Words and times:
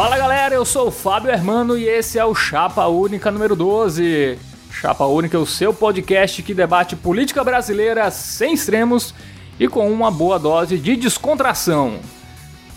Fala 0.00 0.16
galera, 0.16 0.54
eu 0.54 0.64
sou 0.64 0.88
o 0.88 0.90
Fábio 0.90 1.30
Hermano 1.30 1.76
e 1.76 1.86
esse 1.86 2.18
é 2.18 2.24
o 2.24 2.34
Chapa 2.34 2.86
Única 2.86 3.30
número 3.30 3.54
12. 3.54 4.38
Chapa 4.72 5.04
Única 5.04 5.36
é 5.36 5.40
o 5.40 5.44
seu 5.44 5.74
podcast 5.74 6.42
que 6.42 6.54
debate 6.54 6.96
política 6.96 7.44
brasileira 7.44 8.10
sem 8.10 8.54
extremos 8.54 9.14
e 9.58 9.68
com 9.68 9.92
uma 9.92 10.10
boa 10.10 10.38
dose 10.38 10.78
de 10.78 10.96
descontração. 10.96 11.98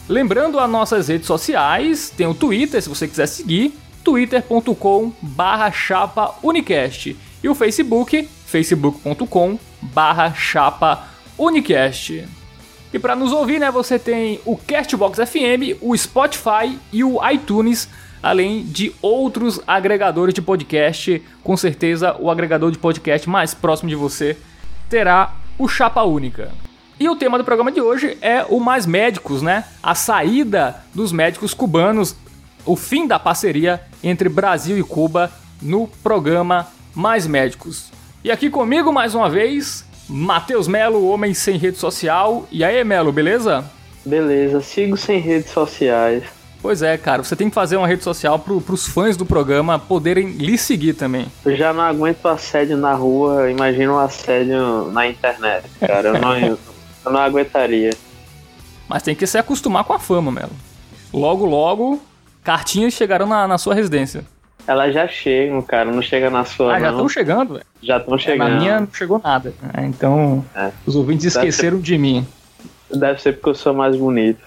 Lembrando 0.05 0.59
as 0.59 0.69
nossas 0.69 1.07
redes 1.07 1.25
sociais, 1.25 2.09
tem 2.09 2.27
o 2.27 2.33
Twitter, 2.33 2.81
se 2.81 2.89
você 2.89 3.07
quiser 3.07 3.27
seguir, 3.27 3.73
twitter.com 4.03 5.13
barra 5.21 5.71
chapa 5.71 6.35
unicast 6.43 7.15
e 7.41 7.47
o 7.47 7.55
Facebook, 7.55 8.27
facebook.com 8.45 9.57
barra 9.81 10.33
chapa 10.33 11.07
unicast. 11.37 12.27
E 12.93 12.99
para 12.99 13.15
nos 13.15 13.31
ouvir, 13.31 13.59
né, 13.59 13.71
você 13.71 13.97
tem 13.97 14.39
o 14.45 14.55
Castbox 14.55 15.17
FM, 15.17 15.81
o 15.81 15.97
Spotify 15.97 16.77
e 16.91 17.03
o 17.03 17.19
iTunes, 17.27 17.89
além 18.21 18.63
de 18.63 18.93
outros 19.01 19.59
agregadores 19.65 20.31
de 20.31 20.43
podcast. 20.43 21.19
Com 21.43 21.57
certeza, 21.57 22.15
o 22.19 22.29
agregador 22.29 22.69
de 22.69 22.77
podcast 22.77 23.27
mais 23.27 23.55
próximo 23.55 23.89
de 23.89 23.95
você 23.95 24.37
terá 24.87 25.33
o 25.57 25.67
Chapa 25.67 26.03
Única. 26.03 26.51
E 26.99 27.09
o 27.09 27.15
tema 27.15 27.39
do 27.39 27.43
programa 27.43 27.71
de 27.71 27.81
hoje 27.81 28.15
é 28.21 28.45
o 28.47 28.59
Mais 28.59 28.85
Médicos, 28.85 29.41
né? 29.41 29.65
A 29.81 29.95
saída 29.95 30.83
dos 30.93 31.11
médicos 31.11 31.51
cubanos, 31.51 32.15
o 32.63 32.75
fim 32.75 33.07
da 33.07 33.17
parceria 33.17 33.81
entre 34.03 34.29
Brasil 34.29 34.77
e 34.77 34.83
Cuba 34.83 35.31
no 35.59 35.87
programa 36.03 36.67
Mais 36.93 37.25
Médicos. 37.25 37.91
E 38.23 38.29
aqui 38.29 38.51
comigo 38.51 38.93
mais 38.93 39.15
uma 39.15 39.31
vez, 39.31 39.83
Matheus 40.13 40.67
Melo, 40.67 41.07
homem 41.07 41.33
sem 41.33 41.57
rede 41.57 41.79
social. 41.79 42.47
E 42.51 42.63
aí, 42.63 42.83
Melo, 42.83 43.11
beleza? 43.11 43.65
Beleza, 44.05 44.61
sigo 44.61 44.95
sem 44.95 45.19
redes 45.19 45.49
sociais. 45.49 46.23
Pois 46.61 46.83
é, 46.83 46.95
cara, 46.99 47.23
você 47.23 47.35
tem 47.35 47.49
que 47.49 47.55
fazer 47.55 47.77
uma 47.77 47.87
rede 47.87 48.03
social 48.03 48.37
pro, 48.37 48.61
pros 48.61 48.85
fãs 48.85 49.17
do 49.17 49.25
programa 49.25 49.79
poderem 49.79 50.33
lhe 50.33 50.55
seguir 50.55 50.93
também. 50.93 51.25
Eu 51.43 51.57
já 51.57 51.73
não 51.73 51.81
aguento 51.81 52.27
assédio 52.27 52.77
na 52.77 52.93
rua, 52.93 53.49
imagina 53.49 53.91
um 53.91 53.97
assédio 53.97 54.91
na 54.91 55.07
internet, 55.07 55.67
cara. 55.79 56.09
Eu 56.09 56.21
não, 56.21 56.37
eu 57.05 57.11
não 57.11 57.19
aguentaria. 57.19 57.89
Mas 58.87 59.01
tem 59.01 59.15
que 59.15 59.25
se 59.25 59.39
acostumar 59.39 59.83
com 59.83 59.93
a 59.93 59.99
fama, 59.99 60.31
Melo. 60.31 60.53
Logo, 61.11 61.43
logo, 61.43 61.99
cartinhas 62.43 62.93
chegarão 62.93 63.25
na, 63.25 63.47
na 63.47 63.57
sua 63.57 63.73
residência. 63.73 64.23
Elas 64.65 64.93
já 64.93 65.07
chegam, 65.07 65.61
cara, 65.61 65.91
não 65.91 66.01
chega 66.01 66.29
na 66.29 66.45
sua. 66.45 66.75
Ah, 66.75 66.79
já 66.79 66.89
estão 66.91 67.09
chegando, 67.09 67.53
velho. 67.53 67.65
Já 67.81 67.97
estão 67.97 68.17
chegando. 68.17 68.49
Na 68.49 68.59
minha 68.59 68.79
não 68.81 68.87
chegou 68.93 69.19
nada. 69.21 69.53
né? 69.61 69.85
Então, 69.85 70.43
É. 70.55 70.71
os 70.85 70.95
ouvintes 70.95 71.33
Deve 71.33 71.47
esqueceram 71.47 71.79
de 71.79 71.97
mim. 71.97 72.25
Deve 72.89 73.21
ser 73.21 73.33
porque 73.33 73.49
eu 73.49 73.55
sou 73.55 73.73
mais 73.73 73.95
bonito. 73.95 74.39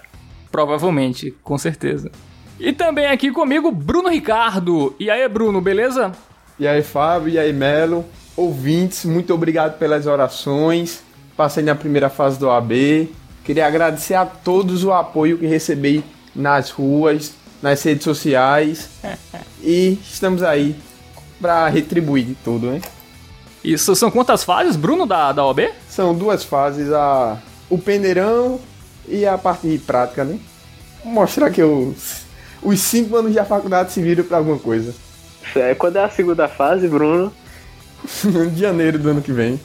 Provavelmente, 0.51 1.31
com 1.43 1.57
certeza. 1.57 2.11
E 2.59 2.73
também 2.73 3.05
aqui 3.05 3.31
comigo, 3.31 3.71
Bruno 3.71 4.09
Ricardo. 4.09 4.95
E 4.99 5.09
aí, 5.09 5.27
Bruno, 5.27 5.61
beleza? 5.61 6.11
E 6.59 6.67
aí, 6.67 6.81
Fábio, 6.81 7.29
e 7.29 7.37
aí, 7.37 7.53
Melo, 7.53 8.03
ouvintes, 8.35 9.05
muito 9.05 9.31
obrigado 9.33 9.77
pelas 9.77 10.07
orações. 10.07 11.03
Passei 11.35 11.63
na 11.63 11.75
primeira 11.75 12.09
fase 12.09 12.39
do 12.39 12.49
AB. 12.49 13.11
Queria 13.43 13.67
agradecer 13.67 14.15
a 14.15 14.25
todos 14.25 14.83
o 14.83 14.91
apoio 14.91 15.37
que 15.37 15.45
recebi 15.45 16.03
nas 16.35 16.71
ruas, 16.71 17.35
nas 17.67 17.83
redes 17.83 18.03
sociais. 18.03 18.89
e 19.61 19.99
estamos 20.01 20.41
aí 20.43 20.75
para 21.39 21.67
retribuir 21.67 22.25
de 22.25 22.35
tudo, 22.35 22.71
né? 22.71 22.81
Isso 23.63 23.95
são 23.95 24.09
quantas 24.09 24.43
fases, 24.43 24.75
Bruno, 24.75 25.05
da, 25.05 25.31
da 25.31 25.45
OB? 25.45 25.69
São 25.89 26.15
duas 26.15 26.43
fases, 26.43 26.91
a 26.91 27.37
o 27.69 27.77
peneirão 27.77 28.61
e 29.07 29.25
a 29.25 29.37
parte 29.37 29.77
prática, 29.85 30.23
né? 30.23 30.39
Mostrar 31.03 31.51
que 31.51 31.61
eu, 31.61 31.93
os 32.63 32.79
cinco 32.79 33.17
anos 33.17 33.33
da 33.33 33.43
faculdade 33.43 33.91
se 33.91 34.01
viram 34.01 34.23
para 34.23 34.37
alguma 34.37 34.57
coisa. 34.57 34.95
É, 35.55 35.75
quando 35.75 35.97
é 35.97 36.03
a 36.03 36.09
segunda 36.09 36.47
fase, 36.47 36.87
Bruno? 36.87 37.33
de 38.53 38.59
janeiro 38.61 38.97
do 38.99 39.09
ano 39.09 39.21
que 39.21 39.33
vem. 39.33 39.59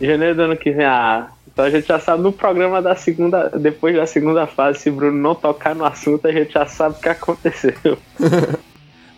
Janeiro 0.00 0.34
do 0.34 0.42
ano 0.42 0.56
que 0.56 0.70
vem. 0.70 0.86
Ah, 0.86 1.28
então 1.56 1.64
a 1.64 1.70
gente 1.70 1.88
já 1.88 1.98
sabe 1.98 2.22
no 2.22 2.30
programa 2.30 2.82
da 2.82 2.94
segunda. 2.94 3.48
Depois 3.48 3.96
da 3.96 4.04
segunda 4.04 4.46
fase, 4.46 4.80
se 4.80 4.90
Bruno 4.90 5.16
não 5.16 5.34
tocar 5.34 5.74
no 5.74 5.86
assunto, 5.86 6.28
a 6.28 6.30
gente 6.30 6.52
já 6.52 6.66
sabe 6.66 6.96
o 6.98 7.00
que 7.00 7.08
aconteceu. 7.08 7.96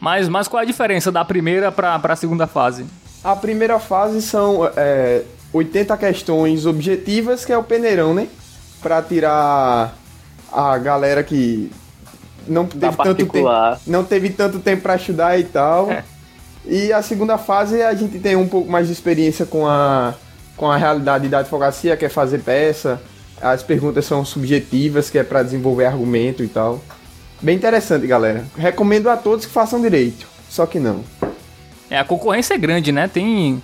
Mas, 0.01 0.29
mas 0.29 0.47
qual 0.47 0.61
é 0.61 0.63
a 0.63 0.65
diferença 0.65 1.11
da 1.11 1.25
primeira 1.25 1.73
pra, 1.73 1.99
pra 1.99 2.15
segunda 2.15 2.47
fase? 2.47 2.87
A 3.25 3.35
primeira 3.35 3.81
fase 3.81 4.23
são 4.23 4.71
é, 4.77 5.25
80 5.53 5.97
questões 5.97 6.67
objetivas, 6.67 7.45
que 7.45 7.53
é 7.53 7.59
o 7.59 7.65
peneirão, 7.65 8.15
né? 8.15 8.29
Pra 8.81 9.03
tirar 9.03 9.93
a 10.53 10.79
galera 10.79 11.25
que 11.25 11.73
não 12.47 12.65
teve 12.65 12.97
tanto 12.97 13.27
tempo, 13.27 13.49
não 13.85 14.05
teve 14.05 14.31
tanto 14.31 14.61
tempo 14.61 14.83
para 14.83 14.95
estudar 14.95 15.37
e 15.37 15.43
tal. 15.43 15.91
É. 15.91 16.05
E 16.65 16.93
a 16.93 17.03
segunda 17.03 17.37
fase 17.37 17.83
a 17.83 17.93
gente 17.93 18.21
tem 18.21 18.37
um 18.37 18.47
pouco 18.47 18.71
mais 18.71 18.87
de 18.87 18.93
experiência 18.93 19.45
com 19.45 19.67
a 19.67 20.15
com 20.59 20.71
a 20.71 20.77
realidade 20.77 21.29
da 21.29 21.39
advocacia, 21.39 21.97
que 21.97 22.05
é 22.05 22.09
fazer 22.09 22.41
peça. 22.41 23.01
As 23.41 23.63
perguntas 23.63 24.05
são 24.05 24.25
subjetivas, 24.25 25.09
que 25.09 25.17
é 25.17 25.23
para 25.25 25.43
desenvolver 25.43 25.87
argumento 25.87 26.43
e 26.43 26.49
tal. 26.49 26.83
Bem 27.41 27.57
interessante, 27.57 28.07
galera. 28.07 28.45
Recomendo 28.57 29.09
a 29.09 29.17
todos 29.17 29.47
que 29.47 29.53
façam 29.53 29.81
direito. 29.81 30.27
Só 30.51 30.67
que 30.67 30.81
não. 30.81 31.05
É, 31.89 31.99
a 31.99 32.05
concorrência 32.05 32.55
é 32.55 32.59
grande, 32.59 32.91
né? 32.91 33.07
Tem 33.07 33.63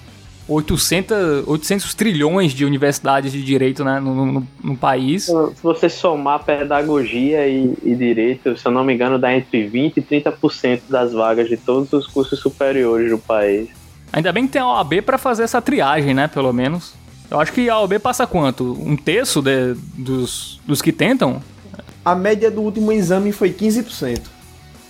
800, 0.49 1.49
800 1.49 1.95
trilhões 1.95 2.53
de 2.53 2.65
universidades 2.65 3.33
de 3.33 3.43
direito 3.43 3.83
né, 3.83 3.99
no, 3.99 4.27
no, 4.27 4.49
no 4.63 4.77
país. 4.77 5.25
Se 5.25 5.63
você 5.63 5.89
somar 5.89 6.45
pedagogia 6.45 7.49
e, 7.49 7.75
e 7.83 7.95
direito, 7.97 8.57
se 8.57 8.67
eu 8.67 8.71
não 8.71 8.85
me 8.85 8.95
engano, 8.95 9.19
dá 9.19 9.35
entre 9.35 9.69
20% 9.69 9.95
e 9.97 10.03
30% 10.03 10.83
das 10.89 11.13
vagas 11.13 11.49
de 11.49 11.57
todos 11.57 11.93
os 11.93 12.07
cursos 12.07 12.39
superiores 12.39 13.11
do 13.11 13.19
país. 13.19 13.69
Ainda 14.15 14.31
bem 14.33 14.47
que 14.47 14.53
tem 14.53 14.63
a 14.63 14.67
OAB 14.69 15.03
pra 15.03 15.19
fazer 15.19 15.43
essa 15.43 15.61
triagem, 15.61 16.15
né? 16.15 16.29
Pelo 16.29 16.53
menos. 16.53 16.93
Eu 17.29 17.41
acho 17.41 17.53
que 17.53 17.69
a 17.69 17.81
OAB 17.81 17.99
passa 17.99 18.27
quanto? 18.29 18.73
Um 18.81 18.97
terço 18.97 19.43
de- 19.43 19.75
dos, 19.99 20.61
dos 20.65 20.81
que 20.81 20.93
tentam? 20.93 21.43
A 22.05 22.15
média 22.15 22.49
do 22.49 22.61
último 22.61 22.93
exame 22.93 23.33
foi 23.33 23.51
15%. 23.51 24.21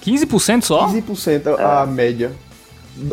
15% 0.04 0.62
só? 0.62 0.86
15% 0.88 1.58
a 1.58 1.82
a 1.82 1.86
média. 1.86 2.32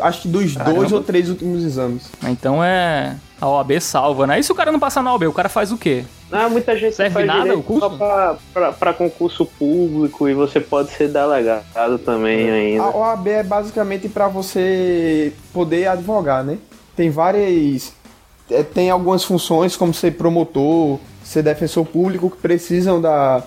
Acho 0.02 0.24
que 0.24 0.28
dos 0.28 0.54
Caramba. 0.54 0.76
dois 0.76 0.92
ou 0.92 1.02
três 1.02 1.30
últimos 1.30 1.64
exames. 1.64 2.04
Então 2.28 2.62
é. 2.62 3.16
A 3.40 3.48
OAB 3.48 3.80
salva, 3.80 4.28
né? 4.28 4.38
E 4.40 4.44
se 4.44 4.52
o 4.52 4.56
cara 4.56 4.72
não 4.72 4.80
passar 4.80 5.02
na 5.02 5.12
OAB, 5.14 5.24
o 5.28 5.34
cara 5.34 5.48
faz 5.50 5.72
o 5.72 5.78
quê? 5.78 6.04
Não, 6.32 6.50
muita 6.50 6.78
gente 6.78 6.96
Serve 6.96 7.14
faz 7.14 7.28
nada 7.28 7.58
o 7.58 7.62
curso? 7.62 7.82
só 7.82 7.90
pra, 7.90 8.38
pra, 8.54 8.72
pra 8.72 8.94
concurso 8.94 9.46
público 9.46 10.30
e 10.30 10.34
você 10.34 10.60
pode 10.60 10.92
ser 10.92 11.10
delegado 11.10 12.00
também 12.00 12.50
ainda. 12.50 12.84
A 12.84 12.96
OAB 12.98 13.28
é 13.28 13.44
basicamente 13.44 14.08
para 14.08 14.28
você 14.28 15.34
poder 15.54 15.88
advogar, 15.88 16.44
né? 16.44 16.58
Tem 16.96 17.10
várias. 17.10 17.94
é, 18.50 18.64
Tem 18.64 18.90
algumas 18.90 19.24
funções, 19.24 19.76
como 19.76 19.94
ser 19.94 20.12
promotor, 20.12 21.00
ser 21.24 21.44
defensor 21.44 21.86
público, 21.86 22.30
que 22.30 22.38
precisam 22.38 23.02
da. 23.02 23.44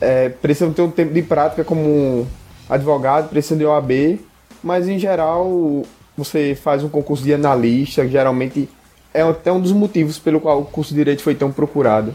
é, 0.00 0.28
precisam 0.30 0.72
ter 0.72 0.82
um 0.82 0.90
tempo 0.90 1.12
de 1.14 1.22
prática 1.22 1.62
como 1.62 2.26
advogado, 2.68 3.28
precisam 3.28 3.58
de 3.58 3.64
OAB, 3.64 4.18
mas 4.62 4.88
em 4.88 4.98
geral 4.98 5.82
você 6.16 6.54
faz 6.60 6.82
um 6.84 6.88
concurso 6.88 7.22
de 7.24 7.32
analista, 7.32 8.06
geralmente 8.06 8.68
é 9.12 9.22
até 9.22 9.50
um 9.52 9.60
dos 9.60 9.72
motivos 9.72 10.18
pelo 10.18 10.40
qual 10.40 10.60
o 10.60 10.64
curso 10.64 10.90
de 10.90 11.00
Direito 11.00 11.22
foi 11.22 11.34
tão 11.34 11.50
procurado. 11.50 12.14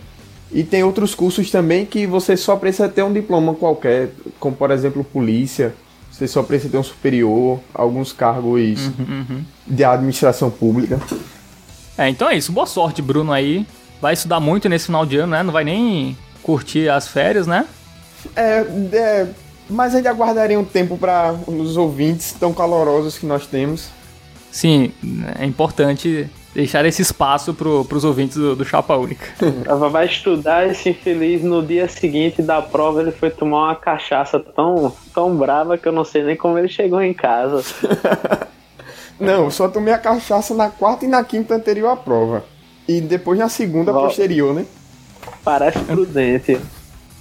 E 0.52 0.64
tem 0.64 0.84
outros 0.84 1.14
cursos 1.14 1.50
também 1.50 1.86
que 1.86 2.06
você 2.06 2.38
só 2.38 2.56
precisa 2.56 2.88
ter 2.88 3.04
um 3.04 3.12
diploma 3.12 3.54
qualquer, 3.54 4.12
como 4.40 4.56
por 4.56 4.72
exemplo 4.72 5.04
polícia, 5.04 5.74
você 6.12 6.28
só 6.28 6.42
precisa 6.44 6.72
ter 6.72 6.78
um 6.78 6.84
superior, 6.84 7.60
alguns 7.74 8.14
cargos 8.14 8.90
de 9.68 9.84
administração 9.84 10.50
pública. 10.50 11.00
É, 11.98 12.08
então 12.08 12.30
é 12.30 12.38
isso. 12.38 12.52
Boa 12.52 12.66
sorte, 12.66 13.02
Bruno 13.02 13.34
aí. 13.34 13.66
Vai 14.02 14.14
estudar 14.14 14.40
muito 14.40 14.70
nesse 14.70 14.86
final 14.86 15.06
de 15.06 15.18
ano, 15.18 15.32
né? 15.32 15.44
Não 15.44 15.52
vai 15.52 15.64
nem 15.64 16.18
curtir 16.42 16.90
as 16.90 17.08
férias, 17.08 17.48
né? 17.48 17.66
É, 18.36 18.66
é, 18.94 19.28
mas 19.70 19.94
ainda 19.94 20.10
aguardaria 20.10 20.60
um 20.60 20.64
tempo 20.64 20.98
para 20.98 21.34
os 21.48 21.76
ouvintes 21.76 22.34
tão 22.34 22.54
calorosos 22.54 23.18
que 23.18 23.26
nós 23.26 23.46
temos. 23.46 23.90
Sim, 24.52 24.94
é 25.38 25.46
importante 25.46 26.30
deixar 26.56 26.86
esse 26.86 27.02
espaço 27.02 27.54
pro, 27.54 27.84
pros 27.84 28.06
ouvintes 28.06 28.38
do, 28.38 28.56
do 28.56 28.64
Chapa 28.64 28.96
Única. 28.96 29.26
Ela 29.68 29.90
vai 29.90 30.06
estudar 30.06 30.66
esse 30.66 30.90
infeliz 30.90 31.44
no 31.44 31.62
dia 31.62 31.88
seguinte 31.90 32.42
da 32.42 32.62
prova 32.62 33.02
ele 33.02 33.12
foi 33.12 33.30
tomar 33.30 33.66
uma 33.66 33.76
cachaça 33.76 34.40
tão, 34.40 34.92
tão 35.14 35.36
brava 35.36 35.78
que 35.78 35.86
eu 35.86 35.92
não 35.92 36.06
sei 36.06 36.24
nem 36.24 36.36
como 36.36 36.58
ele 36.58 36.70
chegou 36.70 37.02
em 37.02 37.14
casa. 37.14 37.62
Não, 39.18 39.46
eu 39.46 39.52
só 39.52 39.70
tomei 39.70 39.94
a 39.94 39.98
cachaça 39.98 40.54
na 40.54 40.70
quarta 40.70 41.06
e 41.06 41.08
na 41.08 41.24
quinta 41.24 41.56
anterior 41.56 41.88
à 41.88 41.96
prova. 41.96 42.44
E 42.86 43.00
depois 43.00 43.40
na 43.40 43.48
segunda 43.48 43.94
Ó. 43.94 44.04
posterior, 44.04 44.54
né? 44.54 44.66
Parece 45.42 45.80
prudente. 45.80 46.60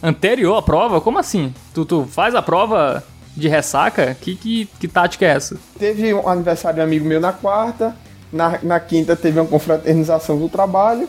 Anterior 0.02 0.56
à 0.56 0.62
prova? 0.62 1.00
Como 1.00 1.20
assim? 1.20 1.54
Tu, 1.72 1.84
tu 1.84 2.04
faz 2.04 2.34
a 2.34 2.42
prova 2.42 3.04
de 3.36 3.46
ressaca? 3.46 4.12
Que, 4.20 4.34
que, 4.34 4.68
que 4.80 4.88
tática 4.88 5.24
é 5.24 5.28
essa? 5.28 5.56
Teve 5.78 6.12
um 6.12 6.28
aniversário 6.28 6.76
de 6.76 6.80
um 6.80 6.84
amigo 6.84 7.06
meu 7.06 7.20
na 7.20 7.32
quarta, 7.32 7.94
na, 8.34 8.58
na 8.62 8.80
quinta 8.80 9.14
teve 9.14 9.38
uma 9.38 9.48
confraternização 9.48 10.36
do 10.36 10.48
trabalho, 10.48 11.08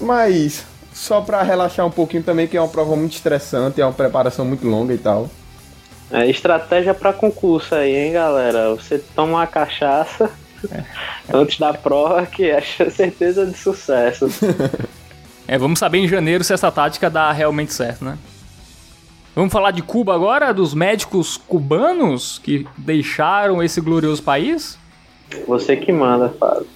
mas 0.00 0.64
só 0.94 1.20
pra 1.20 1.42
relaxar 1.42 1.84
um 1.84 1.90
pouquinho 1.90 2.22
também, 2.22 2.46
que 2.46 2.56
é 2.56 2.60
uma 2.60 2.68
prova 2.68 2.94
muito 2.94 3.12
estressante, 3.12 3.80
é 3.80 3.84
uma 3.84 3.92
preparação 3.92 4.44
muito 4.44 4.66
longa 4.66 4.94
e 4.94 4.98
tal. 4.98 5.28
É 6.12 6.28
estratégia 6.28 6.94
para 6.94 7.12
concurso 7.12 7.74
aí, 7.74 7.94
hein, 7.94 8.12
galera? 8.12 8.74
Você 8.74 8.98
toma 8.98 9.38
uma 9.38 9.46
cachaça 9.46 10.30
é. 10.70 10.84
antes 11.32 11.58
da 11.58 11.74
prova 11.74 12.24
que 12.26 12.48
é 12.48 12.60
certeza 12.60 13.44
de 13.44 13.56
sucesso. 13.56 14.28
É, 15.48 15.58
vamos 15.58 15.80
saber 15.80 15.98
em 15.98 16.06
janeiro 16.06 16.44
se 16.44 16.52
essa 16.52 16.70
tática 16.70 17.10
dá 17.10 17.32
realmente 17.32 17.74
certo, 17.74 18.04
né? 18.04 18.16
Vamos 19.34 19.52
falar 19.52 19.72
de 19.72 19.82
Cuba 19.82 20.14
agora, 20.14 20.54
dos 20.54 20.74
médicos 20.74 21.36
cubanos 21.36 22.38
que 22.38 22.64
deixaram 22.78 23.60
esse 23.60 23.80
glorioso 23.80 24.22
país? 24.22 24.78
Você 25.46 25.76
que 25.76 25.92
manda, 25.92 26.28
Fábio. 26.38 26.66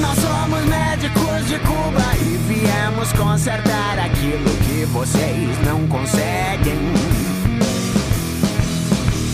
Nós 0.00 0.18
somos 0.18 0.64
médicos 0.66 1.48
de 1.48 1.58
Cuba 1.60 2.16
e 2.20 2.36
viemos 2.48 3.12
consertar 3.12 3.98
aquilo 3.98 4.50
que 4.66 4.84
vocês 4.86 5.58
não 5.64 5.86
conseguem. 5.88 6.78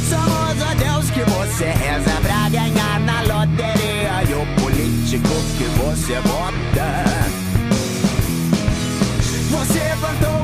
Somos 0.08 0.62
a 0.62 0.74
Deus 0.74 1.10
que 1.10 1.20
você 1.30 1.64
reza 1.64 2.20
pra 2.22 2.48
ganhar 2.48 3.00
na 3.00 3.22
loteria 3.22 4.22
e 4.28 4.34
o 4.34 4.62
político 4.62 5.28
que 5.58 5.64
você 5.80 6.20
vota. 6.20 7.02
Você 9.50 9.80
plantou 10.00 10.41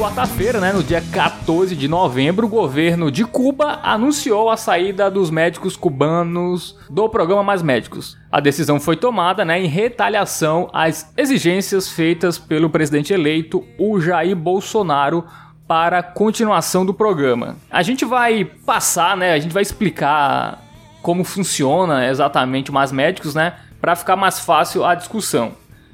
quarta-feira, 0.00 0.58
né, 0.60 0.72
no 0.72 0.82
dia 0.82 1.02
14 1.12 1.76
de 1.76 1.86
novembro, 1.86 2.46
o 2.46 2.48
governo 2.48 3.10
de 3.10 3.22
Cuba 3.22 3.80
anunciou 3.82 4.48
a 4.48 4.56
saída 4.56 5.10
dos 5.10 5.28
médicos 5.28 5.76
cubanos 5.76 6.74
do 6.88 7.06
programa 7.06 7.42
Mais 7.42 7.62
Médicos. 7.62 8.16
A 8.32 8.40
decisão 8.40 8.80
foi 8.80 8.96
tomada 8.96 9.44
né, 9.44 9.60
em 9.62 9.66
retaliação 9.66 10.70
às 10.72 11.12
exigências 11.18 11.90
feitas 11.90 12.38
pelo 12.38 12.70
presidente 12.70 13.12
eleito, 13.12 13.62
o 13.78 14.00
Jair 14.00 14.34
Bolsonaro, 14.34 15.26
para 15.68 15.98
a 15.98 16.02
continuação 16.02 16.86
do 16.86 16.94
programa. 16.94 17.56
A 17.70 17.82
gente 17.82 18.06
vai 18.06 18.46
passar, 18.64 19.14
né, 19.18 19.34
a 19.34 19.38
gente 19.38 19.52
vai 19.52 19.62
explicar 19.62 20.64
como 21.02 21.24
funciona 21.24 22.08
exatamente 22.08 22.70
o 22.70 22.74
Mais 22.74 22.90
Médicos, 22.90 23.34
né? 23.34 23.52
Para 23.82 23.94
ficar 23.94 24.16
mais 24.16 24.40
fácil 24.40 24.82
a 24.82 24.94
discussão. 24.94 25.52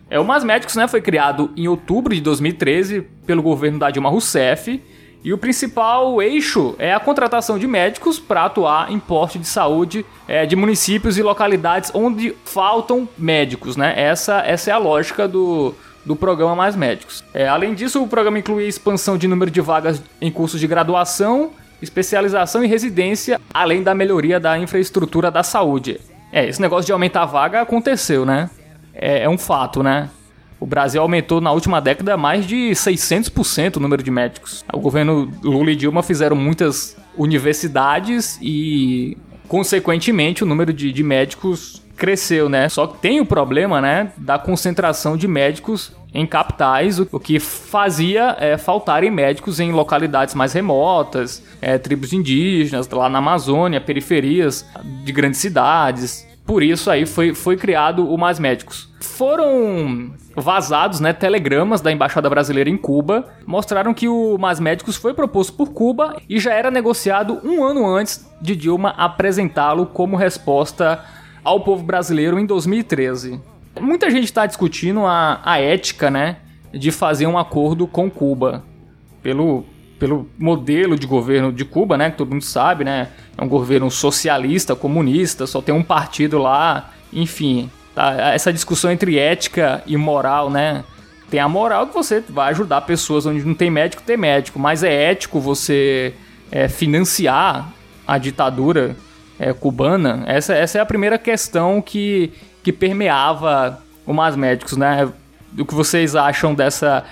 É, 0.09 0.21
o 0.21 0.25
Mais 0.25 0.45
Médicos 0.45 0.77
né, 0.77 0.87
foi 0.87 1.01
criado 1.01 1.51
em 1.57 1.67
outubro 1.69 2.15
de 2.15 2.21
2013 2.21 3.03
pelo 3.27 3.43
governo 3.43 3.79
da 3.79 3.91
Dilma 3.91 4.09
Rousseff 4.09 4.83
e 5.25 5.33
o 5.33 5.39
principal 5.39 6.23
eixo 6.23 6.77
é 6.79 6.95
a 6.95 7.01
contratação 7.01 7.59
de 7.59 7.67
médicos 7.67 8.19
para 8.19 8.45
atuar 8.45 8.93
em 8.93 8.99
poste 8.99 9.39
de 9.39 9.47
saúde 9.47 10.07
é, 10.29 10.47
de 10.47 10.55
municípios 10.55 11.19
e 11.19 11.23
localidades 11.23 11.91
onde 11.93 12.35
faltam 12.45 13.09
médicos, 13.19 13.77
né? 13.77 13.93
Essa, 13.97 14.39
essa 14.47 14.71
é 14.71 14.73
a 14.73 14.79
lógica 14.79 15.27
do, 15.27 15.75
do 16.05 16.15
programa 16.15 16.55
Mais 16.55 16.77
Médicos. 16.77 17.25
É, 17.35 17.49
além 17.49 17.75
disso, 17.75 18.01
o 18.01 18.07
programa 18.07 18.39
inclui 18.39 18.69
expansão 18.69 19.19
de 19.19 19.27
número 19.27 19.51
de 19.51 19.61
vagas 19.61 20.01
em 20.21 20.31
cursos 20.31 20.61
de 20.61 20.67
graduação 20.69 21.51
especialização 21.81 22.65
e 22.65 22.67
residência, 22.67 23.41
além 23.53 23.83
da 23.83 23.95
melhoria 23.95 24.41
da 24.41 24.59
infraestrutura 24.59 25.31
da 25.31 25.43
saúde. 25.43 26.01
É, 26.33 26.47
esse 26.47 26.61
negócio 26.61 26.87
de 26.87 26.93
aumentar 26.93 27.23
a 27.23 27.27
vaga 27.27 27.61
aconteceu, 27.61 28.25
né? 28.25 28.51
É, 28.97 29.25
é 29.25 29.29
um 29.29 29.39
fato, 29.39 29.83
né? 29.83 30.11
O 30.59 30.67
Brasil 30.67 31.03
aumentou 31.03 31.41
na 31.41 31.53
última 31.53 31.81
década 31.81 32.17
mais 32.17 32.47
de 32.47 32.71
600% 32.71 33.77
o 33.77 33.81
número 33.81 34.03
de 34.03 34.11
médicos. 34.11 34.65
O 34.73 34.81
governo 34.81 35.31
Lula 35.43 35.71
e 35.71 35.77
Dilma 35.77 36.03
fizeram 36.03 36.35
muitas 36.35 36.97
universidades 37.17 38.39
e, 38.41 39.19
consequentemente, 39.49 40.43
o 40.43 40.47
número 40.47 40.73
de, 40.73 40.93
de 40.93 41.03
médicos 41.03 41.83
cresceu, 41.97 42.49
né? 42.49 42.69
Só 42.69 42.87
que 42.87 42.99
tem 42.99 43.21
o 43.21 43.27
problema, 43.27 43.81
né, 43.81 44.13
da 44.17 44.39
concentração 44.39 45.17
de 45.17 45.27
médicos 45.27 45.93
em 46.13 46.27
capitais, 46.27 46.99
o 46.99 47.21
que 47.21 47.39
fazia 47.39 48.37
é, 48.39 48.57
faltarem 48.57 49.11
médicos 49.11 49.61
em 49.61 49.73
localidades 49.73 50.35
mais 50.35 50.53
remotas, 50.53 51.43
é, 51.61 51.77
tribos 51.77 52.13
indígenas, 52.13 52.89
lá 52.89 53.09
na 53.09 53.19
Amazônia, 53.19 53.81
periferias 53.81 54.65
de 55.05 55.13
grandes 55.13 55.41
cidades. 55.41 56.27
Por 56.47 56.63
isso 56.63 56.89
aí 56.91 57.05
foi, 57.05 57.35
foi 57.35 57.57
criado 57.57 58.09
o 58.09 58.17
Mais 58.17 58.39
Médicos. 58.39 58.89
Foram 59.01 60.13
vazados, 60.37 61.01
né, 61.01 61.13
telegramas 61.13 61.81
da 61.81 61.91
embaixada 61.91 62.31
brasileira 62.31 62.71
em 62.71 62.77
Cuba, 62.77 63.27
mostraram 63.45 63.93
que 63.93 64.07
o 64.07 64.39
Mais 64.39 64.61
Médicos 64.61 64.97
foi 64.97 65.13
proposto 65.13 65.55
por 65.55 65.71
Cuba 65.71 66.17
e 66.29 66.39
já 66.39 66.53
era 66.55 66.71
negociado 66.71 67.41
um 67.43 67.65
ano 67.65 67.85
antes 67.85 68.31
de 68.41 68.55
Dilma 68.55 68.91
apresentá-lo 68.91 69.87
como 69.87 70.17
resposta 70.17 71.03
ao 71.43 71.61
povo 71.61 71.83
brasileiro 71.83 72.39
em 72.39 72.47
2013. 72.47 73.41
Muita 73.81 74.11
gente 74.11 74.25
está 74.25 74.47
discutindo 74.47 75.05
a, 75.05 75.41
a 75.45 75.59
ética, 75.59 76.11
né, 76.11 76.37
de 76.73 76.93
fazer 76.93 77.27
um 77.27 77.39
acordo 77.39 77.87
com 77.87 78.11
Cuba. 78.11 78.63
Pelo, 79.23 79.65
pelo 79.99 80.29
modelo 80.39 80.99
de 80.99 81.07
governo 81.07 81.53
de 81.53 81.65
Cuba, 81.65 81.97
né, 81.97 82.11
que 82.11 82.17
todo 82.17 82.31
mundo 82.31 82.45
sabe, 82.45 82.85
né, 82.85 83.09
é 83.37 83.43
um 83.43 83.49
governo 83.49 83.91
socialista, 83.91 84.75
comunista, 84.75 85.47
só 85.47 85.61
tem 85.61 85.75
um 85.75 85.83
partido 85.83 86.39
lá, 86.39 86.93
enfim. 87.13 87.71
Tá, 87.95 88.13
essa 88.35 88.53
discussão 88.53 88.91
entre 88.91 89.19
ética 89.19 89.83
e 89.87 89.97
moral, 89.97 90.51
né, 90.51 90.85
tem 91.31 91.41
a 91.41 91.49
moral 91.49 91.87
que 91.87 91.95
você 91.95 92.23
vai 92.29 92.51
ajudar 92.51 92.83
pessoas 92.83 93.27
onde 93.27 93.45
não 93.45 93.55
tem 93.55 93.71
médico, 93.71 94.03
tem 94.03 94.17
médico, 94.17 94.59
mas 94.59 94.83
é 94.83 95.11
ético 95.11 95.41
você 95.41 96.15
é, 96.51 96.69
financiar 96.69 97.73
a 98.07 98.19
ditadura 98.19 98.97
é, 99.39 99.53
cubana, 99.53 100.25
essa, 100.27 100.55
essa 100.55 100.79
é 100.79 100.81
a 100.81 100.87
primeira 100.87 101.19
questão 101.19 101.83
que, 101.83 102.33
que 102.63 102.73
permeava 102.73 103.83
o 104.07 104.13
Mais 104.13 104.37
Médicos, 104.37 104.77
né? 104.77 105.11
O 105.59 105.65
que 105.65 105.75
vocês 105.75 106.15
acham 106.15 106.55
dessa, 106.55 107.05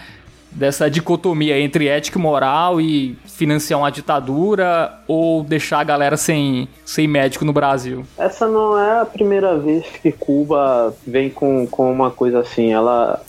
dessa 0.55 0.89
dicotomia 0.89 1.59
entre 1.59 1.89
ética 1.89 2.19
e 2.19 2.23
moral 2.23 2.81
e 2.81 3.19
financiar 3.27 3.81
uma 3.81 3.91
ditadura 3.91 5.01
ou 5.07 5.43
deixar 5.43 5.81
a 5.81 5.85
galera 5.85 6.17
sem, 6.17 6.69
sem 6.85 7.09
médico 7.09 7.45
no 7.45 7.53
Brasil? 7.53 8.05
Essa 8.17 8.47
não 8.47 8.79
é 8.79 9.01
a 9.01 9.05
primeira 9.05 9.59
vez 9.59 9.85
que 10.01 10.13
Cuba 10.13 10.95
vem 11.07 11.29
com, 11.29 11.67
com 11.67 11.93
uma 11.93 12.11
coisa 12.11 12.39
assim. 12.39 12.73
Ela, 12.73 13.21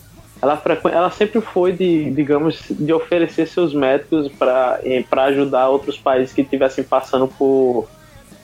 ela, 0.41 0.61
ela 0.91 1.09
sempre 1.09 1.41
foi 1.41 1.71
de, 1.71 2.11
digamos, 2.11 2.63
de 2.69 2.93
oferecer 2.93 3.47
seus 3.47 3.73
médicos 3.73 4.31
para 4.31 4.79
ajudar 5.25 5.69
outros 5.69 5.97
países 5.97 6.33
que 6.33 6.41
estivessem 6.41 6.83
passando 6.83 7.27
por 7.27 7.87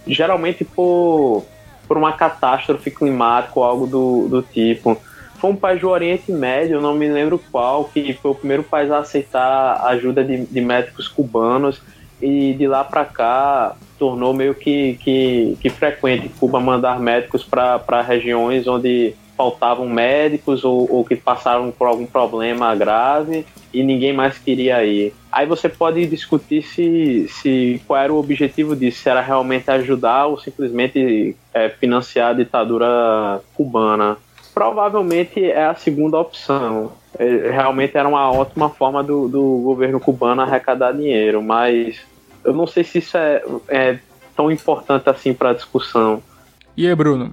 geralmente 0.08 0.64
por, 0.64 1.46
por 1.88 1.98
uma 1.98 2.14
catástrofe 2.14 2.90
climática 2.90 3.60
ou 3.60 3.64
algo 3.64 3.88
do, 3.88 4.28
do 4.28 4.42
tipo. 4.42 4.98
Foi 5.42 5.50
um 5.50 5.56
país 5.56 5.82
do 5.82 5.90
Oriente 5.90 6.32
Médio, 6.32 6.80
não 6.80 6.94
me 6.94 7.10
lembro 7.10 7.42
qual, 7.52 7.86
que 7.86 8.14
foi 8.14 8.30
o 8.30 8.36
primeiro 8.36 8.62
país 8.62 8.92
a 8.92 9.00
aceitar 9.00 9.84
ajuda 9.88 10.24
de, 10.24 10.46
de 10.46 10.62
médicos 10.62 11.08
cubanos 11.08 11.82
e 12.22 12.54
de 12.54 12.68
lá 12.68 12.84
para 12.84 13.04
cá 13.06 13.76
tornou 13.98 14.36
meio 14.36 14.54
que, 14.54 15.00
que, 15.02 15.58
que 15.60 15.70
frequente 15.72 16.30
Cuba 16.40 16.60
mandar 16.60 17.00
médicos 17.00 17.44
para 17.44 18.04
regiões 18.04 18.68
onde 18.68 19.16
faltavam 19.36 19.90
médicos 19.90 20.64
ou, 20.64 20.88
ou 20.88 21.04
que 21.04 21.16
passaram 21.16 21.72
por 21.72 21.88
algum 21.88 22.06
problema 22.06 22.76
grave 22.76 23.44
e 23.74 23.82
ninguém 23.82 24.14
mais 24.14 24.38
queria 24.38 24.84
ir. 24.86 25.12
Aí 25.32 25.48
você 25.48 25.68
pode 25.68 26.06
discutir 26.06 26.62
se, 26.62 27.28
se 27.30 27.82
qual 27.88 28.00
era 28.00 28.14
o 28.14 28.20
objetivo 28.20 28.76
disso, 28.76 29.02
se 29.02 29.10
era 29.10 29.22
realmente 29.22 29.72
ajudar 29.72 30.28
ou 30.28 30.40
simplesmente 30.40 31.36
é, 31.52 31.68
financiar 31.70 32.30
a 32.30 32.34
ditadura 32.34 33.42
cubana. 33.56 34.18
Provavelmente 34.53 35.43
é 35.43 35.65
a 35.65 35.75
segunda 35.75 36.20
opção. 36.20 36.91
É, 37.17 37.51
realmente 37.51 37.98
era 37.98 38.08
uma 38.08 38.31
ótima 38.31 38.70
forma 38.70 39.03
do, 39.03 39.27
do 39.27 39.62
governo 39.63 40.00
cubano 40.00 40.41
arrecadar 40.41 40.91
dinheiro, 40.93 41.41
mas 41.41 42.00
eu 42.43 42.53
não 42.53 42.65
sei 42.65 42.84
se 42.84 43.00
isso 43.00 43.17
é, 43.17 43.43
é 43.67 44.00
tão 44.36 44.51
importante 44.51 45.10
assim 45.10 45.34
para 45.34 45.51
a 45.51 45.53
discussão. 45.53 46.22
E 46.75 46.88
aí, 46.88 46.96
Bruno? 46.96 47.31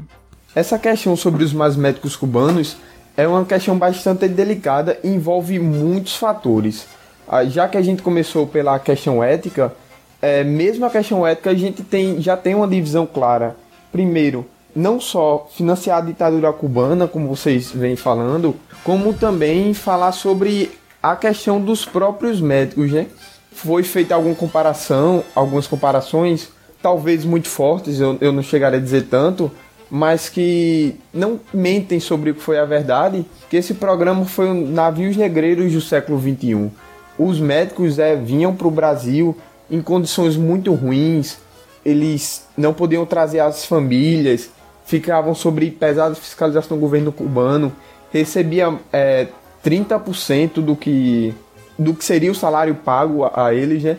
Essa 0.54 0.78
questão 0.78 1.14
sobre 1.14 1.44
os 1.44 1.52
mais 1.52 1.76
médicos 1.76 2.16
cubanos 2.16 2.76
é 3.16 3.26
uma 3.26 3.44
questão 3.44 3.76
bastante 3.78 4.28
delicada 4.28 4.98
e 5.02 5.08
envolve 5.08 5.58
muitos 5.58 6.16
fatores. 6.16 6.86
Ah, 7.28 7.44
já 7.44 7.68
que 7.68 7.76
a 7.76 7.82
gente 7.82 8.02
começou 8.02 8.46
pela 8.46 8.78
questão 8.78 9.22
ética, 9.22 9.72
é, 10.20 10.42
mesmo 10.42 10.84
a 10.84 10.90
questão 10.90 11.26
ética 11.26 11.50
a 11.50 11.54
gente 11.54 11.82
tem, 11.82 12.20
já 12.20 12.36
tem 12.36 12.54
uma 12.54 12.66
divisão 12.66 13.06
clara. 13.06 13.56
Primeiro, 13.92 14.46
não 14.78 15.00
só 15.00 15.48
financiar 15.52 15.98
a 15.98 16.00
ditadura 16.00 16.52
cubana, 16.52 17.08
como 17.08 17.26
vocês 17.26 17.72
vêm 17.72 17.96
falando, 17.96 18.54
como 18.84 19.12
também 19.12 19.74
falar 19.74 20.12
sobre 20.12 20.70
a 21.02 21.16
questão 21.16 21.60
dos 21.60 21.84
próprios 21.84 22.40
médicos, 22.40 22.92
né? 22.92 23.08
Foi 23.50 23.82
feita 23.82 24.14
alguma 24.14 24.36
comparação, 24.36 25.24
algumas 25.34 25.66
comparações, 25.66 26.50
talvez 26.80 27.24
muito 27.24 27.48
fortes, 27.48 27.98
eu, 27.98 28.16
eu 28.20 28.30
não 28.30 28.40
chegaria 28.40 28.78
a 28.78 28.82
dizer 28.82 29.08
tanto, 29.10 29.50
mas 29.90 30.28
que 30.28 30.94
não 31.12 31.40
mentem 31.52 31.98
sobre 31.98 32.30
o 32.30 32.34
que 32.34 32.40
foi 32.40 32.56
a 32.56 32.64
verdade, 32.64 33.26
que 33.50 33.56
esse 33.56 33.74
programa 33.74 34.26
foi 34.26 34.48
um 34.48 34.64
navios 34.70 35.16
negreiros 35.16 35.72
do 35.72 35.80
século 35.80 36.20
XXI. 36.20 36.70
Os 37.18 37.40
médicos 37.40 37.98
é, 37.98 38.14
vinham 38.14 38.54
para 38.54 38.68
o 38.68 38.70
Brasil 38.70 39.36
em 39.68 39.82
condições 39.82 40.36
muito 40.36 40.72
ruins, 40.72 41.36
eles 41.84 42.46
não 42.56 42.72
podiam 42.72 43.04
trazer 43.04 43.40
as 43.40 43.64
famílias, 43.64 44.50
ficavam 44.88 45.34
sobre 45.34 45.70
pesada 45.70 46.14
fiscalização 46.14 46.78
do 46.78 46.80
governo 46.80 47.12
cubano, 47.12 47.70
recebia 48.10 48.74
é, 48.90 49.26
30% 49.62 50.62
do 50.62 50.74
que, 50.74 51.34
do 51.78 51.92
que 51.92 52.02
seria 52.02 52.32
o 52.32 52.34
salário 52.34 52.74
pago 52.74 53.22
a, 53.22 53.48
a 53.48 53.54
eles, 53.54 53.82
né? 53.82 53.98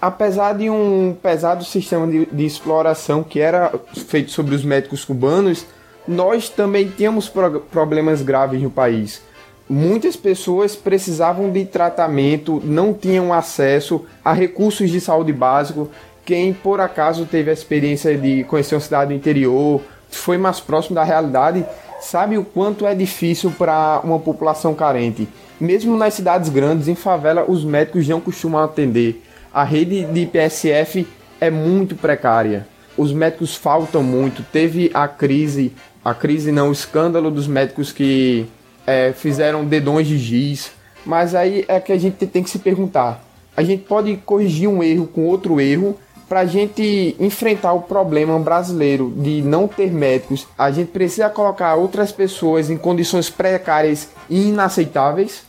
Apesar 0.00 0.54
de 0.54 0.68
um 0.68 1.16
pesado 1.22 1.64
sistema 1.64 2.08
de, 2.08 2.26
de 2.26 2.44
exploração 2.44 3.22
que 3.22 3.38
era 3.38 3.72
feito 4.08 4.32
sobre 4.32 4.52
os 4.56 4.64
médicos 4.64 5.04
cubanos, 5.04 5.64
nós 6.08 6.48
também 6.48 6.88
tínhamos 6.88 7.28
pro 7.28 7.60
problemas 7.60 8.20
graves 8.20 8.60
no 8.60 8.70
país. 8.70 9.22
Muitas 9.68 10.16
pessoas 10.16 10.74
precisavam 10.74 11.52
de 11.52 11.64
tratamento, 11.64 12.60
não 12.64 12.92
tinham 12.92 13.32
acesso 13.32 14.04
a 14.24 14.32
recursos 14.32 14.90
de 14.90 15.00
saúde 15.00 15.32
básico. 15.32 15.88
Quem 16.24 16.52
por 16.52 16.80
acaso 16.80 17.26
teve 17.26 17.50
a 17.50 17.52
experiência 17.52 18.16
de 18.18 18.42
conhecer 18.44 18.74
uma 18.74 18.80
cidade 18.80 19.12
do 19.12 19.16
interior, 19.16 19.80
foi 20.10 20.38
mais 20.38 20.60
próximo 20.60 20.94
da 20.94 21.04
realidade, 21.04 21.64
sabe 22.00 22.38
o 22.38 22.44
quanto 22.44 22.86
é 22.86 22.94
difícil 22.94 23.50
para 23.50 24.00
uma 24.04 24.18
população 24.18 24.74
carente. 24.74 25.28
Mesmo 25.60 25.96
nas 25.96 26.14
cidades 26.14 26.48
grandes, 26.48 26.88
em 26.88 26.94
favela, 26.94 27.44
os 27.48 27.64
médicos 27.64 28.06
não 28.06 28.20
costumam 28.20 28.62
atender. 28.62 29.22
A 29.52 29.64
rede 29.64 30.04
de 30.04 30.26
PSF 30.26 31.06
é 31.40 31.50
muito 31.50 31.94
precária. 31.94 32.66
Os 32.96 33.12
médicos 33.12 33.54
faltam 33.54 34.02
muito. 34.02 34.42
Teve 34.42 34.90
a 34.92 35.08
crise 35.08 35.72
a 36.06 36.14
crise 36.14 36.52
não, 36.52 36.68
o 36.68 36.72
escândalo 36.72 37.32
dos 37.32 37.48
médicos 37.48 37.90
que 37.90 38.46
é, 38.86 39.12
fizeram 39.12 39.64
dedões 39.64 40.06
de 40.06 40.16
giz. 40.16 40.70
Mas 41.04 41.34
aí 41.34 41.64
é 41.66 41.80
que 41.80 41.90
a 41.90 41.98
gente 41.98 42.24
tem 42.28 42.44
que 42.44 42.50
se 42.50 42.60
perguntar: 42.60 43.24
a 43.56 43.62
gente 43.64 43.82
pode 43.82 44.16
corrigir 44.18 44.68
um 44.68 44.84
erro 44.84 45.08
com 45.08 45.24
outro 45.24 45.60
erro 45.60 45.98
para 46.28 46.40
a 46.40 46.46
gente 46.46 47.16
enfrentar 47.20 47.72
o 47.72 47.82
problema 47.82 48.38
brasileiro 48.38 49.12
de 49.16 49.42
não 49.42 49.68
ter 49.68 49.90
médicos, 49.92 50.46
a 50.58 50.70
gente 50.70 50.88
precisa 50.90 51.28
colocar 51.30 51.74
outras 51.74 52.10
pessoas 52.12 52.68
em 52.68 52.76
condições 52.76 53.30
precárias 53.30 54.10
e 54.28 54.48
inaceitáveis? 54.48 55.44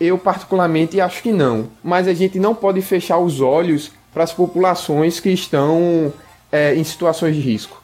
Eu, 0.00 0.16
particularmente, 0.16 1.00
acho 1.00 1.22
que 1.22 1.32
não. 1.32 1.68
Mas 1.82 2.08
a 2.08 2.14
gente 2.14 2.38
não 2.38 2.54
pode 2.54 2.80
fechar 2.80 3.18
os 3.18 3.40
olhos 3.40 3.92
para 4.12 4.24
as 4.24 4.32
populações 4.32 5.20
que 5.20 5.30
estão 5.30 6.12
é, 6.50 6.74
em 6.74 6.84
situações 6.84 7.34
de 7.34 7.42
risco 7.42 7.80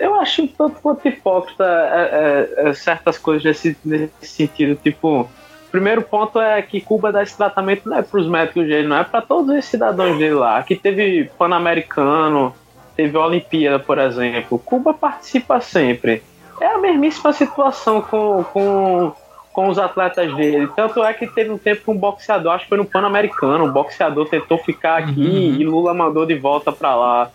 eu 0.00 0.14
acho 0.14 0.42
um 0.42 0.46
tanto 0.46 0.80
quanto 0.80 1.06
hipócrita 1.06 1.62
é, 1.64 2.64
é, 2.64 2.70
é, 2.70 2.72
certas 2.72 3.18
coisas 3.18 3.44
nesse, 3.44 3.76
nesse 3.84 4.10
sentido. 4.22 4.74
Tipo, 4.82 5.28
primeiro 5.70 6.02
ponto 6.02 6.40
é 6.40 6.60
que 6.62 6.80
Cuba 6.80 7.12
dá 7.12 7.22
esse 7.22 7.36
tratamento 7.36 7.88
não 7.88 7.98
é 7.98 8.02
para 8.02 8.20
os 8.20 8.26
médicos 8.26 8.66
dele, 8.66 8.88
não 8.88 8.96
é 8.96 9.04
para 9.04 9.22
todos 9.22 9.56
os 9.56 9.64
cidadãos 9.64 10.18
dele 10.18 10.34
lá. 10.34 10.58
Aqui 10.58 10.76
teve 10.76 11.30
Pan-Americano, 11.38 12.54
teve 12.96 13.16
Olimpíada, 13.16 13.78
por 13.78 13.98
exemplo. 13.98 14.58
Cuba 14.58 14.92
participa 14.92 15.60
sempre. 15.60 16.22
É 16.60 16.66
a 16.66 16.78
mesmíssima 16.78 17.32
situação 17.32 18.02
com, 18.02 18.44
com, 18.44 19.12
com 19.52 19.68
os 19.68 19.78
atletas 19.78 20.34
dele. 20.34 20.68
Tanto 20.76 21.02
é 21.02 21.12
que 21.14 21.26
teve 21.26 21.50
um 21.50 21.58
tempo 21.58 21.82
que 21.84 21.90
um 21.90 21.96
boxeador, 21.96 22.52
acho 22.52 22.64
que 22.64 22.68
foi 22.68 22.78
no 22.78 22.84
Pan-Americano, 22.84 23.64
um 23.64 23.72
boxeador 23.72 24.28
tentou 24.28 24.58
ficar 24.58 24.98
aqui 24.98 25.20
uhum. 25.20 25.60
e 25.60 25.64
Lula 25.64 25.94
mandou 25.94 26.26
de 26.26 26.34
volta 26.34 26.70
para 26.70 26.94
lá 26.94 27.30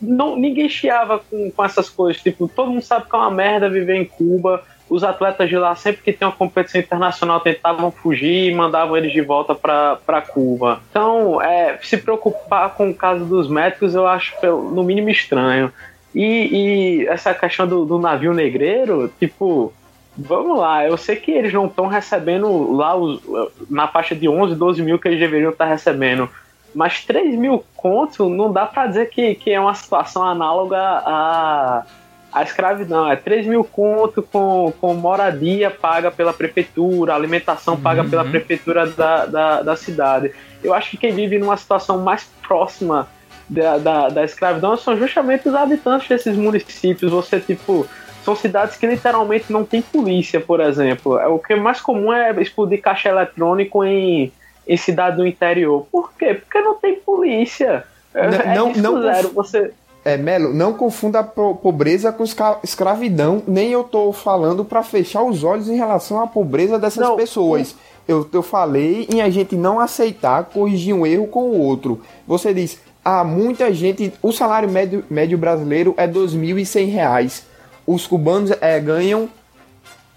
não, 0.00 0.36
ninguém 0.36 0.68
chiava 0.68 1.18
com, 1.18 1.50
com 1.50 1.64
essas 1.64 1.88
coisas. 1.88 2.22
Tipo, 2.22 2.48
todo 2.48 2.70
mundo 2.70 2.82
sabe 2.82 3.08
que 3.08 3.14
é 3.14 3.18
uma 3.18 3.30
merda 3.30 3.68
viver 3.68 3.96
em 3.96 4.04
Cuba. 4.04 4.62
Os 4.90 5.04
atletas 5.04 5.48
de 5.48 5.56
lá, 5.56 5.74
sempre 5.76 6.02
que 6.02 6.12
tem 6.12 6.26
uma 6.26 6.34
competição 6.34 6.80
internacional, 6.80 7.38
tentavam 7.38 7.92
fugir 7.92 8.50
e 8.50 8.54
mandavam 8.54 8.96
eles 8.96 9.12
de 9.12 9.20
volta 9.20 9.54
para 9.54 10.20
Cuba. 10.20 10.80
Então, 10.90 11.40
é, 11.40 11.78
se 11.80 11.96
preocupar 11.96 12.74
com 12.74 12.90
o 12.90 12.94
caso 12.94 13.24
dos 13.24 13.48
médicos, 13.48 13.94
eu 13.94 14.06
acho 14.06 14.34
no 14.44 14.82
mínimo 14.82 15.08
estranho. 15.08 15.72
E, 16.12 17.02
e 17.02 17.06
essa 17.06 17.32
questão 17.32 17.68
do, 17.68 17.84
do 17.84 18.00
navio 18.00 18.34
negreiro, 18.34 19.08
tipo, 19.20 19.72
Vamos 20.18 20.58
lá, 20.58 20.84
eu 20.84 20.96
sei 20.96 21.16
que 21.16 21.30
eles 21.30 21.52
não 21.52 21.66
estão 21.66 21.86
recebendo 21.86 22.72
lá 22.72 22.94
os, 22.94 23.22
na 23.70 23.86
faixa 23.88 24.14
de 24.14 24.28
11, 24.28 24.54
12 24.54 24.82
mil 24.82 24.98
que 24.98 25.08
eles 25.08 25.20
deveriam 25.20 25.50
estar 25.50 25.64
recebendo. 25.64 26.28
Mas 26.74 27.04
3 27.04 27.36
mil 27.36 27.64
conto 27.76 28.28
não 28.28 28.52
dá 28.52 28.66
para 28.66 28.86
dizer 28.86 29.08
que, 29.08 29.34
que 29.34 29.50
é 29.50 29.60
uma 29.60 29.74
situação 29.74 30.22
análoga 30.22 30.78
à, 30.78 31.84
à 32.32 32.42
escravidão. 32.42 33.10
É 33.10 33.16
3 33.16 33.46
mil 33.46 33.64
conto 33.64 34.22
com, 34.22 34.72
com 34.80 34.94
moradia 34.94 35.70
paga 35.70 36.10
pela 36.10 36.32
prefeitura, 36.32 37.14
alimentação 37.14 37.80
paga 37.80 38.02
uhum. 38.02 38.10
pela 38.10 38.24
prefeitura 38.24 38.86
da, 38.86 39.26
da, 39.26 39.62
da, 39.62 39.76
cidade. 39.76 40.32
Eu 40.62 40.74
acho 40.74 40.90
que 40.90 40.96
quem 40.96 41.14
vive 41.14 41.38
numa 41.38 41.56
situação 41.56 41.98
mais 41.98 42.28
próxima 42.46 43.08
da, 43.48 43.78
da, 43.78 44.08
da 44.08 44.24
escravidão 44.24 44.76
são 44.76 44.96
justamente 44.96 45.48
os 45.48 45.54
habitantes 45.54 46.08
desses 46.08 46.36
municípios. 46.36 47.10
Você, 47.10 47.40
tipo, 47.40 47.86
são 48.24 48.36
cidades 48.36 48.76
que 48.76 48.86
literalmente 48.86 49.52
não 49.52 49.64
tem 49.64 49.82
polícia, 49.82 50.40
por 50.40 50.60
exemplo. 50.60 51.18
É, 51.18 51.26
o 51.26 51.38
que 51.38 51.54
é 51.54 51.56
mais 51.56 51.80
comum 51.80 52.12
é 52.12 52.30
explodir 52.40 52.80
caixa 52.80 53.08
eletrônico 53.08 53.84
em 53.84 54.32
em 54.70 54.76
cidade 54.76 55.16
do 55.16 55.26
interior. 55.26 55.84
Por 55.90 56.12
quê? 56.12 56.34
Porque 56.34 56.60
não 56.60 56.76
tem 56.76 56.94
polícia. 56.94 57.84
É, 58.14 58.54
não, 58.54 58.70
é 58.70 58.76
não, 58.76 59.02
zero. 59.02 59.30
Você... 59.30 59.72
É, 60.02 60.16
Melo, 60.16 60.54
não 60.54 60.72
confunda 60.72 61.20
a 61.20 61.22
pobreza 61.22 62.10
com 62.10 62.24
escravidão, 62.64 63.42
nem 63.46 63.70
eu 63.70 63.84
tô 63.84 64.12
falando 64.12 64.64
para 64.64 64.82
fechar 64.82 65.22
os 65.22 65.44
olhos 65.44 65.68
em 65.68 65.76
relação 65.76 66.22
à 66.22 66.26
pobreza 66.26 66.78
dessas 66.78 67.06
não, 67.06 67.16
pessoas. 67.16 67.74
Eu, 68.08 68.26
eu 68.32 68.42
falei 68.42 69.06
em 69.12 69.20
a 69.20 69.28
gente 69.28 69.54
não 69.54 69.78
aceitar 69.78 70.44
corrigir 70.44 70.94
um 70.94 71.06
erro 71.06 71.26
com 71.26 71.50
o 71.50 71.58
outro. 71.58 72.00
Você 72.26 72.54
diz, 72.54 72.78
ah, 73.04 73.22
muita 73.22 73.72
gente, 73.74 74.12
o 74.22 74.32
salário 74.32 74.70
médio, 74.70 75.04
médio 75.10 75.36
brasileiro 75.36 75.94
é 75.98 76.06
R$ 76.06 76.12
2.100. 76.12 77.42
Os 77.86 78.06
cubanos 78.06 78.52
é, 78.60 78.80
ganham 78.80 79.28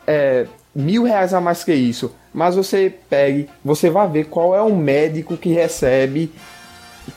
é, 0.07 0.47
mil 0.73 1.03
reais 1.03 1.33
a 1.33 1.41
mais 1.41 1.63
que 1.63 1.73
isso. 1.73 2.15
Mas 2.33 2.55
você 2.55 2.93
pegue, 3.09 3.49
você 3.63 3.89
vai 3.89 4.07
ver 4.07 4.25
qual 4.25 4.55
é 4.55 4.61
o 4.61 4.75
médico 4.75 5.37
que 5.37 5.49
recebe 5.49 6.31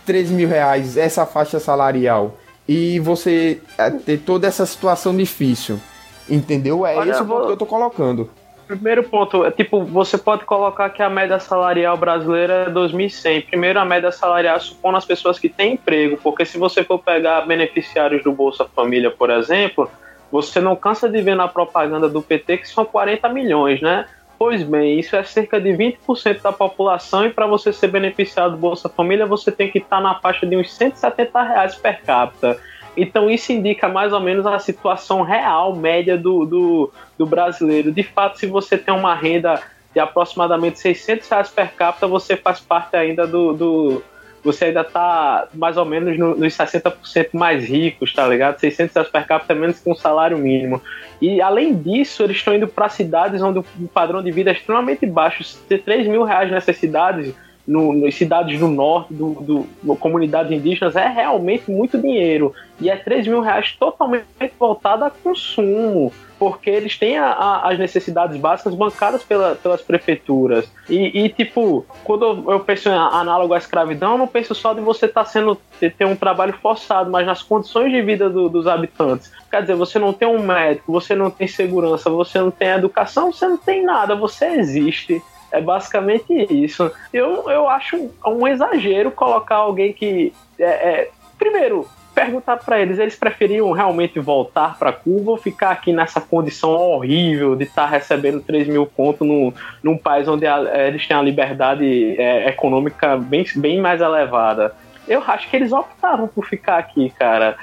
3 0.04 0.30
mil 0.30 0.49
reais, 0.49 0.96
essa 0.96 1.25
faixa 1.25 1.61
salarial. 1.61 2.37
E 2.68 2.99
você 3.00 3.61
é, 3.78 3.90
ter 3.90 4.18
toda 4.18 4.46
essa 4.46 4.66
situação 4.66 5.16
difícil. 5.16 5.80
Entendeu? 6.28 6.85
É 6.85 6.96
Olha, 6.96 7.11
esse 7.11 7.23
o 7.23 7.26
ponto 7.26 7.46
que 7.46 7.52
eu 7.52 7.56
tô 7.56 7.66
colocando. 7.66 8.28
Primeiro 8.66 9.04
ponto, 9.04 9.44
é 9.44 9.50
tipo, 9.52 9.85
você 9.85 10.18
pode 10.18 10.44
colocar 10.44 10.90
que 10.90 11.00
a 11.00 11.08
média 11.08 11.38
salarial 11.38 11.96
brasileira 11.96 12.64
é 12.66 12.70
2.100. 12.70 13.46
Primeiro, 13.46 13.78
a 13.78 13.85
média 13.85 14.11
salarial 14.11 14.58
supõe 14.61 14.96
as 14.96 15.04
pessoas 15.04 15.38
que 15.38 15.49
têm 15.49 15.75
emprego, 15.75 16.18
porque 16.20 16.44
se 16.44 16.58
você 16.58 16.82
for 16.82 16.99
pegar 16.99 17.42
beneficiários 17.42 18.25
do 18.25 18.32
Bolsa 18.32 18.64
Família, 18.75 19.08
por 19.08 19.30
exemplo, 19.30 19.88
você 20.32 20.61
não 20.61 20.75
cansa 20.75 21.08
de 21.08 21.23
ver 21.23 21.37
na 21.37 21.46
propaganda 21.46 22.08
do 22.08 22.20
PT 22.20 22.58
que 22.58 22.68
são 22.68 22.85
40 22.85 23.28
milhões, 23.28 23.80
né? 23.80 24.06
Pois 24.38 24.62
bem, 24.62 24.99
isso 24.99 25.16
é 25.16 25.25
cerca 25.25 25.59
de 25.59 25.71
20% 25.71 26.43
da 26.43 26.52
população 26.52 27.25
e 27.25 27.31
para 27.31 27.47
você 27.47 27.73
ser 27.73 27.88
beneficiado 27.88 28.52
do 28.52 28.57
Bolsa 28.59 28.88
Família 28.88 29.25
você 29.25 29.50
tem 29.50 29.71
que 29.71 29.78
estar 29.78 29.97
tá 29.97 30.02
na 30.02 30.14
faixa 30.16 30.47
de 30.47 30.57
uns 30.57 30.73
170 30.75 31.43
reais 31.43 31.75
per 31.75 32.02
capita. 32.02 32.59
Então 32.97 33.31
isso 33.31 33.52
indica 33.52 33.88
mais 33.88 34.12
ou 34.12 34.21
menos 34.21 34.47
a 34.47 34.59
situação 34.59 35.23
real, 35.23 35.75
média 35.75 36.19
do, 36.19 36.45
do, 36.45 36.93
do 37.16 37.26
brasileiro. 37.26 37.90
De 37.90 38.02
fato, 38.02 38.38
se 38.38 38.47
você 38.47 38.76
tem 38.76 38.93
uma 38.93 39.14
renda 39.14 39.61
de 39.95 40.00
aproximadamente 40.00 40.78
600 40.81 41.28
reais 41.28 41.50
per 41.50 41.73
capita, 41.73 42.07
você 42.07 42.37
faz 42.37 42.61
parte 42.61 42.95
ainda 42.95 43.26
do, 43.26 43.55
do 43.55 44.02
você 44.47 44.67
ainda 44.67 44.85
tá 44.85 45.49
mais 45.53 45.76
ou 45.76 45.85
menos 45.85 46.17
no, 46.17 46.37
nos 46.37 46.57
60% 46.57 47.31
mais 47.33 47.65
ricos, 47.65 48.15
tá 48.15 48.26
ligado? 48.26 48.61
600 48.61 48.95
reais 48.95 49.11
per 49.11 49.26
capita 49.26 49.55
menos 49.55 49.81
que 49.81 49.91
um 49.91 49.95
salário 49.95 50.38
mínimo. 50.38 50.81
E 51.21 51.41
além 51.41 51.75
disso, 51.75 52.23
eles 52.23 52.37
estão 52.37 52.55
indo 52.55 52.69
para 52.69 52.88
cidades 52.88 53.43
onde 53.43 53.59
o 53.59 53.65
padrão 53.93 54.23
de 54.23 54.31
vida 54.31 54.50
é 54.50 54.53
extremamente 54.53 55.05
baixo. 55.05 55.45
Ter 55.69 55.83
3 55.83 56.07
mil 56.07 56.23
reais 56.23 56.50
nessas 56.50 56.76
cidades, 56.76 57.35
no, 57.67 57.93
nas 57.93 58.15
cidades 58.15 58.59
do 58.61 58.69
norte, 58.69 59.12
do, 59.12 59.67
do, 59.83 59.97
comunidades 59.97 60.53
indígenas, 60.53 60.95
é 60.95 61.09
realmente 61.09 61.69
muito 61.69 61.99
dinheiro. 61.99 62.55
E 62.81 62.88
é 62.88 62.97
3 62.97 63.26
mil 63.26 63.41
reais 63.41 63.73
totalmente 63.73 64.25
voltado 64.59 65.05
a 65.05 65.11
consumo 65.11 66.12
porque 66.38 66.71
eles 66.71 66.99
têm 66.99 67.19
a, 67.19 67.26
a, 67.26 67.71
as 67.71 67.78
necessidades 67.78 68.37
básicas 68.37 68.75
bancadas 68.75 69.23
pela, 69.23 69.55
pelas 69.55 69.83
prefeituras. 69.83 70.71
E, 70.88 71.25
e, 71.25 71.28
tipo, 71.28 71.87
quando 72.05 72.50
eu 72.50 72.61
penso 72.61 72.88
em 72.88 72.93
análogo 72.93 73.55
à 73.55 73.59
escravidão, 73.59 74.12
eu 74.12 74.19
não 74.19 74.26
penso 74.26 74.55
só 74.55 74.75
de 74.75 74.81
você 74.81 75.07
estar 75.07 75.25
tá 75.25 75.31
sendo 75.31 75.57
ter, 75.81 76.05
um 76.07 76.16
trabalho 76.16 76.52
forçado, 76.55 77.11
mas 77.11 77.26
nas 77.26 77.43
condições 77.43 77.90
de 77.90 78.02
vida 78.02 78.28
do, 78.28 78.49
dos 78.49 78.66
habitantes. 78.66 79.33
Quer 79.50 79.62
dizer, 79.62 79.75
você 79.75 79.99
não 79.99 80.12
tem 80.12 80.28
um 80.28 80.40
médico, 80.40 80.93
você 80.93 81.14
não 81.14 81.31
tem 81.31 81.49
segurança, 81.49 82.11
você 82.11 82.38
não 82.38 82.50
tem 82.50 82.69
educação, 82.69 83.33
você 83.33 83.47
não 83.49 83.57
tem 83.57 83.83
nada, 83.83 84.14
você 84.14 84.47
existe. 84.47 85.23
É 85.50 85.61
basicamente 85.61 86.33
isso. 86.50 86.90
Eu, 87.12 87.49
eu 87.49 87.69
acho 87.69 88.11
um 88.26 88.47
exagero 88.47 89.11
colocar 89.11 89.57
alguém 89.57 89.93
que. 89.93 90.33
É, 90.59 90.64
é, 90.64 91.11
primeiro, 91.38 91.88
perguntar 92.16 92.56
para 92.56 92.80
eles, 92.80 92.99
eles 92.99 93.14
preferiam 93.14 93.70
realmente 93.73 94.18
voltar 94.18 94.78
para 94.78 94.90
Cuba 94.90 95.32
ou 95.32 95.37
ficar 95.37 95.70
aqui 95.70 95.92
nessa 95.92 96.20
condição 96.20 96.70
horrível 96.70 97.54
de 97.54 97.64
estar 97.64 97.85
tá 97.85 97.88
recebendo 97.88 98.40
3 98.40 98.66
mil 98.68 98.87
contos 98.87 99.28
no, 99.28 99.52
num 99.82 99.99
país 99.99 100.26
onde 100.26 100.46
a, 100.46 100.88
eles 100.88 101.06
têm 101.06 101.16
a 101.16 101.23
liberdade 101.23 102.16
é, 102.18 102.49
econômica 102.49 103.16
bem, 103.18 103.44
bem 103.56 103.80
mais 103.80 104.00
elevada? 104.00 104.75
eu 105.08 105.23
acho 105.26 105.49
que 105.49 105.56
eles 105.56 105.73
optaram 105.73 106.26
por 106.26 106.46
ficar 106.46 106.78
aqui, 106.78 107.11
cara. 107.11 107.56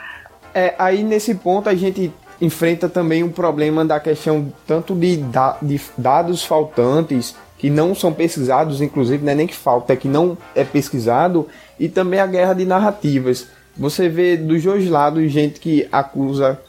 É, 0.53 0.74
aí 0.77 1.03
nesse 1.03 1.36
ponto 1.36 1.67
a 1.67 1.75
gente 1.75 2.12
enfrenta 2.39 2.88
também 2.88 3.24
um 3.24 3.31
problema 3.31 3.83
da 3.83 4.00
questão 4.00 4.51
tanto 4.67 4.95
de, 4.95 5.17
da, 5.17 5.57
de 5.62 5.79
dados 5.98 6.43
faltantes 6.43 7.36
que 7.57 7.69
não 7.69 7.95
são 7.95 8.12
pesquisados, 8.12 8.81
inclusive, 8.81 9.24
não 9.24 9.31
é 9.31 9.36
nem 9.36 9.48
que 9.48 9.55
falta, 9.55 9.93
é 9.93 9.95
que 9.95 10.07
não 10.07 10.38
é 10.53 10.65
pesquisado, 10.65 11.48
e 11.79 11.88
também 11.88 12.19
a 12.19 12.27
guerra 12.27 12.53
de 12.53 12.65
narrativas. 12.65 13.48
Você 13.77 14.08
vê 14.08 14.38
dos 14.38 14.63
dois 14.63 14.88
lados 14.88 15.32
gente 15.32 15.60
que 15.60 15.88
acusa, 15.92 16.60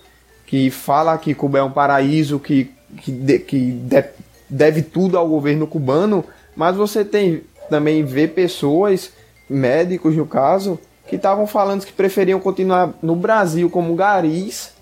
que 0.46 0.70
fala 0.70 1.18
que 1.18 1.34
Cuba 1.34 1.58
é 1.58 1.62
um 1.62 1.70
paraíso, 1.70 2.38
que, 2.38 2.70
que, 2.99 3.12
de, 3.12 3.38
que 3.38 3.73
de, 3.73 4.04
deve 4.49 4.82
tudo 4.82 5.18
ao 5.18 5.28
governo 5.28 5.66
cubano, 5.66 6.25
mas 6.56 6.76
você 6.76 7.04
tem 7.04 7.42
também 7.68 8.04
vê 8.04 8.28
pessoas, 8.28 9.11
médicos 9.49 10.14
no 10.14 10.26
caso, 10.26 10.78
que 11.06 11.16
estavam 11.16 11.46
falando 11.46 11.84
que 11.84 11.92
preferiam 11.92 12.40
continuar 12.40 12.94
no 13.02 13.16
Brasil 13.16 13.68
como 13.68 13.94
garis 13.94 14.73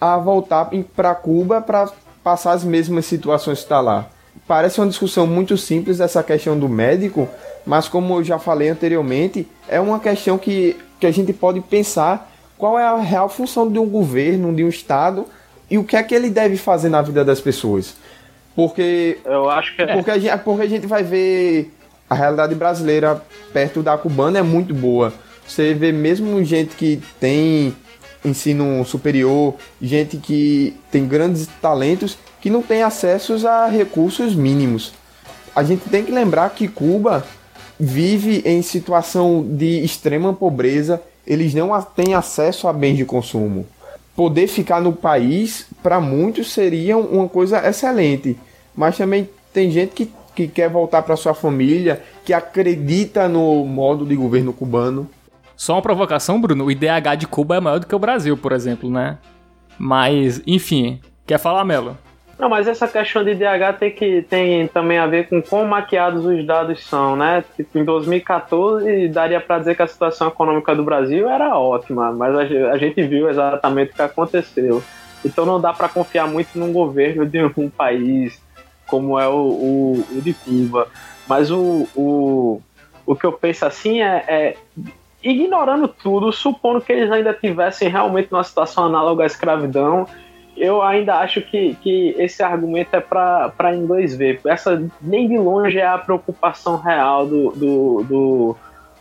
a 0.00 0.16
voltar 0.16 0.70
para 0.94 1.14
Cuba 1.14 1.60
para 1.60 1.90
passar 2.22 2.52
as 2.52 2.64
mesmas 2.64 3.06
situações 3.06 3.58
que 3.58 3.64
está 3.64 3.80
lá. 3.80 4.08
Parece 4.46 4.80
uma 4.80 4.88
discussão 4.88 5.26
muito 5.26 5.56
simples 5.56 6.00
essa 6.00 6.22
questão 6.22 6.58
do 6.58 6.68
médico, 6.68 7.28
mas 7.66 7.88
como 7.88 8.14
eu 8.14 8.24
já 8.24 8.38
falei 8.38 8.68
anteriormente, 8.68 9.46
é 9.68 9.80
uma 9.80 9.98
questão 9.98 10.38
que, 10.38 10.76
que 10.98 11.06
a 11.06 11.10
gente 11.10 11.32
pode 11.32 11.60
pensar 11.60 12.30
qual 12.56 12.78
é 12.78 12.84
a 12.84 12.96
real 12.96 13.28
função 13.28 13.70
de 13.70 13.78
um 13.78 13.88
governo, 13.88 14.54
de 14.54 14.64
um 14.64 14.68
Estado 14.68 15.26
e 15.70 15.78
o 15.78 15.84
que 15.84 15.96
é 15.96 16.02
que 16.02 16.14
ele 16.14 16.30
deve 16.30 16.56
fazer 16.56 16.88
na 16.88 17.00
vida 17.02 17.24
das 17.24 17.40
pessoas. 17.40 17.94
Porque 18.54 19.18
eu 19.24 19.48
acho 19.48 19.76
que 19.76 19.82
é. 19.82 19.94
porque, 19.94 20.10
a 20.10 20.18
gente, 20.18 20.38
porque 20.38 20.62
a 20.62 20.68
gente 20.68 20.86
vai 20.86 21.02
ver 21.02 21.72
a 22.10 22.14
realidade 22.14 22.54
brasileira 22.54 23.22
perto 23.52 23.82
da 23.82 23.96
cubana 23.96 24.38
é 24.38 24.42
muito 24.42 24.74
boa. 24.74 25.12
Você 25.46 25.74
vê 25.74 25.92
mesmo 25.92 26.42
gente 26.44 26.74
que 26.74 27.00
tem 27.20 27.74
ensino 28.24 28.84
superior, 28.84 29.54
gente 29.80 30.16
que 30.16 30.76
tem 30.90 31.06
grandes 31.06 31.46
talentos 31.62 32.18
que 32.40 32.50
não 32.50 32.62
tem 32.62 32.82
acesso 32.82 33.46
a 33.46 33.66
recursos 33.66 34.34
mínimos. 34.34 34.92
A 35.54 35.62
gente 35.62 35.88
tem 35.88 36.04
que 36.04 36.12
lembrar 36.12 36.50
que 36.50 36.68
Cuba 36.68 37.24
vive 37.78 38.42
em 38.44 38.60
situação 38.62 39.46
de 39.48 39.84
extrema 39.84 40.32
pobreza, 40.32 41.00
eles 41.26 41.54
não 41.54 41.70
têm 41.82 42.14
acesso 42.14 42.66
a 42.66 42.72
bens 42.72 42.96
de 42.96 43.04
consumo. 43.04 43.66
Poder 44.16 44.48
ficar 44.48 44.80
no 44.80 44.92
país, 44.92 45.66
para 45.82 46.00
muitos, 46.00 46.52
seria 46.52 46.96
uma 46.96 47.28
coisa 47.28 47.66
excelente, 47.68 48.36
mas 48.74 48.96
também 48.96 49.28
tem 49.52 49.70
gente 49.70 49.92
que, 49.92 50.10
que 50.34 50.48
quer 50.48 50.68
voltar 50.68 51.02
para 51.02 51.16
sua 51.16 51.34
família, 51.34 52.02
que 52.24 52.32
acredita 52.32 53.28
no 53.28 53.64
modo 53.64 54.04
de 54.04 54.16
governo 54.16 54.52
cubano. 54.52 55.08
Só 55.56 55.74
uma 55.74 55.82
provocação, 55.82 56.40
Bruno, 56.40 56.64
o 56.64 56.70
IDH 56.70 57.16
de 57.18 57.26
Cuba 57.26 57.56
é 57.56 57.60
maior 57.60 57.78
do 57.78 57.86
que 57.86 57.94
o 57.94 57.98
Brasil, 57.98 58.36
por 58.36 58.52
exemplo, 58.52 58.90
né? 58.90 59.18
Mas, 59.78 60.42
enfim, 60.46 61.00
quer 61.26 61.38
falar, 61.38 61.64
Melo? 61.64 61.96
Não, 62.38 62.48
mas 62.48 62.68
essa 62.68 62.86
questão 62.86 63.24
de 63.24 63.32
IDH 63.32 63.78
tem, 63.80 63.90
que, 63.90 64.22
tem 64.22 64.68
também 64.68 64.96
a 64.96 65.08
ver 65.08 65.28
com 65.28 65.42
quão 65.42 65.66
maquiados 65.66 66.24
os 66.24 66.46
dados 66.46 66.84
são, 66.86 67.16
né? 67.16 67.44
Tipo, 67.56 67.78
em 67.78 67.84
2014 67.84 69.08
daria 69.08 69.40
para 69.40 69.58
dizer 69.58 69.74
que 69.74 69.82
a 69.82 69.86
situação 69.88 70.28
econômica 70.28 70.74
do 70.74 70.84
Brasil 70.84 71.28
era 71.28 71.58
ótima, 71.58 72.12
mas 72.12 72.34
a, 72.36 72.42
a 72.72 72.78
gente 72.78 73.02
viu 73.02 73.28
exatamente 73.28 73.90
o 73.90 73.94
que 73.94 74.02
aconteceu. 74.02 74.80
Então 75.24 75.44
não 75.44 75.60
dá 75.60 75.72
para 75.72 75.88
confiar 75.88 76.28
muito 76.28 76.56
num 76.56 76.72
governo 76.72 77.26
de 77.26 77.42
um 77.42 77.68
país 77.76 78.40
como 78.86 79.18
é 79.18 79.26
o, 79.26 79.34
o, 79.34 80.06
o 80.12 80.22
de 80.22 80.32
Cuba. 80.32 80.86
Mas 81.26 81.50
o, 81.50 81.88
o, 81.96 82.62
o 83.04 83.16
que 83.16 83.26
eu 83.26 83.32
penso 83.32 83.66
assim 83.66 84.00
é, 84.00 84.24
é 84.28 84.56
ignorando 85.22 85.88
tudo, 85.88 86.32
supondo 86.32 86.80
que 86.80 86.92
eles 86.92 87.10
ainda 87.10 87.34
tivessem 87.34 87.88
realmente 87.88 88.30
numa 88.30 88.44
situação 88.44 88.84
análoga 88.84 89.24
à 89.24 89.26
escravidão 89.26 90.06
eu 90.60 90.82
ainda 90.82 91.16
acho 91.16 91.40
que, 91.40 91.74
que 91.82 92.14
esse 92.18 92.42
argumento 92.42 92.94
é 92.94 93.00
para 93.00 93.76
inglês 93.76 94.16
ver. 94.16 94.40
Essa 94.46 94.82
nem 95.00 95.28
de 95.28 95.38
longe 95.38 95.78
é 95.78 95.86
a 95.86 95.98
preocupação 95.98 96.76
real 96.76 97.26
do, 97.26 97.50
do, 97.50 98.04
do, 98.04 98.56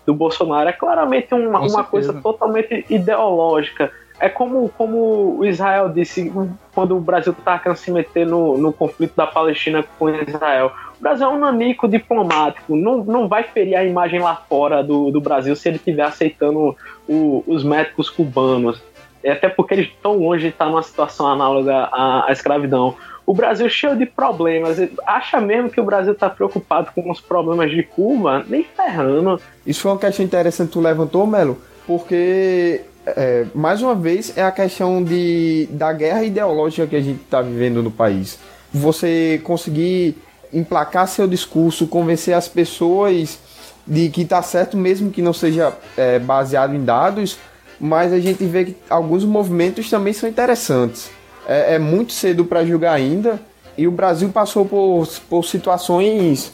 do 0.06 0.14
Bolsonaro. 0.14 0.70
É 0.70 0.74
claramente 0.74 1.34
uma, 1.34 1.60
uma 1.60 1.84
coisa 1.84 2.14
totalmente 2.14 2.86
ideológica. 2.90 3.92
É 4.20 4.30
como, 4.30 4.70
como 4.70 5.38
o 5.38 5.46
Israel 5.46 5.90
disse 5.90 6.32
quando 6.74 6.98
o 6.98 7.00
Brasil 7.00 7.34
está 7.38 7.60
querendo 7.60 7.78
se 7.78 7.92
meter 7.92 8.26
no, 8.26 8.58
no 8.58 8.74
conflito 8.74 9.16
da 9.16 9.28
Palestina 9.28 9.86
com 10.00 10.10
Israel. 10.10 10.72
O 11.00 11.02
Brasil 11.02 11.28
é 11.28 11.30
um 11.30 11.38
nanico 11.38 11.88
diplomático, 11.88 12.76
não, 12.76 13.04
não 13.04 13.28
vai 13.28 13.44
ferir 13.44 13.76
a 13.76 13.86
imagem 13.86 14.20
lá 14.20 14.36
fora 14.36 14.84
do, 14.84 15.12
do 15.12 15.22
Brasil 15.22 15.56
se 15.56 15.70
ele 15.70 15.78
estiver 15.78 16.02
aceitando 16.02 16.76
o, 17.08 17.44
os 17.46 17.64
médicos 17.64 18.10
cubanos 18.10 18.82
até 19.30 19.50
porque 19.50 19.74
eles 19.74 19.88
estão 19.88 20.18
longe 20.18 20.44
de 20.44 20.50
estar 20.50 20.66
numa 20.66 20.84
situação 20.84 21.28
análoga 21.28 21.90
à, 21.92 22.26
à 22.28 22.32
escravidão. 22.32 22.96
O 23.26 23.34
Brasil 23.34 23.70
cheio 23.70 23.96
de 23.96 24.06
problemas. 24.06 24.78
Acha 25.06 25.42
mesmo 25.42 25.70
que 25.70 25.82
o 25.82 25.84
Brasil 25.84 26.14
está 26.14 26.30
preocupado 26.30 26.92
com 26.96 27.12
os 27.12 27.20
problemas 27.20 27.70
de 27.70 27.84
Cuba? 27.84 28.46
Nem 28.48 28.64
ferrando. 28.64 29.42
Isso 29.66 29.82
foi 29.82 29.92
uma 29.92 30.00
questão 30.00 30.24
interessante 30.24 30.68
que 30.68 30.74
tu 30.74 30.80
levantou, 30.80 31.28
Melo, 31.28 31.58
porque 31.86 32.82
é, 33.06 33.46
mais 33.54 33.82
uma 33.82 33.96
vez 33.96 34.38
é 34.38 34.44
a 34.44 34.52
questão 34.52 35.04
de, 35.04 35.68
da 35.72 35.92
guerra 35.92 36.24
ideológica 36.24 36.88
que 36.88 36.96
a 36.96 37.02
gente 37.02 37.22
está 37.22 37.42
vivendo 37.42 37.84
no 37.84 37.92
país. 37.92 38.40
Você 38.74 39.42
conseguir 39.44 40.16
emplacar 40.54 41.08
seu 41.08 41.28
discurso, 41.28 41.88
convencer 41.88 42.34
as 42.34 42.48
pessoas 42.48 43.40
de 43.86 44.10
que 44.10 44.22
está 44.22 44.42
certo, 44.42 44.76
mesmo 44.76 45.12
que 45.12 45.22
não 45.22 45.34
seja 45.34 45.74
é, 45.96 46.20
baseado 46.20 46.76
em 46.76 46.84
dados, 46.84 47.38
mas 47.80 48.12
a 48.14 48.20
gente 48.20 48.44
vê 48.46 48.66
que 48.66 48.78
alguns 48.90 49.24
movimentos 49.24 49.90
também 49.90 50.14
são 50.14 50.28
interessantes. 50.28 51.10
É, 51.48 51.76
é 51.76 51.80
muito 51.80 52.14
cedo 52.14 52.46
para 52.46 52.66
julgar 52.66 52.94
ainda, 52.94 53.40
e 53.78 53.88
o 53.88 53.92
Brasil 53.92 54.30
passou 54.30 54.66
por, 54.66 55.08
por 55.30 55.46
situações. 55.46 56.52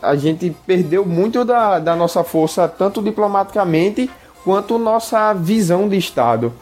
A 0.00 0.14
gente 0.16 0.54
perdeu 0.66 1.04
muito 1.04 1.44
da, 1.44 1.78
da 1.78 1.96
nossa 1.96 2.22
força, 2.22 2.68
tanto 2.68 3.02
diplomaticamente 3.02 4.08
quanto 4.44 4.78
nossa 4.78 5.32
visão 5.32 5.88
de 5.88 5.96
Estado. 5.96 6.52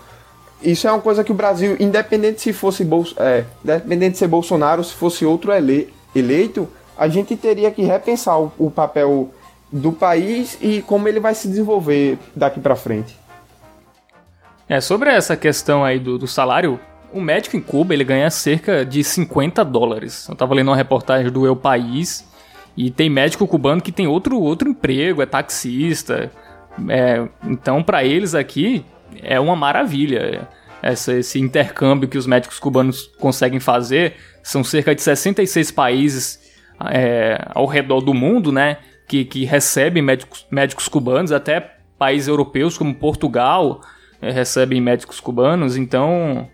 Isso 0.63 0.87
é 0.87 0.93
uma 0.93 1.01
coisa 1.01 1.25
que 1.25 1.33
o 1.33 1.35
Brasil, 1.35 1.77
independente 1.81 2.41
se 2.41 2.53
fosse 2.53 2.87
é, 3.19 3.45
independente 3.65 4.13
de 4.13 4.19
ser 4.19 4.29
Bolsonaro, 4.29 4.83
se 4.85 4.95
fosse 4.95 5.27
outro 5.27 5.53
ele, 5.53 5.93
eleito, 6.15 6.69
a 6.97 7.09
gente 7.09 7.37
teria 7.37 7.71
que 7.71 7.83
repensar 7.83 8.39
o, 8.39 8.53
o 8.59 8.71
papel 8.71 9.31
do 9.73 9.91
país 9.91 10.57
e 10.61 10.83
como 10.83 11.09
ele 11.09 11.19
vai 11.19 11.35
se 11.35 11.49
desenvolver 11.49 12.19
daqui 12.37 12.61
para 12.61 12.77
frente. 12.77 13.19
É, 14.69 14.81
sobre 14.81 15.11
essa 15.11 15.37
questão 15.37 15.85
aí 15.85 15.99
do, 15.99 16.19
do 16.19 16.27
salário, 16.27 16.79
o 17.13 17.21
médico 17.21 17.57
em 17.57 17.61
Cuba 17.61 17.93
ele 17.93 18.05
ganha 18.05 18.31
cerca 18.31 18.85
de 18.85 19.05
50 19.05 19.65
dólares. 19.65 20.27
Eu 20.29 20.35
tava 20.35 20.55
lendo 20.55 20.69
uma 20.69 20.77
reportagem 20.77 21.31
do 21.31 21.47
Eu 21.47 21.55
País 21.55 22.27
e 22.77 22.91
tem 22.91 23.11
médico 23.11 23.47
cubano 23.47 23.83
que 23.83 23.93
tem 23.93 24.07
outro, 24.07 24.41
outro 24.41 24.69
emprego, 24.69 25.21
é 25.21 25.27
taxista. 25.27 26.31
É, 26.89 27.29
então, 27.45 27.83
para 27.83 28.03
eles 28.03 28.35
aqui, 28.35 28.85
é 29.23 29.39
uma 29.39 29.55
maravilha. 29.55 30.49
Essa, 30.81 31.15
esse 31.15 31.39
intercâmbio 31.39 32.09
que 32.09 32.19
os 32.19 32.27
médicos 32.27 32.59
cubanos 32.59 33.07
conseguem 33.19 33.61
fazer. 33.61 34.15
São 34.43 34.65
cerca 34.65 34.95
de 34.95 35.03
66 35.03 35.71
países 35.71 36.41
é, 36.91 37.39
ao 37.51 37.67
redor 37.67 38.01
do 38.01 38.15
mundo, 38.15 38.51
né? 38.51 38.79
Que, 39.07 39.25
que 39.25 39.45
recebem 39.45 40.03
médicos, 40.03 40.47
médicos 40.51 40.89
cubanos, 40.89 41.31
até 41.31 41.75
países 41.99 42.27
europeus 42.27 42.79
como 42.79 42.95
Portugal 42.95 43.81
recebem 44.31 44.81
médicos 44.81 45.19
cubanos, 45.19 45.77
então 45.77 46.49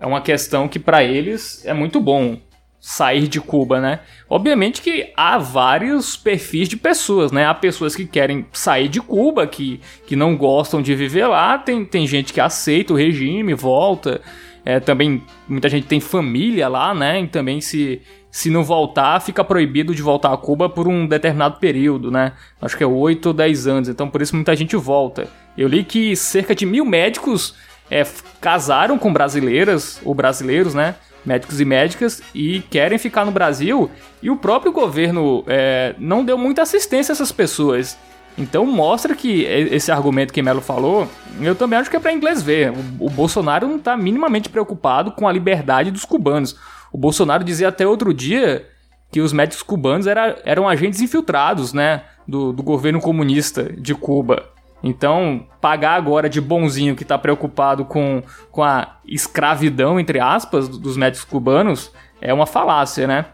é 0.00 0.06
uma 0.06 0.20
questão 0.20 0.68
que 0.68 0.78
para 0.78 1.02
eles 1.02 1.64
é 1.66 1.74
muito 1.74 2.00
bom 2.00 2.38
sair 2.80 3.26
de 3.26 3.40
Cuba, 3.40 3.80
né? 3.80 4.00
Obviamente 4.30 4.80
que 4.80 5.12
há 5.16 5.36
vários 5.36 6.16
perfis 6.16 6.68
de 6.68 6.76
pessoas, 6.76 7.32
né? 7.32 7.44
Há 7.44 7.54
pessoas 7.54 7.96
que 7.96 8.06
querem 8.06 8.46
sair 8.52 8.88
de 8.88 9.00
Cuba, 9.00 9.46
que, 9.46 9.80
que 10.06 10.14
não 10.14 10.36
gostam 10.36 10.80
de 10.80 10.94
viver 10.94 11.26
lá, 11.26 11.58
tem, 11.58 11.84
tem 11.84 12.06
gente 12.06 12.32
que 12.32 12.40
aceita 12.40 12.92
o 12.92 12.96
regime, 12.96 13.52
volta. 13.54 14.20
É, 14.64 14.78
também 14.78 15.22
muita 15.48 15.68
gente 15.68 15.86
tem 15.86 15.98
família 15.98 16.68
lá, 16.68 16.94
né? 16.94 17.20
E 17.20 17.26
também 17.26 17.60
se, 17.60 18.00
se 18.30 18.50
não 18.50 18.62
voltar, 18.62 19.20
fica 19.20 19.42
proibido 19.42 19.94
de 19.94 20.02
voltar 20.02 20.32
a 20.32 20.36
Cuba 20.36 20.68
por 20.68 20.86
um 20.86 21.06
determinado 21.06 21.58
período, 21.58 22.10
né? 22.10 22.32
Acho 22.60 22.76
que 22.76 22.84
é 22.84 22.86
8 22.86 23.26
ou 23.26 23.32
10 23.32 23.66
anos, 23.66 23.88
então 23.88 24.08
por 24.08 24.20
isso 24.20 24.34
muita 24.34 24.54
gente 24.54 24.76
volta. 24.76 25.28
Eu 25.56 25.66
li 25.66 25.82
que 25.82 26.14
cerca 26.14 26.54
de 26.54 26.66
mil 26.66 26.84
médicos 26.84 27.54
é, 27.90 28.06
casaram 28.40 28.98
com 28.98 29.12
brasileiras, 29.12 30.00
ou 30.04 30.14
brasileiros, 30.14 30.74
né? 30.74 30.94
Médicos 31.24 31.60
e 31.60 31.64
médicas, 31.64 32.22
e 32.34 32.60
querem 32.70 32.98
ficar 32.98 33.24
no 33.24 33.32
Brasil, 33.32 33.90
e 34.22 34.30
o 34.30 34.36
próprio 34.36 34.72
governo 34.72 35.42
é, 35.46 35.94
não 35.98 36.24
deu 36.24 36.38
muita 36.38 36.62
assistência 36.62 37.12
a 37.12 37.14
essas 37.14 37.32
pessoas. 37.32 37.98
Então 38.38 38.64
mostra 38.64 39.16
que 39.16 39.42
esse 39.42 39.90
argumento 39.90 40.32
que 40.32 40.40
Melo 40.40 40.60
falou, 40.60 41.08
eu 41.40 41.56
também 41.56 41.78
acho 41.78 41.90
que 41.90 41.96
é 41.96 42.00
para 42.00 42.12
inglês 42.12 42.40
ver. 42.40 42.70
O, 42.70 43.06
o 43.06 43.10
Bolsonaro 43.10 43.66
não 43.66 43.76
está 43.76 43.96
minimamente 43.96 44.48
preocupado 44.48 45.10
com 45.10 45.26
a 45.26 45.32
liberdade 45.32 45.90
dos 45.90 46.04
cubanos. 46.04 46.56
O 46.92 46.96
Bolsonaro 46.96 47.42
dizia 47.42 47.68
até 47.68 47.86
outro 47.86 48.14
dia 48.14 48.66
que 49.10 49.20
os 49.20 49.32
médicos 49.32 49.62
cubanos 49.62 50.06
era, 50.06 50.38
eram 50.44 50.68
agentes 50.68 51.00
infiltrados, 51.00 51.72
né, 51.72 52.02
do, 52.26 52.52
do 52.52 52.62
governo 52.62 53.00
comunista 53.00 53.64
de 53.64 53.94
Cuba. 53.94 54.50
Então, 54.82 55.46
pagar 55.60 55.94
agora 55.94 56.28
de 56.28 56.40
bonzinho 56.40 56.94
que 56.94 57.02
está 57.02 57.18
preocupado 57.18 57.84
com, 57.84 58.22
com 58.52 58.62
a 58.62 58.98
escravidão, 59.04 59.98
entre 59.98 60.20
aspas, 60.20 60.68
dos 60.68 60.96
médicos 60.96 61.24
cubanos, 61.24 61.92
é 62.20 62.32
uma 62.32 62.46
falácia, 62.46 63.06
né? 63.06 63.24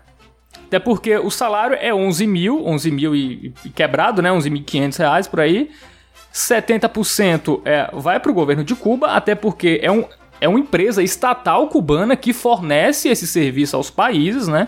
Até 0.75 0.81
porque 0.81 1.17
o 1.17 1.31
salário 1.31 1.79
é 1.81 1.95
11 1.95 2.27
mil, 2.27 2.67
11 2.67 2.91
mil 2.91 3.15
e, 3.15 3.55
e 3.65 3.71
quebrado, 3.71 4.21
né? 4.21 4.29
11.500 4.31 4.99
reais 4.99 5.29
por 5.29 5.39
aí. 5.39 5.71
70% 6.33 7.61
é, 7.65 7.89
vai 7.93 8.19
para 8.19 8.29
o 8.29 8.35
governo 8.35 8.65
de 8.65 8.75
Cuba, 8.75 9.13
até 9.13 9.37
porque 9.37 9.79
é, 9.81 9.93
um, 9.93 10.05
é 10.41 10.49
uma 10.49 10.59
empresa 10.59 11.01
estatal 11.01 11.69
cubana 11.69 12.17
que 12.17 12.33
fornece 12.33 13.09
esse 13.09 13.25
serviço 13.25 13.77
aos 13.77 13.89
países, 13.89 14.49
né? 14.49 14.67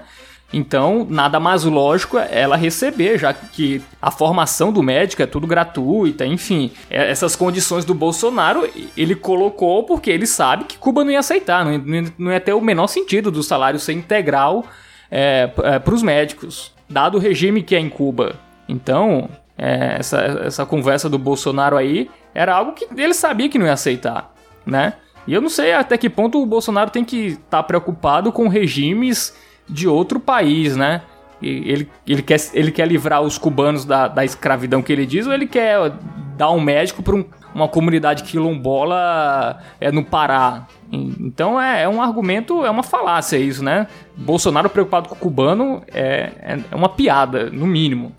Então, 0.53 1.05
nada 1.11 1.40
mais 1.40 1.64
lógico 1.64 2.19
é 2.19 2.29
ela 2.31 2.55
receber, 2.55 3.19
já 3.19 3.35
que 3.35 3.83
a 4.01 4.12
formação 4.12 4.73
do 4.73 4.85
médico 4.85 5.23
é 5.23 5.27
tudo 5.27 5.45
gratuita, 5.45 6.25
enfim. 6.25 6.71
É, 6.88 7.11
essas 7.11 7.35
condições 7.35 7.85
do 7.85 7.95
Bolsonaro 7.95 8.71
ele 8.97 9.16
colocou 9.16 9.83
porque 9.83 10.09
ele 10.09 10.25
sabe 10.25 10.66
que 10.66 10.79
Cuba 10.79 11.03
não 11.03 11.11
ia 11.11 11.19
aceitar, 11.19 11.64
não 11.64 11.73
ia, 11.73 12.12
não 12.16 12.31
ia 12.31 12.38
ter 12.38 12.53
o 12.53 12.61
menor 12.61 12.87
sentido 12.87 13.29
do 13.33 13.42
salário 13.42 13.81
ser 13.81 13.95
integral 13.95 14.64
é, 15.11 15.51
é, 15.62 15.79
para 15.79 15.95
os 15.95 16.03
médicos, 16.03 16.73
dado 16.88 17.16
o 17.16 17.21
regime 17.21 17.62
que 17.62 17.75
é 17.75 17.81
em 17.81 17.88
Cuba. 17.88 18.37
Então, 18.69 19.29
é, 19.57 19.97
essa, 19.99 20.21
essa 20.45 20.66
conversa 20.66 21.09
do 21.09 21.19
Bolsonaro 21.19 21.77
aí 21.77 22.11
era 22.35 22.55
algo 22.55 22.73
que 22.73 22.87
ele 22.97 23.14
sabia 23.14 23.49
que 23.49 23.59
não 23.59 23.66
ia 23.66 23.73
aceitar, 23.73 24.35
né? 24.64 24.95
E 25.27 25.35
eu 25.35 25.40
não 25.40 25.49
sei 25.49 25.73
até 25.73 25.97
que 25.97 26.09
ponto 26.09 26.40
o 26.40 26.47
Bolsonaro 26.47 26.90
tem 26.90 27.05
que 27.05 27.27
estar 27.27 27.59
tá 27.59 27.62
preocupado 27.62 28.31
com 28.31 28.49
regimes 28.49 29.35
de 29.69 29.88
outro 29.88 30.21
país, 30.21 30.77
né? 30.77 31.03
Ele, 31.42 31.88
ele, 32.07 32.23
quer, 32.23 32.38
ele 32.55 32.71
quer 32.71 32.87
livrar 32.88 33.21
os 33.21 33.37
cubanos 33.37 33.85
da, 33.85 34.09
da 34.09 34.25
escravidão 34.25 34.83
que 34.83 34.92
ele 34.92 35.05
diz, 35.05 35.27
ou 35.27 35.35
ele 35.35 35.47
quer 35.47 35.92
dar 36.37 36.51
um 36.51 36.61
médico 36.61 37.03
para 37.03 37.14
um, 37.14 37.25
uma 37.55 37.69
comunidade 37.69 38.23
quilombola 38.23 39.61
é, 39.81 39.92
no 39.92 40.05
Pará? 40.05 40.66
Então 40.92 41.61
é, 41.61 41.83
é, 41.83 41.88
um 41.88 42.01
argumento, 42.01 42.64
é 42.64 42.70
uma 42.70 42.83
falácia 42.83 43.37
isso, 43.37 43.62
né? 43.62 43.87
Bolsonaro 44.16 44.70
preocupado 44.70 45.09
com 45.09 45.14
o 45.14 45.18
cubano 45.18 45.83
é, 45.88 46.31
é, 46.40 46.59
é 46.70 46.77
uma 46.77 46.88
piada, 46.88 47.51
no 47.51 47.66
mínimo. 47.66 48.14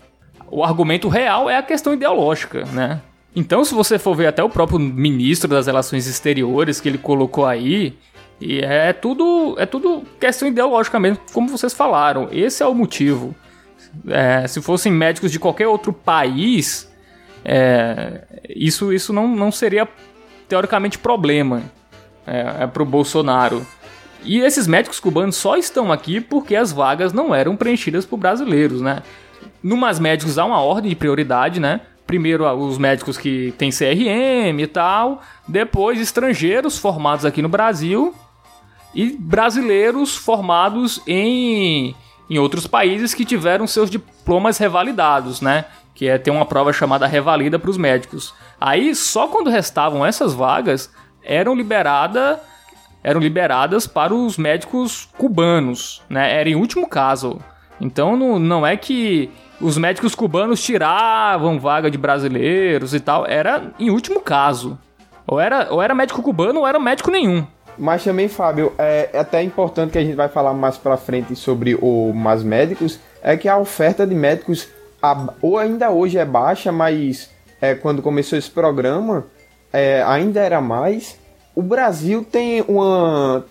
O 0.50 0.64
argumento 0.64 1.08
real 1.08 1.48
é 1.48 1.56
a 1.56 1.62
questão 1.62 1.92
ideológica, 1.92 2.64
né? 2.72 3.00
Então, 3.34 3.64
se 3.64 3.74
você 3.74 3.98
for 3.98 4.14
ver 4.14 4.26
até 4.26 4.42
o 4.42 4.48
próprio 4.48 4.78
ministro 4.78 5.48
das 5.48 5.66
Relações 5.66 6.06
Exteriores 6.06 6.80
que 6.80 6.88
ele 6.88 6.98
colocou 6.98 7.46
aí, 7.46 7.96
e 8.40 8.60
é 8.60 8.92
tudo, 8.92 9.54
é 9.58 9.66
tudo 9.66 10.02
questão 10.18 10.48
ideológica 10.48 10.98
mesmo, 10.98 11.20
como 11.32 11.48
vocês 11.48 11.72
falaram. 11.74 12.28
Esse 12.32 12.62
é 12.62 12.66
o 12.66 12.74
motivo. 12.74 13.34
É, 14.08 14.46
se 14.46 14.60
fossem 14.60 14.92
médicos 14.92 15.30
de 15.30 15.38
qualquer 15.38 15.66
outro 15.66 15.92
país, 15.92 16.90
é, 17.44 18.22
isso, 18.48 18.92
isso 18.92 19.12
não, 19.12 19.28
não 19.28 19.52
seria 19.52 19.86
teoricamente 20.48 20.98
problema 20.98 21.62
é, 22.28 22.64
é 22.64 22.66
para 22.66 22.82
o 22.82 22.86
Bolsonaro. 22.86 23.66
E 24.24 24.38
esses 24.40 24.66
médicos 24.66 25.00
cubanos 25.00 25.36
só 25.36 25.56
estão 25.56 25.92
aqui 25.92 26.20
porque 26.20 26.56
as 26.56 26.72
vagas 26.72 27.12
não 27.12 27.34
eram 27.34 27.56
preenchidas 27.56 28.04
por 28.04 28.16
brasileiros, 28.16 28.80
né? 28.80 29.02
Numas 29.62 29.98
médicos 29.98 30.38
há 30.38 30.44
uma 30.44 30.60
ordem 30.60 30.90
de 30.90 30.96
prioridade, 30.96 31.60
né? 31.60 31.80
primeiro 32.08 32.50
os 32.56 32.78
médicos 32.78 33.18
que 33.18 33.52
têm 33.58 33.70
CRM 33.70 34.58
e 34.58 34.66
tal, 34.66 35.20
depois 35.46 36.00
estrangeiros 36.00 36.78
formados 36.78 37.26
aqui 37.26 37.42
no 37.42 37.50
Brasil 37.50 38.14
e 38.94 39.14
brasileiros 39.18 40.16
formados 40.16 41.02
em, 41.06 41.94
em 42.30 42.38
outros 42.38 42.66
países 42.66 43.12
que 43.12 43.26
tiveram 43.26 43.66
seus 43.66 43.90
diplomas 43.90 44.56
revalidados, 44.56 45.42
né? 45.42 45.66
Que 45.94 46.08
é 46.08 46.16
ter 46.16 46.30
uma 46.30 46.46
prova 46.46 46.72
chamada 46.72 47.06
revalida 47.06 47.58
para 47.58 47.70
os 47.70 47.76
médicos. 47.76 48.32
Aí, 48.58 48.94
só 48.94 49.28
quando 49.28 49.50
restavam 49.50 50.06
essas 50.06 50.32
vagas, 50.32 50.90
eram 51.22 51.54
liberada, 51.54 52.40
eram 53.02 53.20
liberadas 53.20 53.86
para 53.86 54.14
os 54.14 54.36
médicos 54.36 55.08
cubanos, 55.16 56.02
né? 56.08 56.38
Era 56.40 56.48
em 56.48 56.54
último 56.54 56.88
caso. 56.88 57.38
Então 57.80 58.16
não, 58.16 58.38
não 58.38 58.66
é 58.66 58.76
que 58.76 59.30
os 59.60 59.76
médicos 59.76 60.14
cubanos 60.14 60.62
tiravam 60.62 61.58
vaga 61.58 61.90
de 61.90 61.98
brasileiros 61.98 62.94
e 62.94 63.00
tal, 63.00 63.26
era 63.26 63.72
em 63.78 63.90
último 63.90 64.20
caso. 64.20 64.78
Ou 65.26 65.38
era, 65.38 65.68
ou 65.70 65.82
era 65.82 65.94
médico 65.94 66.22
cubano 66.22 66.60
ou 66.60 66.66
era 66.66 66.78
médico 66.78 67.10
nenhum. 67.10 67.46
Mas 67.76 68.02
também, 68.02 68.28
Fábio, 68.28 68.72
é, 68.76 69.10
é 69.12 69.18
até 69.20 69.42
importante 69.42 69.92
que 69.92 69.98
a 69.98 70.02
gente 70.02 70.16
vai 70.16 70.28
falar 70.28 70.52
mais 70.52 70.76
pra 70.76 70.96
frente 70.96 71.36
sobre 71.36 71.76
o 71.80 72.12
mais 72.12 72.42
médicos, 72.42 72.98
é 73.22 73.36
que 73.36 73.48
a 73.48 73.56
oferta 73.56 74.06
de 74.06 74.14
médicos 74.14 74.68
ou 75.40 75.58
ainda 75.58 75.90
hoje 75.90 76.18
é 76.18 76.24
baixa, 76.24 76.72
mas 76.72 77.30
é, 77.60 77.74
quando 77.74 78.02
começou 78.02 78.36
esse 78.36 78.50
programa 78.50 79.26
é, 79.72 80.02
ainda 80.02 80.40
era 80.40 80.60
mais. 80.60 81.18
O 81.54 81.62
Brasil 81.62 82.24
tem 82.24 82.62
uma 82.66 83.44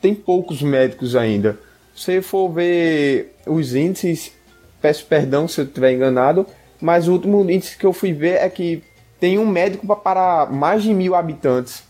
tem 0.00 0.14
poucos 0.14 0.62
médicos 0.62 1.16
ainda. 1.16 1.58
Se 1.94 2.22
for 2.22 2.48
ver 2.50 3.34
os 3.46 3.74
índices, 3.74 4.32
peço 4.80 5.04
perdão 5.06 5.48
se 5.48 5.60
eu 5.60 5.64
estiver 5.64 5.92
enganado, 5.92 6.46
mas 6.80 7.08
o 7.08 7.12
último 7.12 7.40
índice 7.50 7.76
que 7.76 7.84
eu 7.84 7.92
fui 7.92 8.12
ver 8.12 8.36
é 8.36 8.48
que 8.48 8.84
tem 9.18 9.38
um 9.38 9.46
médico 9.46 9.84
para 9.96 10.46
mais 10.46 10.84
de 10.84 10.94
mil 10.94 11.16
habitantes 11.16 11.88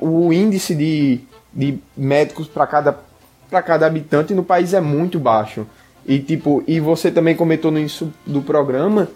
o 0.00 0.32
índice 0.32 0.74
de, 0.74 1.20
de 1.52 1.78
médicos 1.96 2.46
para 2.46 2.66
cada, 2.66 2.98
cada 3.50 3.86
habitante 3.86 4.34
no 4.34 4.44
país 4.44 4.72
é 4.74 4.80
muito 4.80 5.18
baixo. 5.18 5.66
E 6.06 6.18
tipo, 6.20 6.62
e 6.66 6.78
você 6.78 7.10
também 7.10 7.34
comentou 7.34 7.70
no 7.70 7.78
início 7.78 8.12
do 8.24 8.40
programa 8.40 9.08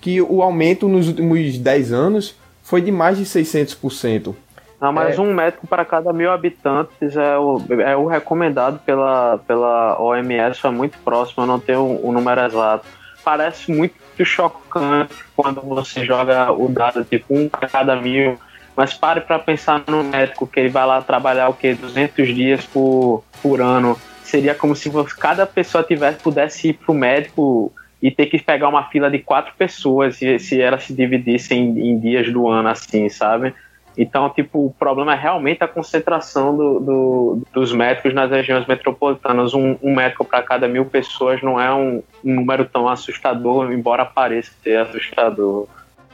que 0.00 0.22
o 0.22 0.42
aumento 0.42 0.88
nos 0.88 1.08
últimos 1.08 1.58
10 1.58 1.92
anos 1.92 2.34
foi 2.68 2.82
de 2.82 2.92
mais 2.92 3.16
de 3.16 3.24
600%. 3.24 4.34
Não, 4.80 4.92
mas 4.92 5.18
é... 5.18 5.20
um 5.20 5.32
médico 5.32 5.66
para 5.66 5.84
cada 5.84 6.12
mil 6.12 6.30
habitantes 6.30 7.16
é 7.16 7.36
o, 7.38 7.60
é 7.80 7.96
o 7.96 8.06
recomendado 8.06 8.78
pela, 8.80 9.38
pela 9.38 10.00
OMS, 10.00 10.60
é 10.64 10.70
muito 10.70 10.98
próximo, 10.98 11.44
eu 11.44 11.46
não 11.46 11.58
tenho 11.58 11.80
o, 11.80 12.08
o 12.08 12.12
número 12.12 12.40
exato. 12.42 12.86
Parece 13.24 13.72
muito 13.72 13.94
chocante 14.24 15.24
quando 15.34 15.60
você 15.62 16.04
joga 16.04 16.52
o 16.52 16.68
dado 16.68 17.04
tipo 17.04 17.34
um 17.34 17.48
para 17.48 17.68
cada 17.68 17.96
mil 17.96 18.38
mas 18.78 18.94
pare 18.94 19.20
para 19.22 19.40
pensar 19.40 19.82
no 19.88 20.04
médico 20.04 20.46
que 20.46 20.60
ele 20.60 20.68
vai 20.68 20.86
lá 20.86 21.02
trabalhar 21.02 21.48
o 21.48 21.54
que 21.54 21.74
200 21.74 22.28
dias 22.32 22.64
por, 22.64 23.24
por 23.42 23.60
ano. 23.60 23.98
Seria 24.22 24.54
como 24.54 24.76
se 24.76 24.88
cada 25.18 25.44
pessoa 25.44 25.82
tivesse 25.82 26.20
pudesse 26.20 26.68
ir 26.68 26.74
para 26.74 26.92
o 26.92 26.94
médico 26.94 27.72
e 28.00 28.10
ter 28.10 28.26
que 28.26 28.38
pegar 28.38 28.68
uma 28.68 28.84
fila 28.84 29.10
de 29.10 29.18
quatro 29.18 29.52
pessoas 29.56 30.16
se, 30.16 30.38
se 30.38 30.60
elas 30.60 30.84
se 30.84 30.94
dividissem 30.94 31.70
em, 31.70 31.90
em, 31.90 31.98
dias 31.98 32.32
do 32.32 32.48
ano 32.48 32.68
assim, 32.68 33.08
sabe? 33.08 33.52
Então, 33.96 34.30
tipo, 34.30 34.66
o 34.66 34.70
problema 34.70 35.14
é 35.14 35.16
realmente 35.16 35.64
a 35.64 35.66
concentração 35.66 36.56
do, 36.56 36.78
do, 36.78 37.42
dos 37.52 37.72
médicos 37.72 38.14
nas 38.14 38.30
regiões 38.30 38.64
metropolitanas. 38.64 39.52
Um, 39.54 39.76
um 39.82 39.92
médico 39.92 40.24
para 40.24 40.40
cada 40.40 40.68
mil 40.68 40.84
pessoas 40.84 41.42
não 41.42 41.60
é 41.60 41.74
um, 41.74 42.00
um 42.24 42.34
número 42.36 42.64
tão 42.64 42.88
assustador, 42.88 43.72
embora 43.72 44.04
pareça 44.04 44.52
ser 44.62 44.78
assustador. 44.78 45.66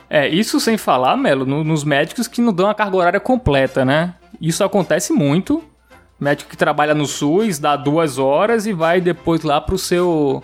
É, 0.08 0.26
isso 0.26 0.58
sem 0.60 0.78
falar, 0.78 1.14
Melo, 1.16 1.44
no, 1.44 1.62
nos 1.62 1.84
médicos 1.84 2.26
que 2.26 2.40
não 2.40 2.54
dão 2.54 2.70
a 2.70 2.74
carga 2.74 2.96
horária 2.96 3.20
completa, 3.20 3.84
né? 3.84 4.14
Isso 4.40 4.64
acontece 4.64 5.12
muito. 5.12 5.62
Médico 6.18 6.48
que 6.48 6.56
trabalha 6.56 6.94
no 6.94 7.04
SUS 7.04 7.58
dá 7.58 7.76
duas 7.76 8.18
horas 8.18 8.66
e 8.66 8.72
vai 8.72 9.00
depois 9.00 9.42
lá 9.42 9.60
pro 9.60 9.76
seu 9.76 10.42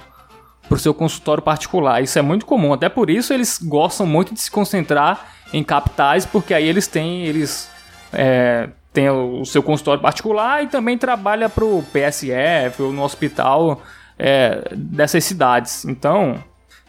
pro 0.70 0.78
seu 0.78 0.94
consultório 0.94 1.42
particular. 1.42 2.00
Isso 2.00 2.16
é 2.16 2.22
muito 2.22 2.46
comum. 2.46 2.72
Até 2.72 2.88
por 2.88 3.11
isso 3.11 3.35
eles 3.35 3.59
gostam 3.61 4.06
muito 4.06 4.33
de 4.33 4.40
se 4.40 4.48
concentrar 4.48 5.35
em 5.52 5.64
capitais, 5.64 6.24
porque 6.24 6.54
aí 6.54 6.66
eles 6.66 6.87
têm 6.87 7.24
eles 7.26 7.68
é, 8.12 8.68
têm 8.92 9.11
o 9.11 9.44
seu 9.44 9.64
consultório 9.64 10.00
particular 10.00 10.62
e 10.62 10.68
também 10.68 10.96
trabalha 10.96 11.48
pro 11.48 11.83
PSF 11.92 12.83
ou 12.83 12.92
no 12.92 13.02
hospital 13.02 13.83
é, 14.16 14.62
dessas 14.72 15.24
cidades. 15.24 15.85
Então 15.85 16.38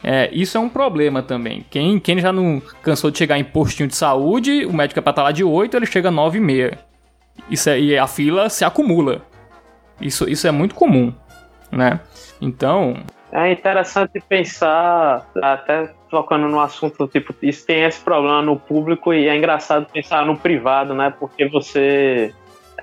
é, 0.04 0.30
isso 0.32 0.60
é 0.60 0.62
um 0.62 0.70
problema 0.70 1.24
também. 1.24 1.66
Quem, 1.68 2.00
quem 2.00 2.20
já 2.20 2.32
não 2.32 2.62
cansou 2.84 3.10
de 3.10 3.18
chegar 3.18 3.40
em 3.40 3.44
postinho 3.44 3.90
de 3.90 3.96
saúde, 3.96 4.64
o 4.64 4.72
médico 4.72 5.00
é 5.00 5.02
pra 5.02 5.10
estar 5.10 5.24
lá 5.24 5.32
de 5.32 5.44
8, 5.44 5.76
ele 5.76 5.88
chega 5.88 6.12
9 6.12 6.38
e 6.38 6.42
meia. 6.42 6.80
Isso 7.50 7.68
é, 7.68 7.80
e 7.80 7.98
a 7.98 8.06
fila 8.06 8.48
se 8.48 8.64
acumula. 8.64 9.26
Isso, 10.00 10.30
isso 10.30 10.48
é 10.48 10.52
muito 10.52 10.76
comum, 10.76 11.12
né? 11.72 12.00
Então... 12.40 13.04
É 13.32 13.52
interessante 13.52 14.20
pensar, 14.28 15.26
até 15.42 15.90
tocando 16.10 16.48
no 16.50 16.60
assunto, 16.60 17.08
tipo, 17.08 17.34
isso 17.42 17.66
tem 17.66 17.84
esse 17.84 18.02
problema 18.02 18.42
no 18.42 18.60
público 18.60 19.14
e 19.14 19.28
é 19.28 19.36
engraçado 19.36 19.88
pensar 19.92 20.26
no 20.26 20.38
privado, 20.38 20.94
né? 20.94 21.14
Porque 21.18 21.48
você... 21.48 22.34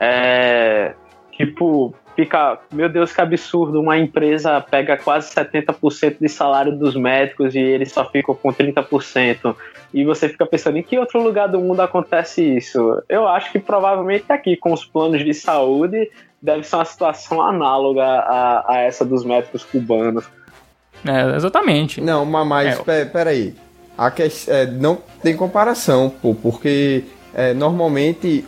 É, 0.01 0.95
tipo, 1.33 1.95
fica, 2.19 2.59
meu 2.73 2.89
Deus, 2.89 3.13
que 3.13 3.21
absurdo, 3.21 3.81
uma 3.81 3.97
empresa 3.97 4.61
pega 4.61 4.97
quase 4.97 5.33
70% 5.33 6.17
de 6.21 6.29
salário 6.29 6.77
dos 6.77 6.97
médicos 6.97 7.55
e 7.55 7.61
eles 7.61 7.93
só 7.93 8.05
ficam 8.05 8.35
com 8.35 8.53
30%. 8.53 9.55
E 9.95 10.05
você 10.05 10.29
fica 10.29 10.45
pensando, 10.45 10.79
em 10.79 10.83
que 10.83 10.99
outro 10.99 11.23
lugar 11.23 11.47
do 11.47 11.61
mundo 11.61 11.81
acontece 11.81 12.43
isso? 12.43 13.03
Eu 13.09 13.29
acho 13.29 13.53
que 13.53 13.59
provavelmente 13.61 14.25
aqui, 14.33 14.57
com 14.57 14.73
os 14.73 14.85
planos 14.85 15.25
de 15.25 15.33
saúde, 15.33 16.11
deve 16.43 16.65
ser 16.65 16.75
uma 16.77 16.85
situação 16.85 17.41
análoga 17.41 18.05
a, 18.05 18.75
a 18.75 18.79
essa 18.79 19.05
dos 19.05 19.25
médicos 19.25 19.65
cubanos. 19.65 20.29
É, 21.07 21.37
exatamente. 21.37 22.01
Não, 22.01 22.25
mas, 22.25 22.81
é. 22.87 23.05
peraí. 23.05 23.55
a 23.97 24.11
que, 24.11 24.23
é, 24.49 24.67
não 24.67 24.99
tem 25.23 25.37
comparação, 25.37 26.13
pô, 26.23 26.35
porque 26.35 27.05
é, 27.35 27.55
normalmente 27.55 28.45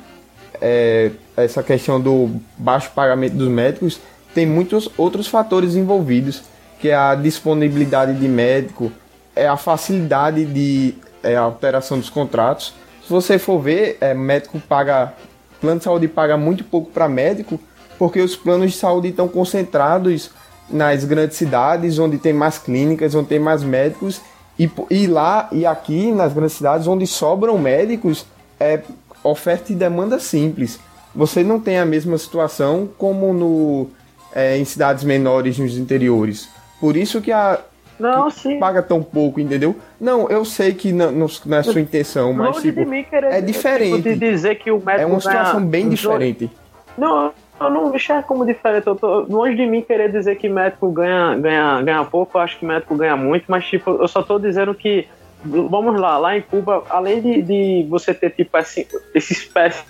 é, 0.60 1.10
essa 1.36 1.62
questão 1.62 2.00
do 2.00 2.30
baixo 2.58 2.90
pagamento 2.94 3.34
dos 3.34 3.48
médicos 3.48 4.00
tem 4.34 4.46
muitos 4.46 4.88
outros 4.96 5.26
fatores 5.26 5.74
envolvidos, 5.74 6.42
que 6.78 6.88
é 6.88 6.94
a 6.94 7.14
disponibilidade 7.14 8.14
de 8.18 8.28
médico, 8.28 8.92
é 9.34 9.46
a 9.46 9.56
facilidade 9.56 10.44
de 10.44 10.94
é, 11.22 11.36
alteração 11.36 11.98
dos 11.98 12.08
contratos. 12.08 12.74
Se 13.04 13.10
você 13.10 13.38
for 13.38 13.58
ver, 13.60 13.98
é, 14.00 14.14
médico 14.14 14.60
paga, 14.60 15.12
plano 15.60 15.78
de 15.78 15.84
saúde 15.84 16.08
paga 16.08 16.36
muito 16.36 16.62
pouco 16.64 16.90
para 16.90 17.08
médico, 17.08 17.60
porque 17.98 18.20
os 18.20 18.36
planos 18.36 18.72
de 18.72 18.78
saúde 18.78 19.08
estão 19.08 19.28
concentrados 19.28 20.30
nas 20.70 21.04
grandes 21.04 21.36
cidades, 21.36 21.98
onde 21.98 22.18
tem 22.18 22.32
mais 22.32 22.58
clínicas, 22.58 23.14
onde 23.14 23.28
tem 23.28 23.38
mais 23.38 23.62
médicos, 23.62 24.20
e, 24.58 24.70
e 24.90 25.06
lá 25.06 25.48
e 25.50 25.64
aqui 25.64 26.12
nas 26.12 26.32
grandes 26.32 26.54
cidades, 26.54 26.86
onde 26.86 27.06
sobram 27.06 27.58
médicos, 27.58 28.26
é 28.58 28.80
oferta 29.24 29.72
e 29.72 29.74
demanda 29.74 30.18
simples. 30.18 30.78
Você 31.14 31.42
não 31.42 31.58
tem 31.58 31.78
a 31.78 31.84
mesma 31.84 32.16
situação 32.18 32.88
como 32.98 33.32
no, 33.32 33.88
é, 34.34 34.56
em 34.56 34.64
cidades 34.64 35.02
menores 35.02 35.58
nos 35.58 35.76
interiores. 35.76 36.48
Por 36.80 36.96
isso 36.96 37.20
que 37.20 37.32
a 37.32 37.58
não, 37.98 38.28
que 38.30 38.40
sim. 38.40 38.58
paga 38.58 38.82
tão 38.82 39.02
pouco, 39.02 39.38
entendeu? 39.40 39.76
Não, 40.00 40.28
eu 40.30 40.42
sei 40.44 40.72
que 40.72 40.90
não, 40.90 41.12
não 41.12 41.26
é 41.56 41.62
sua 41.62 41.80
intenção, 41.80 42.32
mas 42.32 42.56
tipo, 42.62 42.86
mim 42.86 43.04
querer, 43.04 43.30
é 43.32 43.40
diferente. 43.42 43.96
Tipo, 43.96 44.08
de 44.08 44.16
dizer 44.16 44.54
que 44.56 44.70
o 44.70 44.76
médico 44.76 45.02
é 45.02 45.06
uma 45.06 45.20
situação 45.20 45.56
ganha- 45.60 45.66
bem 45.70 45.88
diferente. 45.90 46.50
Não, 46.96 47.32
eu 47.60 47.70
não 47.70 47.94
enxergo 47.94 48.26
como 48.26 48.46
diferente. 48.46 48.86
Eu 48.86 48.96
tô 48.96 49.20
longe 49.20 49.54
de 49.54 49.66
mim 49.66 49.82
querer 49.82 50.10
dizer 50.10 50.36
que 50.36 50.48
médico 50.48 50.90
ganha, 50.90 51.36
ganha, 51.36 51.82
ganha 51.82 52.04
pouco. 52.04 52.38
Eu 52.38 52.42
acho 52.42 52.58
que 52.58 52.64
médico 52.64 52.96
ganha 52.96 53.16
muito, 53.16 53.44
mas 53.48 53.66
tipo, 53.66 53.90
eu 53.90 54.08
só 54.08 54.22
tô 54.22 54.38
dizendo 54.38 54.74
que 54.74 55.06
vamos 55.44 55.98
lá, 55.98 56.18
lá 56.18 56.36
em 56.36 56.42
Cuba, 56.42 56.84
além 56.90 57.20
de, 57.20 57.42
de 57.42 57.86
você 57.88 58.12
ter 58.12 58.30
tipo 58.30 58.56
esse, 58.58 58.86
esse 59.14 59.32
espécie 59.32 59.84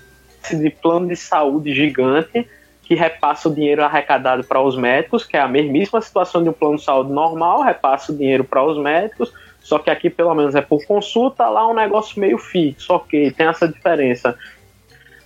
de 0.52 0.70
plano 0.70 1.09
de 1.09 1.16
saúde 1.16 1.74
gigante 1.74 2.46
que 2.83 2.94
repassa 2.96 3.48
o 3.48 3.54
dinheiro 3.54 3.85
arrecadado 3.85 4.42
para 4.42 4.61
os 4.61 4.76
médicos, 4.76 5.24
que 5.24 5.37
é 5.37 5.40
a 5.40 5.46
mesmíssima 5.46 6.00
situação 6.00 6.42
de 6.42 6.48
um 6.48 6.52
plano 6.52 6.76
de 6.76 6.83
saúde 6.83 7.12
normal, 7.12 7.62
repassa 7.62 8.11
o 8.11 8.16
dinheiro 8.16 8.42
para 8.42 8.64
os 8.64 8.76
médicos, 8.76 9.33
só 9.61 9.78
que 9.78 9.90
aqui 9.90 10.11
pelo 10.11 10.35
menos 10.35 10.56
é 10.56 10.61
por 10.61 10.85
consulta, 10.85 11.48
lá 11.48 11.61
é 11.61 11.66
um 11.66 11.74
negócio 11.74 12.18
meio 12.18 12.37
fixo, 12.37 12.92
ok, 12.92 13.30
tem 13.30 13.46
essa 13.46 13.68
diferença. 13.68 14.37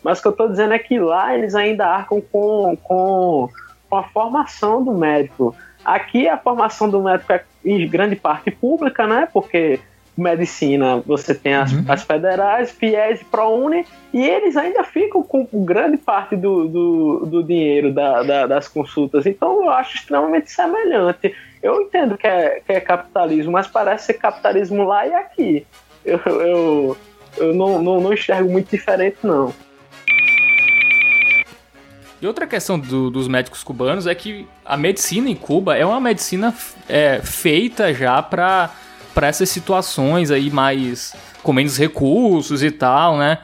Mas 0.04 0.18
o 0.18 0.22
que 0.22 0.28
eu 0.28 0.32
estou 0.32 0.48
dizendo 0.48 0.74
é 0.74 0.78
que 0.78 0.98
lá 0.98 1.34
eles 1.36 1.54
ainda 1.54 1.86
arcam 1.86 2.20
com, 2.20 2.76
com, 2.82 3.48
com 3.88 3.96
a 3.96 4.02
formação 4.04 4.84
do 4.84 4.92
médico. 4.92 5.54
Aqui 5.84 6.28
a 6.28 6.36
formação 6.36 6.88
do 6.88 7.02
médico 7.02 7.32
é 7.32 7.42
em 7.64 7.88
grande 7.88 8.14
parte 8.14 8.50
pública, 8.50 9.06
né? 9.06 9.26
Porque 9.32 9.80
medicina 10.16 10.98
você 11.04 11.34
tem 11.34 11.54
as, 11.54 11.72
Uhum. 11.72 11.84
as 11.88 12.02
federais, 12.04 12.70
FIES 12.70 13.20
e 13.20 13.24
ProUni, 13.24 13.84
e 14.12 14.22
eles 14.22 14.56
ainda 14.56 14.84
ficam 14.84 15.22
com 15.22 15.44
grande 15.64 15.96
parte 15.96 16.36
do, 16.36 16.68
do, 16.68 17.26
do 17.26 17.42
dinheiro 17.42 17.92
da, 17.92 18.22
da- 18.22 18.46
das 18.46 18.68
consultas. 18.68 19.26
Então 19.26 19.64
eu 19.64 19.70
acho 19.70 19.96
extremamente 19.96 20.50
semelhante. 20.50 21.34
Eu 21.62 21.80
entendo 21.82 22.16
que 22.16 22.26
é, 22.26 22.60
que 22.64 22.72
é 22.72 22.80
capitalismo, 22.80 23.52
mas 23.52 23.66
parece 23.66 24.06
ser 24.06 24.14
capitalismo 24.14 24.84
lá 24.84 25.06
e 25.06 25.14
aqui. 25.14 25.66
Eu, 26.04 26.18
eu, 26.26 26.96
eu 27.38 27.54
não, 27.54 27.82
não, 27.82 28.00
não 28.00 28.12
enxergo 28.12 28.50
muito 28.50 28.70
diferente, 28.70 29.16
não. 29.24 29.52
E 32.24 32.26
outra 32.26 32.46
questão 32.46 32.78
do- 32.78 33.10
dos 33.10 33.28
médicos 33.28 33.62
cubanos 33.62 34.06
é 34.06 34.14
que 34.14 34.46
a 34.64 34.78
medicina 34.78 35.28
em 35.28 35.34
Cuba 35.34 35.76
é 35.76 35.84
uma 35.84 36.00
medicina 36.00 36.54
é, 36.88 37.20
feita 37.22 37.92
já 37.92 38.22
para 38.22 38.70
para 39.12 39.26
essas 39.26 39.50
situações 39.50 40.30
aí 40.30 40.48
mais 40.50 41.14
com 41.42 41.52
menos 41.52 41.76
recursos 41.78 42.62
e 42.62 42.70
tal, 42.70 43.18
né? 43.18 43.40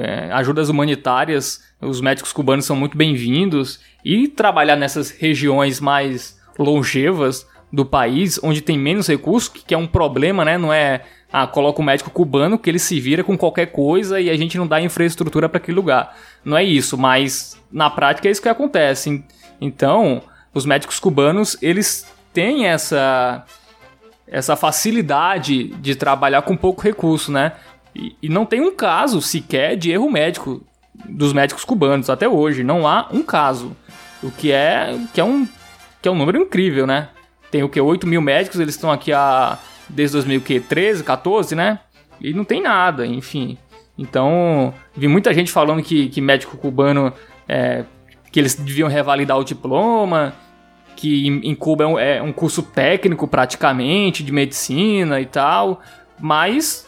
É, 0.00 0.32
ajudas 0.32 0.68
humanitárias, 0.68 1.62
os 1.80 2.00
médicos 2.00 2.32
cubanos 2.32 2.64
são 2.66 2.74
muito 2.74 2.98
bem-vindos 2.98 3.78
e 4.04 4.26
trabalhar 4.26 4.74
nessas 4.74 5.10
regiões 5.12 5.78
mais 5.78 6.36
longevas 6.58 7.46
do 7.72 7.84
país, 7.86 8.40
onde 8.42 8.60
tem 8.62 8.76
menos 8.76 9.06
recursos, 9.06 9.48
que 9.48 9.72
é 9.72 9.78
um 9.78 9.86
problema, 9.86 10.44
né? 10.44 10.58
Não 10.58 10.72
é 10.72 11.02
ah, 11.32 11.46
coloca 11.46 11.80
o 11.80 11.84
médico 11.84 12.10
cubano 12.10 12.58
que 12.58 12.70
ele 12.70 12.78
se 12.78 12.98
vira 12.98 13.22
com 13.22 13.36
qualquer 13.36 13.66
coisa 13.66 14.20
e 14.20 14.30
a 14.30 14.36
gente 14.36 14.56
não 14.56 14.66
dá 14.66 14.80
infraestrutura 14.80 15.48
para 15.48 15.58
aquele 15.58 15.76
lugar. 15.76 16.16
Não 16.44 16.56
é 16.56 16.64
isso, 16.64 16.96
mas 16.96 17.60
na 17.70 17.90
prática 17.90 18.28
é 18.28 18.30
isso 18.30 18.40
que 18.40 18.48
acontece. 18.48 19.22
Então, 19.60 20.22
os 20.54 20.64
médicos 20.64 20.98
cubanos, 20.98 21.56
eles 21.60 22.06
têm 22.32 22.66
essa 22.66 23.44
essa 24.30 24.54
facilidade 24.56 25.68
de 25.68 25.94
trabalhar 25.94 26.42
com 26.42 26.54
pouco 26.54 26.82
recurso, 26.82 27.32
né? 27.32 27.52
E, 27.94 28.14
e 28.22 28.28
não 28.28 28.44
tem 28.44 28.60
um 28.60 28.74
caso 28.74 29.22
sequer 29.22 29.74
de 29.74 29.90
erro 29.90 30.10
médico 30.10 30.62
dos 31.08 31.32
médicos 31.32 31.64
cubanos 31.64 32.10
até 32.10 32.28
hoje. 32.28 32.62
Não 32.62 32.86
há 32.86 33.08
um 33.10 33.22
caso. 33.22 33.74
O 34.22 34.30
que 34.30 34.52
é, 34.52 34.98
que 35.14 35.20
é, 35.20 35.24
um, 35.24 35.48
que 36.02 36.08
é 36.08 36.10
um 36.10 36.16
número 36.16 36.38
incrível, 36.42 36.86
né? 36.86 37.08
Tem 37.50 37.62
o 37.62 37.68
que? 37.68 37.80
8 37.80 38.06
mil 38.06 38.20
médicos, 38.20 38.60
eles 38.60 38.74
estão 38.74 38.92
aqui 38.92 39.12
há, 39.12 39.58
desde 39.88 40.14
2013, 40.14 41.02
14, 41.04 41.54
né? 41.54 41.80
E 42.20 42.32
não 42.32 42.44
tem 42.44 42.60
nada, 42.62 43.06
enfim. 43.06 43.56
Então, 43.96 44.72
vi 44.96 45.08
muita 45.08 45.34
gente 45.34 45.50
falando 45.50 45.82
que, 45.82 46.08
que 46.08 46.20
médico 46.20 46.56
cubano, 46.56 47.12
é, 47.48 47.84
que 48.30 48.38
eles 48.38 48.54
deviam 48.54 48.88
revalidar 48.88 49.36
o 49.38 49.44
diploma, 49.44 50.34
que 50.94 51.26
em, 51.26 51.50
em 51.50 51.54
Cuba 51.54 51.84
é 51.84 51.86
um, 51.86 51.98
é 51.98 52.22
um 52.22 52.32
curso 52.32 52.62
técnico 52.62 53.26
praticamente, 53.26 54.22
de 54.22 54.32
medicina 54.32 55.20
e 55.20 55.26
tal, 55.26 55.80
mas 56.18 56.86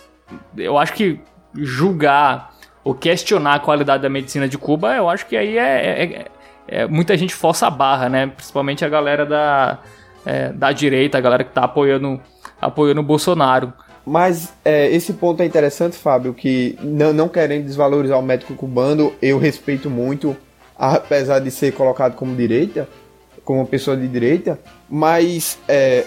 eu 0.56 0.78
acho 0.78 0.92
que 0.92 1.20
julgar 1.54 2.50
ou 2.82 2.94
questionar 2.94 3.54
a 3.54 3.58
qualidade 3.60 4.02
da 4.02 4.08
medicina 4.08 4.48
de 4.48 4.56
Cuba, 4.56 4.94
eu 4.94 5.08
acho 5.08 5.26
que 5.26 5.36
aí 5.36 5.58
é, 5.58 5.62
é- 5.62 6.02
é- 6.04 6.26
é- 6.68 6.86
muita 6.86 7.16
gente 7.16 7.34
força 7.34 7.66
a 7.66 7.70
barra, 7.70 8.08
né? 8.08 8.26
Principalmente 8.28 8.84
a 8.84 8.88
galera 8.88 9.26
da, 9.26 9.78
é, 10.24 10.52
da 10.52 10.72
direita, 10.72 11.18
a 11.18 11.20
galera 11.20 11.44
que 11.44 11.52
tá 11.52 11.64
apoiando, 11.64 12.20
apoiando 12.60 13.00
o 13.00 13.04
Bolsonaro. 13.04 13.72
Mas 14.04 14.52
é, 14.64 14.90
esse 14.90 15.12
ponto 15.12 15.42
é 15.42 15.46
interessante, 15.46 15.96
Fábio, 15.96 16.32
que 16.34 16.78
não, 16.82 17.12
não 17.12 17.28
querendo 17.28 17.64
desvalorizar 17.64 18.18
o 18.18 18.22
médico 18.22 18.54
cubano, 18.54 19.12
eu 19.20 19.38
respeito 19.38 19.90
muito, 19.90 20.36
apesar 20.78 21.38
de 21.38 21.50
ser 21.50 21.72
colocado 21.72 22.14
como 22.14 22.34
direita, 22.34 22.88
como 23.44 23.66
pessoa 23.66 23.96
de 23.96 24.08
direita, 24.08 24.58
mas 24.88 25.58
é, 25.68 26.04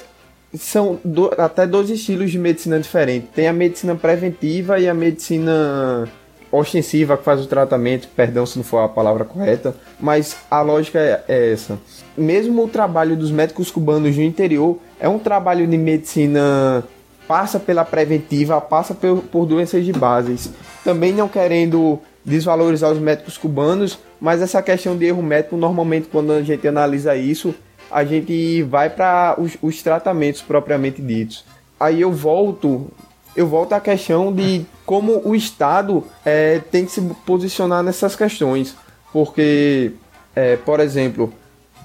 são 0.57 0.99
do- 1.03 1.31
até 1.37 1.65
dois 1.67 1.89
estilos 1.89 2.31
de 2.31 2.39
medicina 2.39 2.79
diferentes. 2.79 3.29
Tem 3.33 3.47
a 3.47 3.53
medicina 3.53 3.95
preventiva 3.95 4.79
e 4.79 4.87
a 4.89 4.93
medicina 4.93 6.07
ostensiva 6.51 7.17
que 7.17 7.23
faz 7.23 7.41
o 7.41 7.47
tratamento, 7.47 8.07
perdão 8.15 8.45
se 8.45 8.57
não 8.57 8.63
for 8.63 8.79
a 8.79 8.89
palavra 8.89 9.25
correta, 9.25 9.75
mas 9.99 10.37
a 10.49 10.61
lógica 10.61 10.99
é, 10.99 11.23
é 11.27 11.51
essa. 11.53 11.79
Mesmo 12.17 12.63
o 12.63 12.67
trabalho 12.67 13.15
dos 13.15 13.31
médicos 13.31 13.71
cubanos 13.71 14.15
no 14.15 14.23
interior 14.23 14.77
é 14.99 15.09
um 15.09 15.17
trabalho 15.17 15.65
de 15.65 15.77
medicina 15.77 16.83
passa 17.27 17.59
pela 17.59 17.83
preventiva, 17.83 18.59
passa 18.61 18.93
por, 18.93 19.21
por 19.23 19.45
doenças 19.45 19.83
de 19.85 19.91
bases. 19.91 20.51
Também 20.83 21.13
não 21.13 21.27
querendo 21.27 21.99
desvalorizar 22.23 22.91
os 22.91 22.99
médicos 22.99 23.37
cubanos, 23.37 23.99
mas 24.19 24.41
essa 24.41 24.61
questão 24.61 24.95
de 24.95 25.05
erro 25.05 25.21
médico, 25.21 25.57
normalmente 25.57 26.07
quando 26.11 26.31
a 26.31 26.41
gente 26.41 26.67
analisa 26.67 27.15
isso, 27.15 27.53
a 27.91 28.03
gente 28.03 28.63
vai 28.63 28.89
para 28.89 29.35
os, 29.37 29.57
os 29.61 29.81
tratamentos 29.81 30.41
propriamente 30.41 31.01
ditos. 31.01 31.45
Aí 31.79 32.01
eu 32.01 32.11
volto, 32.11 32.87
eu 33.35 33.47
volto 33.47 33.73
à 33.73 33.79
questão 33.79 34.33
de 34.33 34.65
como 34.85 35.21
o 35.25 35.35
Estado 35.35 36.03
é, 36.23 36.59
tem 36.71 36.85
que 36.85 36.91
se 36.91 37.01
posicionar 37.25 37.83
nessas 37.83 38.15
questões, 38.15 38.75
porque, 39.11 39.91
é, 40.35 40.55
por 40.55 40.79
exemplo, 40.79 41.33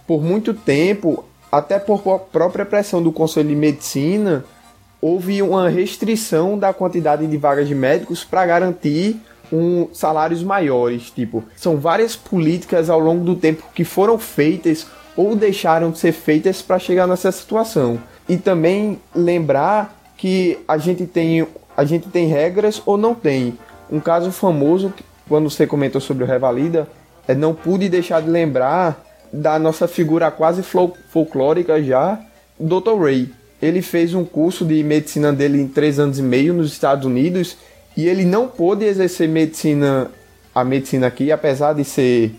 por 0.08 0.22
muito 0.22 0.54
tempo, 0.54 1.22
até 1.52 1.78
por 1.78 2.00
própria 2.32 2.64
pressão 2.64 3.02
do 3.02 3.12
Conselho 3.12 3.50
de 3.50 3.54
Medicina, 3.54 4.42
houve 5.02 5.42
uma 5.42 5.68
restrição 5.68 6.58
da 6.58 6.72
quantidade 6.72 7.26
de 7.26 7.36
vagas 7.36 7.68
de 7.68 7.74
médicos 7.74 8.24
para 8.24 8.46
garantir 8.46 9.20
um, 9.52 9.86
salários 9.92 10.42
maiores. 10.42 11.10
Tipo, 11.10 11.44
são 11.54 11.76
várias 11.76 12.16
políticas 12.16 12.88
ao 12.88 12.98
longo 12.98 13.22
do 13.22 13.36
tempo 13.36 13.64
que 13.74 13.84
foram 13.84 14.18
feitas 14.18 14.86
ou 15.14 15.36
deixaram 15.36 15.90
de 15.90 15.98
ser 15.98 16.12
feitas 16.12 16.62
para 16.62 16.78
chegar 16.78 17.06
nessa 17.06 17.30
situação. 17.30 17.98
E 18.26 18.38
também 18.38 18.98
lembrar 19.14 19.94
que 20.16 20.58
a 20.66 20.78
gente 20.78 21.06
tem 21.06 21.46
a 21.76 21.84
gente 21.84 22.08
tem 22.08 22.26
regras 22.26 22.82
ou 22.86 22.96
não 22.96 23.14
tem. 23.14 23.56
Um 23.90 24.00
caso 24.00 24.32
famoso, 24.32 24.92
quando 25.28 25.48
você 25.48 25.66
comentou 25.66 26.00
sobre 26.00 26.24
o 26.24 26.26
Revalida, 26.26 26.88
é, 27.28 27.34
não 27.34 27.54
pude 27.54 27.88
deixar 27.88 28.20
de 28.20 28.28
lembrar 28.28 29.07
da 29.32 29.58
nossa 29.58 29.86
figura 29.88 30.30
quase 30.30 30.62
fol- 30.62 30.96
folclórica 31.10 31.82
já, 31.82 32.18
Dr. 32.58 32.98
Ray. 33.00 33.30
Ele 33.60 33.82
fez 33.82 34.14
um 34.14 34.24
curso 34.24 34.64
de 34.64 34.82
medicina 34.82 35.32
dele 35.32 35.60
em 35.60 35.66
três 35.68 35.98
anos 35.98 36.18
e 36.18 36.22
meio 36.22 36.54
nos 36.54 36.72
Estados 36.72 37.04
Unidos 37.04 37.56
e 37.96 38.06
ele 38.06 38.24
não 38.24 38.46
pôde 38.46 38.84
exercer 38.84 39.28
medicina, 39.28 40.10
a 40.54 40.64
medicina 40.64 41.08
aqui, 41.08 41.32
apesar 41.32 41.72
de 41.72 41.84
ser 41.84 42.32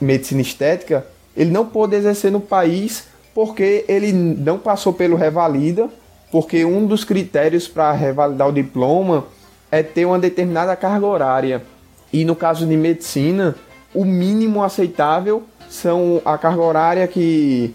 medicina 0.00 0.40
estética, 0.40 1.06
ele 1.36 1.50
não 1.50 1.66
pôde 1.66 1.94
exercer 1.96 2.32
no 2.32 2.40
país 2.40 3.04
porque 3.34 3.84
ele 3.88 4.12
não 4.12 4.58
passou 4.58 4.92
pelo 4.92 5.16
Revalida, 5.16 5.88
porque 6.30 6.64
um 6.64 6.86
dos 6.86 7.04
critérios 7.04 7.68
para 7.68 7.92
revalidar 7.92 8.48
o 8.48 8.52
diploma 8.52 9.26
é 9.70 9.82
ter 9.82 10.04
uma 10.04 10.18
determinada 10.18 10.74
carga 10.76 11.04
horária. 11.06 11.62
E 12.12 12.24
no 12.24 12.36
caso 12.36 12.64
de 12.66 12.76
medicina, 12.76 13.56
o 13.92 14.04
mínimo 14.04 14.62
aceitável 14.62 15.42
são 15.68 16.20
a 16.24 16.38
carga 16.38 16.62
horária 16.62 17.06
que, 17.06 17.74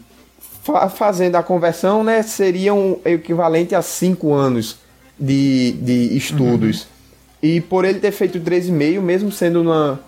fazendo 0.96 1.36
a 1.36 1.44
conversão, 1.44 2.04
né, 2.04 2.22
seriam 2.22 3.00
equivalente 3.06 3.76
a 3.76 3.82
5 3.82 4.34
anos 4.34 4.78
de, 5.20 5.74
de 5.74 6.18
estudos. 6.18 6.82
Uhum. 6.82 6.88
E 7.42 7.62
por 7.62 7.86
ele 7.86 8.00
ter 8.00 8.12
feito 8.12 8.40
3,5, 8.40 9.02
mesmo 9.02 9.32
sendo 9.32 9.62
uma. 9.62 10.00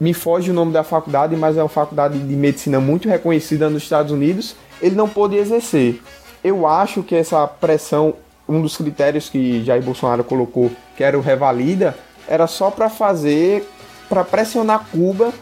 Me 0.00 0.12
foge 0.12 0.50
o 0.50 0.54
nome 0.54 0.72
da 0.72 0.82
faculdade, 0.82 1.36
mas 1.36 1.56
é 1.56 1.62
uma 1.62 1.68
faculdade 1.68 2.18
de 2.18 2.36
medicina 2.36 2.80
muito 2.80 3.08
reconhecida 3.08 3.70
nos 3.70 3.84
Estados 3.84 4.10
Unidos, 4.10 4.56
ele 4.82 4.96
não 4.96 5.08
pôde 5.08 5.36
exercer. 5.36 6.02
Eu 6.42 6.66
acho 6.66 7.02
que 7.02 7.14
essa 7.14 7.46
pressão, 7.46 8.14
um 8.48 8.60
dos 8.60 8.76
critérios 8.76 9.30
que 9.30 9.64
Jair 9.64 9.82
Bolsonaro 9.82 10.24
colocou, 10.24 10.70
que 10.96 11.04
era 11.04 11.16
o 11.16 11.22
revalida, 11.22 11.96
era 12.26 12.46
só 12.46 12.70
para 12.70 12.90
fazer, 12.90 13.66
para 14.08 14.24
pressionar 14.24 14.86
Cuba 14.90 15.32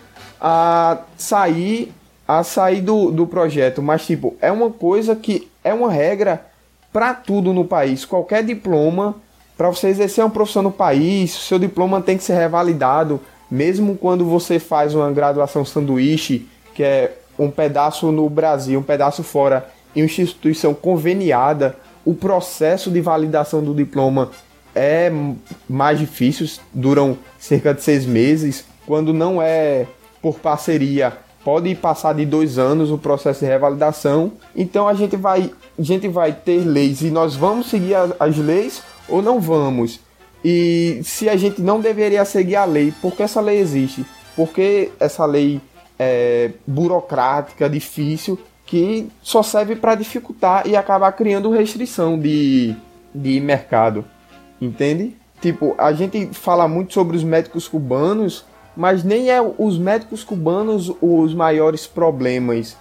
a 0.45 0.99
sair, 1.17 1.93
a 2.27 2.43
sair 2.43 2.81
do, 2.81 3.13
do 3.13 3.29
projeto. 3.29 3.81
Mas 3.81 4.05
tipo, 4.05 4.37
é 4.41 4.51
uma 4.51 4.71
coisa 4.71 5.15
que 5.15 5.49
é 5.63 5.73
uma 5.73 5.89
regra 5.89 6.45
para 6.93 7.15
tudo 7.15 7.53
no 7.53 7.65
país. 7.65 8.05
Qualquer 8.05 8.43
diploma, 8.43 9.15
para 9.57 9.69
você 9.69 9.87
exercer 9.87 10.25
uma 10.25 10.31
profissão 10.31 10.63
no 10.63 10.73
país, 10.73 11.31
seu 11.31 11.61
diploma 11.61 12.03
tem 12.03 12.19
que 12.19 12.25
ser 12.25 12.35
revalidado, 12.35 13.21
mesmo 13.49 13.97
quando 13.97 14.25
você 14.25 14.59
faz 14.59 14.97
uma 14.97 15.13
graduação 15.13 15.65
sanduíche, 15.65 16.49
que 16.75 16.83
é 16.83 17.17
um 17.39 17.49
pedaço 17.49 18.11
no 18.11 18.29
Brasil, 18.29 18.81
um 18.81 18.83
pedaço 18.83 19.23
fora, 19.23 19.69
em 19.95 20.03
uma 20.03 20.07
instituição 20.07 20.75
conveniada, 20.75 21.77
o 22.05 22.15
processo 22.15 22.91
de 22.91 23.01
validação 23.01 23.63
do 23.63 23.73
diploma 23.73 24.31
é 24.75 25.13
mais 25.69 26.01
difícil, 26.01 26.49
duram 26.73 27.17
cerca 27.39 27.73
de 27.73 27.83
seis 27.83 28.05
meses. 28.05 28.65
Quando 28.87 29.13
não 29.13 29.41
é 29.41 29.87
por 30.23 30.39
parceria, 30.39 31.13
pode 31.45 31.75
passar 31.75 32.15
de 32.15 32.25
dois 32.25 32.59
anos 32.59 32.91
o 32.91 32.97
processo 32.97 33.41
de 33.41 33.47
revalidação. 33.47 34.33
Então 34.55 34.89
a 34.89 34.95
gente 34.95 35.17
vai, 35.17 35.51
a 35.79 35.83
gente 35.83 36.09
vai 36.09 36.33
ter 36.33 36.65
leis 36.65 37.03
e 37.03 37.11
nós 37.11 37.35
vamos 37.35 37.67
seguir 37.67 37.97
as 38.19 38.39
leis 38.39 38.83
ou 39.09 39.21
não 39.21 39.41
vamos. 39.41 40.01
E 40.45 41.01
se 41.05 41.29
a 41.29 41.37
gente 41.37 41.61
não 41.61 41.81
deveria 41.81 42.25
seguir 42.25 42.57
a 42.57 42.65
lei, 42.65 42.93
por 43.03 43.13
que 43.15 43.23
essa 43.23 43.41
lei 43.41 43.59
existe? 43.59 44.07
Porque 44.35 44.91
essa 44.99 45.27
lei 45.27 45.61
é 45.99 46.53
burocrática, 46.67 47.69
difícil, 47.69 48.39
que 48.67 49.09
só 49.23 49.43
serve 49.43 49.77
para 49.77 49.95
dificultar 49.95 50.67
e 50.67 50.75
acabar 50.75 51.13
criando 51.13 51.51
restrição 51.51 52.19
de, 52.19 52.75
de 53.15 53.39
mercado. 53.41 54.05
Entende? 54.61 55.17
Tipo, 55.41 55.75
a 55.77 55.93
gente 55.93 56.29
fala 56.33 56.67
muito 56.67 56.93
sobre 56.93 57.17
os 57.17 57.25
médicos 57.25 57.69
cubanos, 57.69 58.45
mas 58.77 59.05
nem 59.05 59.31
é 59.31 59.41
os 59.41 59.79
médicos 59.79 60.25
cubanos 60.25 60.93
os 61.01 61.35
maiores 61.35 61.87
problemas 61.87 62.77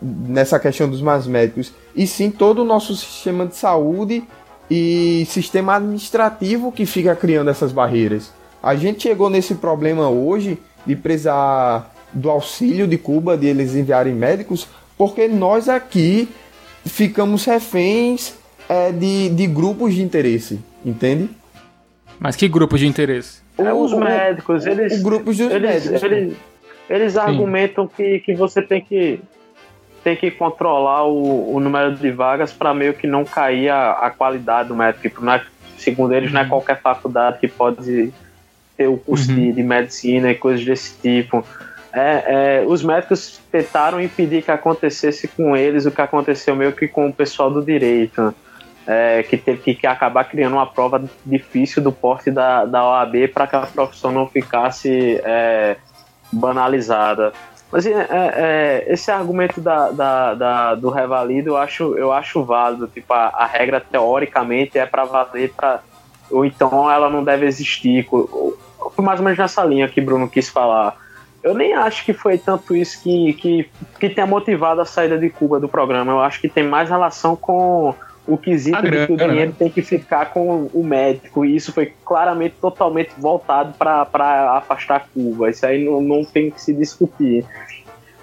nessa 0.00 0.58
questão 0.58 0.88
dos 0.88 1.02
mais 1.02 1.26
médicos, 1.26 1.72
e 1.94 2.06
sim 2.06 2.30
todo 2.30 2.62
o 2.62 2.64
nosso 2.64 2.96
sistema 2.96 3.46
de 3.46 3.56
saúde 3.56 4.24
e 4.70 5.26
sistema 5.28 5.76
administrativo 5.76 6.72
que 6.72 6.86
fica 6.86 7.14
criando 7.14 7.50
essas 7.50 7.72
barreiras. 7.72 8.32
A 8.62 8.74
gente 8.74 9.02
chegou 9.02 9.28
nesse 9.28 9.56
problema 9.56 10.08
hoje 10.08 10.58
de 10.86 10.96
precisar 10.96 11.94
do 12.12 12.30
auxílio 12.30 12.86
de 12.86 12.96
Cuba, 12.96 13.36
de 13.36 13.46
eles 13.46 13.74
enviarem 13.74 14.14
médicos, 14.14 14.66
porque 14.96 15.28
nós 15.28 15.68
aqui 15.68 16.28
ficamos 16.84 17.44
reféns 17.44 18.34
é, 18.68 18.92
de, 18.92 19.28
de 19.30 19.46
grupos 19.46 19.94
de 19.94 20.02
interesse. 20.02 20.60
Entende? 20.84 21.28
Mas 22.18 22.36
que 22.36 22.48
grupo 22.48 22.78
de 22.78 22.86
interesse? 22.86 23.40
É, 23.58 23.72
os 23.72 23.92
médicos, 23.92 24.66
eles. 24.66 24.94
Os 24.94 25.02
grupos 25.02 25.36
dos 25.36 25.50
eles, 25.50 25.86
médicos. 25.86 26.02
Eles, 26.02 26.36
eles 26.88 27.16
argumentam 27.16 27.86
que, 27.86 28.20
que 28.20 28.34
você 28.34 28.62
tem 28.62 28.80
que 28.80 29.20
tem 30.02 30.16
que 30.16 30.30
controlar 30.30 31.04
o, 31.04 31.54
o 31.54 31.60
número 31.60 31.94
de 31.94 32.10
vagas 32.10 32.52
para 32.52 32.72
meio 32.72 32.94
que 32.94 33.06
não 33.06 33.24
cair 33.24 33.68
a, 33.68 33.92
a 33.92 34.10
qualidade 34.10 34.68
do 34.68 34.74
médico. 34.74 35.02
Tipo, 35.02 35.24
não 35.24 35.34
é, 35.34 35.42
segundo 35.76 36.14
eles, 36.14 36.32
não 36.32 36.40
é 36.40 36.44
uhum. 36.44 36.48
qualquer 36.48 36.80
faculdade 36.80 37.38
que 37.38 37.48
pode 37.48 38.12
ter 38.76 38.86
o 38.86 38.96
curso 38.96 39.30
uhum. 39.30 39.36
de, 39.36 39.52
de, 39.52 39.62
medicina 39.62 40.30
e 40.30 40.34
coisas 40.34 40.64
desse 40.64 40.98
tipo. 40.98 41.44
É, 41.92 42.60
é, 42.62 42.64
os 42.66 42.82
médicos 42.82 43.40
tentaram 43.50 44.00
impedir 44.00 44.42
que 44.42 44.50
acontecesse 44.50 45.28
com 45.28 45.56
eles 45.56 45.84
o 45.86 45.90
que 45.90 46.00
aconteceu 46.00 46.56
meio 46.56 46.72
que 46.72 46.88
com 46.88 47.08
o 47.08 47.12
pessoal 47.12 47.50
do 47.50 47.62
direito 47.62 48.34
é, 48.92 49.22
que 49.22 49.36
teve 49.36 49.76
que, 49.76 49.86
acabar 49.86 50.24
criando 50.24 50.54
uma 50.54 50.66
prova 50.66 51.00
difícil 51.24 51.80
do 51.80 51.92
porte 51.92 52.28
da, 52.28 52.64
da 52.64 52.84
OAB 52.84 53.28
para 53.32 53.46
que 53.46 53.54
a 53.54 53.60
profissão 53.60 54.10
não 54.10 54.26
ficasse 54.26 55.20
é, 55.22 55.76
banalizada. 56.32 57.32
Mas 57.70 57.86
é, 57.86 58.08
é, 58.10 58.84
esse 58.88 59.08
argumento 59.12 59.60
da, 59.60 59.92
da, 59.92 60.34
da, 60.34 60.74
do 60.74 60.90
revalido 60.90 61.50
eu 61.50 61.56
acho, 61.56 61.96
eu 61.96 62.12
acho 62.12 62.42
válido. 62.42 62.88
Tipo, 62.88 63.12
a, 63.12 63.28
a 63.28 63.46
regra 63.46 63.80
teoricamente 63.80 64.76
é 64.76 64.84
para 64.84 65.04
valer. 65.04 65.52
Ou 66.28 66.44
então 66.44 66.90
ela 66.90 67.08
não 67.08 67.22
deve 67.22 67.46
existir. 67.46 68.08
Foi 68.08 69.04
mais 69.04 69.20
ou 69.20 69.24
menos 69.24 69.38
nessa 69.38 69.64
linha 69.64 69.86
que 69.86 70.00
Bruno 70.00 70.28
quis 70.28 70.48
falar. 70.48 70.96
Eu 71.44 71.54
nem 71.54 71.74
acho 71.74 72.04
que 72.04 72.12
foi 72.12 72.36
tanto 72.38 72.74
isso 72.74 73.00
que, 73.04 73.34
que, 73.34 73.70
que 74.00 74.10
tenha 74.10 74.26
motivado 74.26 74.80
a 74.80 74.84
saída 74.84 75.16
de 75.16 75.30
Cuba 75.30 75.60
do 75.60 75.68
programa. 75.68 76.10
Eu 76.10 76.20
acho 76.20 76.40
que 76.40 76.48
tem 76.48 76.64
mais 76.64 76.90
relação 76.90 77.36
com 77.36 77.94
o 78.26 78.36
quesito 78.36 78.80
grana, 78.82 79.00
de 79.00 79.06
que 79.06 79.12
o 79.12 79.16
dinheiro 79.16 79.50
né? 79.50 79.56
tem 79.58 79.70
que 79.70 79.82
ficar 79.82 80.26
com 80.26 80.70
o 80.72 80.84
médico. 80.84 81.44
E 81.44 81.56
isso 81.56 81.72
foi 81.72 81.92
claramente, 82.04 82.54
totalmente 82.60 83.10
voltado 83.18 83.74
para 83.74 84.56
afastar 84.56 85.08
Cuba. 85.12 85.50
Isso 85.50 85.66
aí 85.66 85.84
não, 85.84 86.00
não 86.00 86.24
tem 86.24 86.50
que 86.50 86.60
se 86.60 86.72
discutir. 86.72 87.44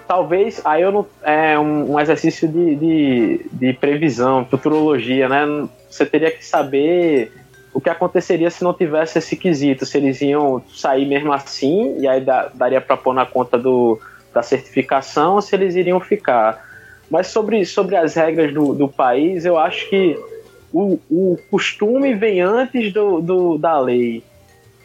Talvez, 0.06 0.62
aí 0.64 0.82
eu 0.82 0.90
não. 0.90 1.06
É 1.22 1.58
um, 1.58 1.92
um 1.92 2.00
exercício 2.00 2.48
de, 2.48 2.76
de, 2.76 3.46
de 3.52 3.72
previsão, 3.74 4.46
futurologia, 4.46 5.28
né? 5.28 5.68
Você 5.90 6.06
teria 6.06 6.30
que 6.30 6.44
saber 6.44 7.30
o 7.74 7.80
que 7.80 7.90
aconteceria 7.90 8.50
se 8.50 8.64
não 8.64 8.72
tivesse 8.72 9.18
esse 9.18 9.36
quesito, 9.36 9.84
se 9.84 9.98
eles 9.98 10.20
iam 10.22 10.62
sair 10.74 11.06
mesmo 11.06 11.32
assim, 11.32 11.98
e 12.00 12.08
aí 12.08 12.24
daria 12.54 12.80
para 12.80 12.96
pôr 12.96 13.12
na 13.12 13.26
conta 13.26 13.58
do, 13.58 14.00
da 14.32 14.42
certificação, 14.42 15.34
ou 15.34 15.42
se 15.42 15.54
eles 15.54 15.76
iriam 15.76 16.00
ficar. 16.00 16.67
Mas 17.10 17.28
sobre, 17.28 17.64
sobre 17.64 17.96
as 17.96 18.14
regras 18.14 18.52
do, 18.52 18.74
do 18.74 18.88
país, 18.88 19.44
eu 19.44 19.58
acho 19.58 19.88
que 19.88 20.18
o, 20.72 20.98
o 21.10 21.38
costume 21.50 22.14
vem 22.14 22.40
antes 22.40 22.92
do, 22.92 23.20
do, 23.20 23.58
da 23.58 23.78
lei. 23.78 24.22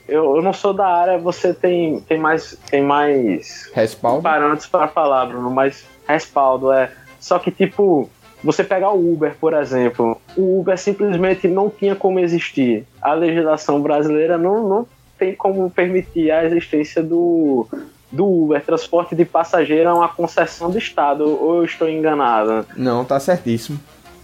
Eu, 0.08 0.38
eu 0.38 0.42
não 0.42 0.54
sou 0.54 0.74
da 0.74 0.88
área, 0.88 1.18
você 1.18 1.54
tem, 1.54 2.00
tem 2.02 2.18
mais, 2.18 2.58
tem 2.70 2.82
mais 2.82 3.72
respaldo? 3.74 4.22
parâmetros 4.22 4.68
para 4.68 4.88
falar, 4.88 5.26
Bruno, 5.26 5.50
mas 5.50 5.86
respaldo 6.08 6.72
é. 6.72 6.92
Só 7.20 7.40
que, 7.40 7.52
tipo, 7.52 8.10
você 8.44 8.64
pegar 8.64 8.92
o 8.92 9.14
Uber, 9.14 9.36
por 9.40 9.54
exemplo, 9.54 10.20
o 10.36 10.60
Uber 10.60 10.78
simplesmente 10.78 11.48
não 11.48 11.70
tinha 11.70 11.96
como 11.96 12.20
existir. 12.20 12.86
A 13.02 13.14
legislação 13.14 13.82
brasileira 13.82 14.38
não, 14.38 14.68
não 14.68 14.88
tem 15.18 15.34
como 15.34 15.70
permitir 15.70 16.32
a 16.32 16.44
existência 16.44 17.02
do, 17.02 17.66
do 18.14 18.26
Uber, 18.26 18.64
transporte 18.64 19.16
de 19.16 19.26
passageiro, 19.26 19.90
é 19.90 19.94
uma 19.94 20.08
concessão 20.08 20.70
do 20.70 20.78
Estado, 20.78 21.26
ou 21.26 21.58
eu 21.58 21.66
estou 21.66 21.90
enganado? 21.90 22.66
Não, 22.78 23.04
tá 23.04 23.20
certíssimo. 23.20 23.80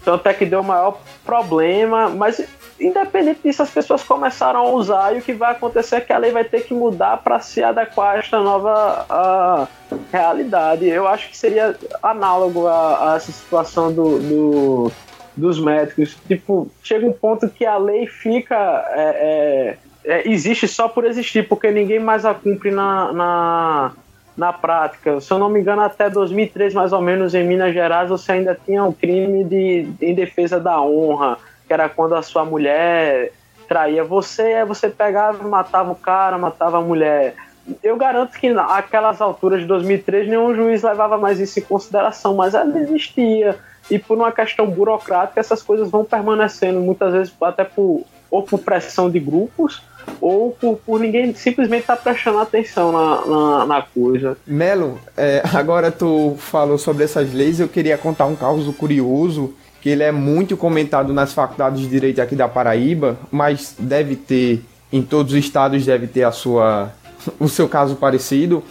Tanto 0.05 0.29
é 0.29 0.33
que 0.33 0.45
deu 0.45 0.61
o 0.61 0.63
maior 0.63 0.99
problema, 1.25 2.07
mas 2.07 2.39
independente 2.79 3.41
disso, 3.43 3.63
as 3.63 3.71
pessoas 3.71 4.03
começaram 4.03 4.59
a 4.59 4.71
usar 4.71 5.15
e 5.15 5.19
o 5.19 5.21
que 5.21 5.33
vai 5.33 5.51
acontecer 5.51 5.97
é 5.97 6.01
que 6.01 6.13
a 6.13 6.17
lei 6.17 6.31
vai 6.31 6.43
ter 6.43 6.61
que 6.61 6.73
mudar 6.73 7.17
para 7.17 7.39
se 7.39 7.61
adequar 7.63 8.15
a 8.15 8.19
esta 8.19 8.39
nova 8.39 9.05
a, 9.09 9.67
realidade. 10.11 10.87
Eu 10.87 11.07
acho 11.07 11.29
que 11.29 11.37
seria 11.37 11.75
análogo 12.01 12.67
a, 12.67 13.13
a 13.13 13.15
essa 13.15 13.31
situação 13.31 13.91
do, 13.91 14.19
do, 14.19 14.91
dos 15.35 15.59
médicos. 15.59 16.15
Tipo, 16.27 16.69
chega 16.83 17.05
um 17.05 17.13
ponto 17.13 17.49
que 17.49 17.65
a 17.65 17.77
lei 17.77 18.05
fica. 18.05 18.55
É, 18.91 19.01
é, 19.01 19.88
é, 20.03 20.29
existe 20.29 20.67
só 20.67 20.87
por 20.87 21.05
existir, 21.05 21.47
porque 21.47 21.71
ninguém 21.71 21.99
mais 21.99 22.25
a 22.25 22.33
cumpre 22.33 22.71
na, 22.71 23.11
na, 23.11 23.91
na 24.37 24.53
prática. 24.53 25.19
Se 25.19 25.31
eu 25.31 25.37
não 25.37 25.49
me 25.49 25.59
engano, 25.59 25.81
até 25.81 26.09
2003, 26.09 26.73
mais 26.73 26.93
ou 26.93 27.01
menos, 27.01 27.35
em 27.35 27.45
Minas 27.45 27.73
Gerais, 27.73 28.09
você 28.09 28.33
ainda 28.33 28.57
tinha 28.65 28.83
um 28.83 28.91
crime 28.91 29.43
de, 29.43 29.91
em 30.01 30.13
defesa 30.13 30.59
da 30.59 30.81
honra, 30.81 31.37
que 31.67 31.73
era 31.73 31.89
quando 31.89 32.15
a 32.15 32.21
sua 32.21 32.45
mulher 32.45 33.31
traía 33.67 34.03
você, 34.03 34.65
você 34.65 34.89
pegava, 34.89 35.47
matava 35.47 35.91
o 35.91 35.95
cara, 35.95 36.37
matava 36.39 36.79
a 36.79 36.81
mulher. 36.81 37.35
Eu 37.83 37.95
garanto 37.97 38.31
que 38.39 38.51
naquelas 38.51 39.21
alturas 39.21 39.61
de 39.61 39.67
2003 39.67 40.27
nenhum 40.27 40.55
juiz 40.55 40.81
levava 40.81 41.19
mais 41.19 41.39
isso 41.39 41.59
em 41.59 41.61
consideração, 41.61 42.33
mas 42.33 42.55
ela 42.55 42.79
existia. 42.79 43.59
E 43.91 43.99
por 43.99 44.17
uma 44.17 44.31
questão 44.31 44.65
burocrática, 44.67 45.39
essas 45.39 45.61
coisas 45.61 45.89
vão 45.89 46.03
permanecendo, 46.03 46.79
muitas 46.79 47.13
vezes 47.13 47.33
até 47.41 47.63
por, 47.63 48.03
ou 48.31 48.41
por 48.41 48.59
pressão 48.59 49.09
de 49.09 49.19
grupos, 49.19 49.83
ou 50.19 50.51
por, 50.51 50.77
por 50.77 50.99
ninguém 50.99 51.33
simplesmente 51.33 51.81
estar 51.81 51.95
tá 51.95 52.01
prestando 52.01 52.39
atenção 52.39 52.91
na, 52.91 53.25
na, 53.25 53.65
na 53.65 53.81
coisa. 53.81 54.37
Melo, 54.45 54.99
é, 55.15 55.41
agora 55.53 55.91
tu 55.91 56.35
falou 56.37 56.77
sobre 56.77 57.03
essas 57.03 57.33
leis, 57.33 57.59
eu 57.59 57.67
queria 57.67 57.97
contar 57.97 58.25
um 58.25 58.35
caso 58.35 58.71
curioso 58.73 59.53
que 59.81 59.89
ele 59.89 60.03
é 60.03 60.11
muito 60.11 60.57
comentado 60.57 61.13
nas 61.13 61.33
faculdades 61.33 61.81
de 61.81 61.87
direito 61.87 62.21
aqui 62.21 62.35
da 62.35 62.47
Paraíba, 62.47 63.17
mas 63.31 63.75
deve 63.79 64.15
ter 64.15 64.61
em 64.91 65.01
todos 65.01 65.33
os 65.33 65.39
estados 65.39 65.85
deve 65.85 66.07
ter 66.07 66.23
a 66.23 66.31
sua 66.31 66.91
o 67.39 67.47
seu 67.47 67.67
caso 67.67 67.95
parecido, 67.95 68.63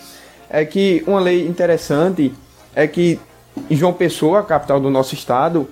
é 0.51 0.65
que 0.65 1.03
uma 1.07 1.21
lei 1.21 1.47
interessante 1.47 2.33
é 2.75 2.87
que 2.87 3.19
João 3.71 3.93
Pessoa, 3.93 4.43
capital 4.43 4.81
do 4.81 4.91
nosso 4.91 5.15
estado, 5.15 5.69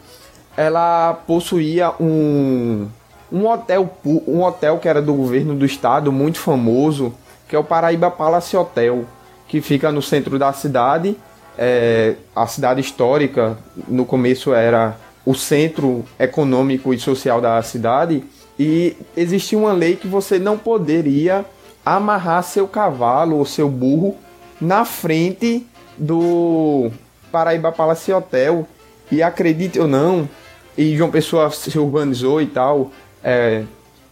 ela 0.57 1.14
possuía 1.27 1.93
um 2.01 2.89
um 3.31 3.47
hotel 3.47 3.91
um 4.05 4.43
hotel 4.43 4.79
que 4.79 4.89
era 4.89 5.03
do 5.03 5.14
governo 5.14 5.55
do 5.55 5.64
estado 5.64 6.12
muito 6.12 6.39
famoso, 6.39 7.14
que 7.49 7.57
é 7.57 7.59
o 7.59 7.64
Paraíba 7.64 8.11
Palace 8.11 8.57
Hotel, 8.57 9.05
que 9.49 9.61
fica 9.61 9.91
no 9.93 10.03
centro 10.03 10.39
da 10.39 10.53
cidade. 10.53 11.16
É, 11.59 12.14
a 12.35 12.47
cidade 12.47 12.81
histórica 12.81 13.57
no 13.89 14.05
começo 14.05 14.53
era 14.53 14.97
o 15.24 15.35
centro 15.35 16.05
econômico 16.18 16.93
e 16.93 16.99
social 16.99 17.41
da 17.41 17.61
cidade 17.62 18.22
e 18.59 18.97
existia 19.16 19.59
uma 19.59 19.72
lei 19.72 19.97
que 19.97 20.07
você 20.07 20.39
não 20.39 20.57
poderia 20.57 21.45
amarrar 21.85 22.43
seu 22.43 22.66
cavalo 22.66 23.37
ou 23.37 23.45
seu 23.45 23.68
burro 23.68 24.16
na 24.61 24.85
frente 24.85 25.66
do 25.97 26.91
Paraíba 27.31 27.70
Palace 27.70 28.12
Hotel. 28.12 28.66
E 29.11 29.22
acredite 29.22 29.79
ou 29.79 29.87
não, 29.87 30.29
e 30.77 30.97
João 30.97 31.11
Pessoa 31.11 31.49
se 31.51 31.79
urbanizou 31.79 32.43
e 32.43 32.47
tal, 32.47 32.91
é, 33.27 33.64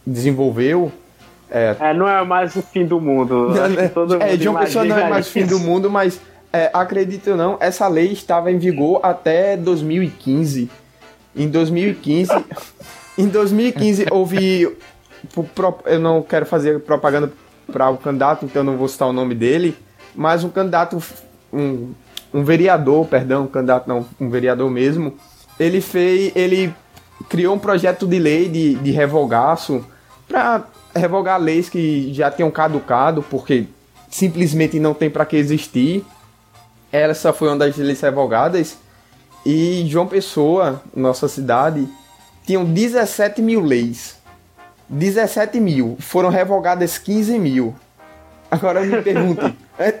desenvolveu. 0.05 0.91
É, 1.49 1.73
é, 1.79 1.93
não 1.93 2.05
é 2.05 2.21
mais 2.25 2.53
o 2.57 2.61
fim 2.61 2.85
do 2.85 2.99
mundo. 2.99 3.49
Não, 3.49 4.21
é, 4.21 4.37
João 4.37 4.57
Pessoa 4.57 4.83
não 4.83 4.97
é 4.97 5.09
mais 5.09 5.27
o 5.27 5.31
fim 5.31 5.45
do 5.45 5.57
mundo, 5.57 5.89
mas 5.89 6.19
é, 6.51 6.69
acredite 6.73 7.29
ou 7.29 7.37
não, 7.37 7.57
essa 7.61 7.87
lei 7.87 8.11
estava 8.11 8.51
em 8.51 8.57
vigor 8.57 8.99
até 9.01 9.55
2015. 9.55 10.69
Em 11.33 11.47
2015, 11.47 12.31
em 13.17 13.27
2015 13.27 14.07
houve, 14.11 14.77
eu 15.85 15.99
não 15.99 16.21
quero 16.21 16.45
fazer 16.45 16.81
propaganda 16.81 17.31
para 17.71 17.89
o 17.89 17.97
candidato, 17.97 18.45
então 18.45 18.63
não 18.63 18.75
vou 18.75 18.87
citar 18.87 19.07
o 19.07 19.13
nome 19.13 19.33
dele, 19.33 19.75
mas 20.13 20.43
um 20.43 20.49
candidato, 20.49 21.01
um, 21.51 21.91
um 22.33 22.43
vereador, 22.43 23.05
perdão, 23.07 23.43
um 23.43 23.47
candidato 23.47 23.87
não, 23.87 24.05
um 24.19 24.29
vereador 24.29 24.69
mesmo, 24.69 25.13
ele 25.59 25.79
fez, 25.79 26.33
ele 26.35 26.73
criou 27.29 27.55
um 27.55 27.59
projeto 27.59 28.07
de 28.07 28.19
lei 28.19 28.49
de, 28.49 28.75
de 28.75 28.91
revogaço 28.91 29.85
para 30.27 30.63
revogar 30.95 31.39
leis 31.39 31.69
que 31.69 32.13
já 32.13 32.31
tinham 32.31 32.49
caducado, 32.51 33.23
porque 33.23 33.67
simplesmente 34.09 34.79
não 34.79 34.93
tem 34.93 35.09
para 35.09 35.25
que 35.25 35.35
existir. 35.35 36.05
Essa 36.91 37.33
foi 37.33 37.49
uma 37.49 37.57
das 37.57 37.75
leis 37.77 37.99
revogadas 38.01 38.77
e 39.45 39.85
João 39.87 40.07
Pessoa, 40.07 40.81
nossa 40.95 41.27
cidade, 41.27 41.87
tinham 42.45 42.65
17 42.65 43.43
mil 43.43 43.61
leis. 43.61 44.17
17 44.89 45.59
mil. 45.59 45.97
Foram 45.99 46.29
revogadas 46.29 46.97
15 46.97 47.37
mil. 47.37 47.75
Agora 48.49 48.81
me 48.81 49.01
pergunte, 49.03 49.55
é, 49.77 49.99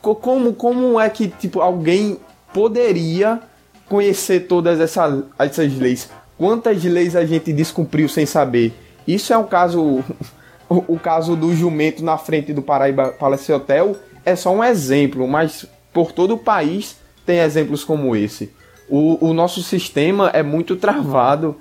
como, 0.00 0.52
como 0.52 1.00
é 1.00 1.08
que 1.08 1.28
tipo, 1.28 1.60
alguém 1.60 2.18
poderia 2.52 3.40
conhecer 3.88 4.40
todas 4.40 4.78
essa, 4.78 5.24
essas 5.38 5.72
leis? 5.78 6.10
Quantas 6.38 6.82
leis 6.84 7.16
a 7.16 7.24
gente 7.24 7.52
descumpriu 7.52 8.08
sem 8.08 8.26
saber? 8.26 8.72
Isso 9.06 9.32
é 9.32 9.38
um 9.38 9.46
caso. 9.46 10.04
O, 10.68 10.94
o 10.94 10.98
caso 10.98 11.36
do 11.36 11.54
jumento 11.54 12.04
na 12.04 12.18
frente 12.18 12.52
do 12.52 12.60
Paraíba 12.60 13.10
Palace 13.10 13.52
Hotel 13.52 13.94
é 14.24 14.34
só 14.34 14.52
um 14.52 14.64
exemplo, 14.64 15.28
mas 15.28 15.64
por 15.92 16.10
todo 16.10 16.34
o 16.34 16.38
país 16.38 16.96
tem 17.24 17.38
exemplos 17.38 17.84
como 17.84 18.16
esse 18.16 18.52
o, 18.88 19.28
o 19.28 19.32
nosso 19.32 19.62
sistema 19.62 20.30
é 20.32 20.42
muito 20.42 20.76
travado. 20.76 21.56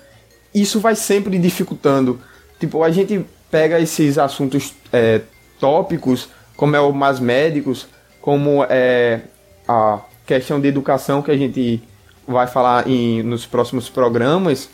Isso 0.54 0.80
vai 0.80 0.96
sempre 0.96 1.38
dificultando. 1.38 2.20
Tipo, 2.60 2.84
a 2.84 2.92
gente 2.92 3.26
pega 3.52 3.80
esses 3.80 4.18
assuntos 4.18 4.74
é, 4.92 5.22
tópicos, 5.60 6.30
como 6.56 6.76
é 6.76 6.80
o 6.80 6.94
mais 6.94 7.20
médicos, 7.20 7.88
como 8.22 8.64
é 8.70 9.22
a 9.68 10.00
questão 10.26 10.60
de 10.60 10.68
educação 10.68 11.22
que 11.22 11.32
a 11.32 11.38
gente 11.38 11.82
vai 12.28 12.48
falar 12.48 12.88
em, 12.88 13.22
nos 13.24 13.46
próximos 13.46 13.90
programas, 13.90 14.70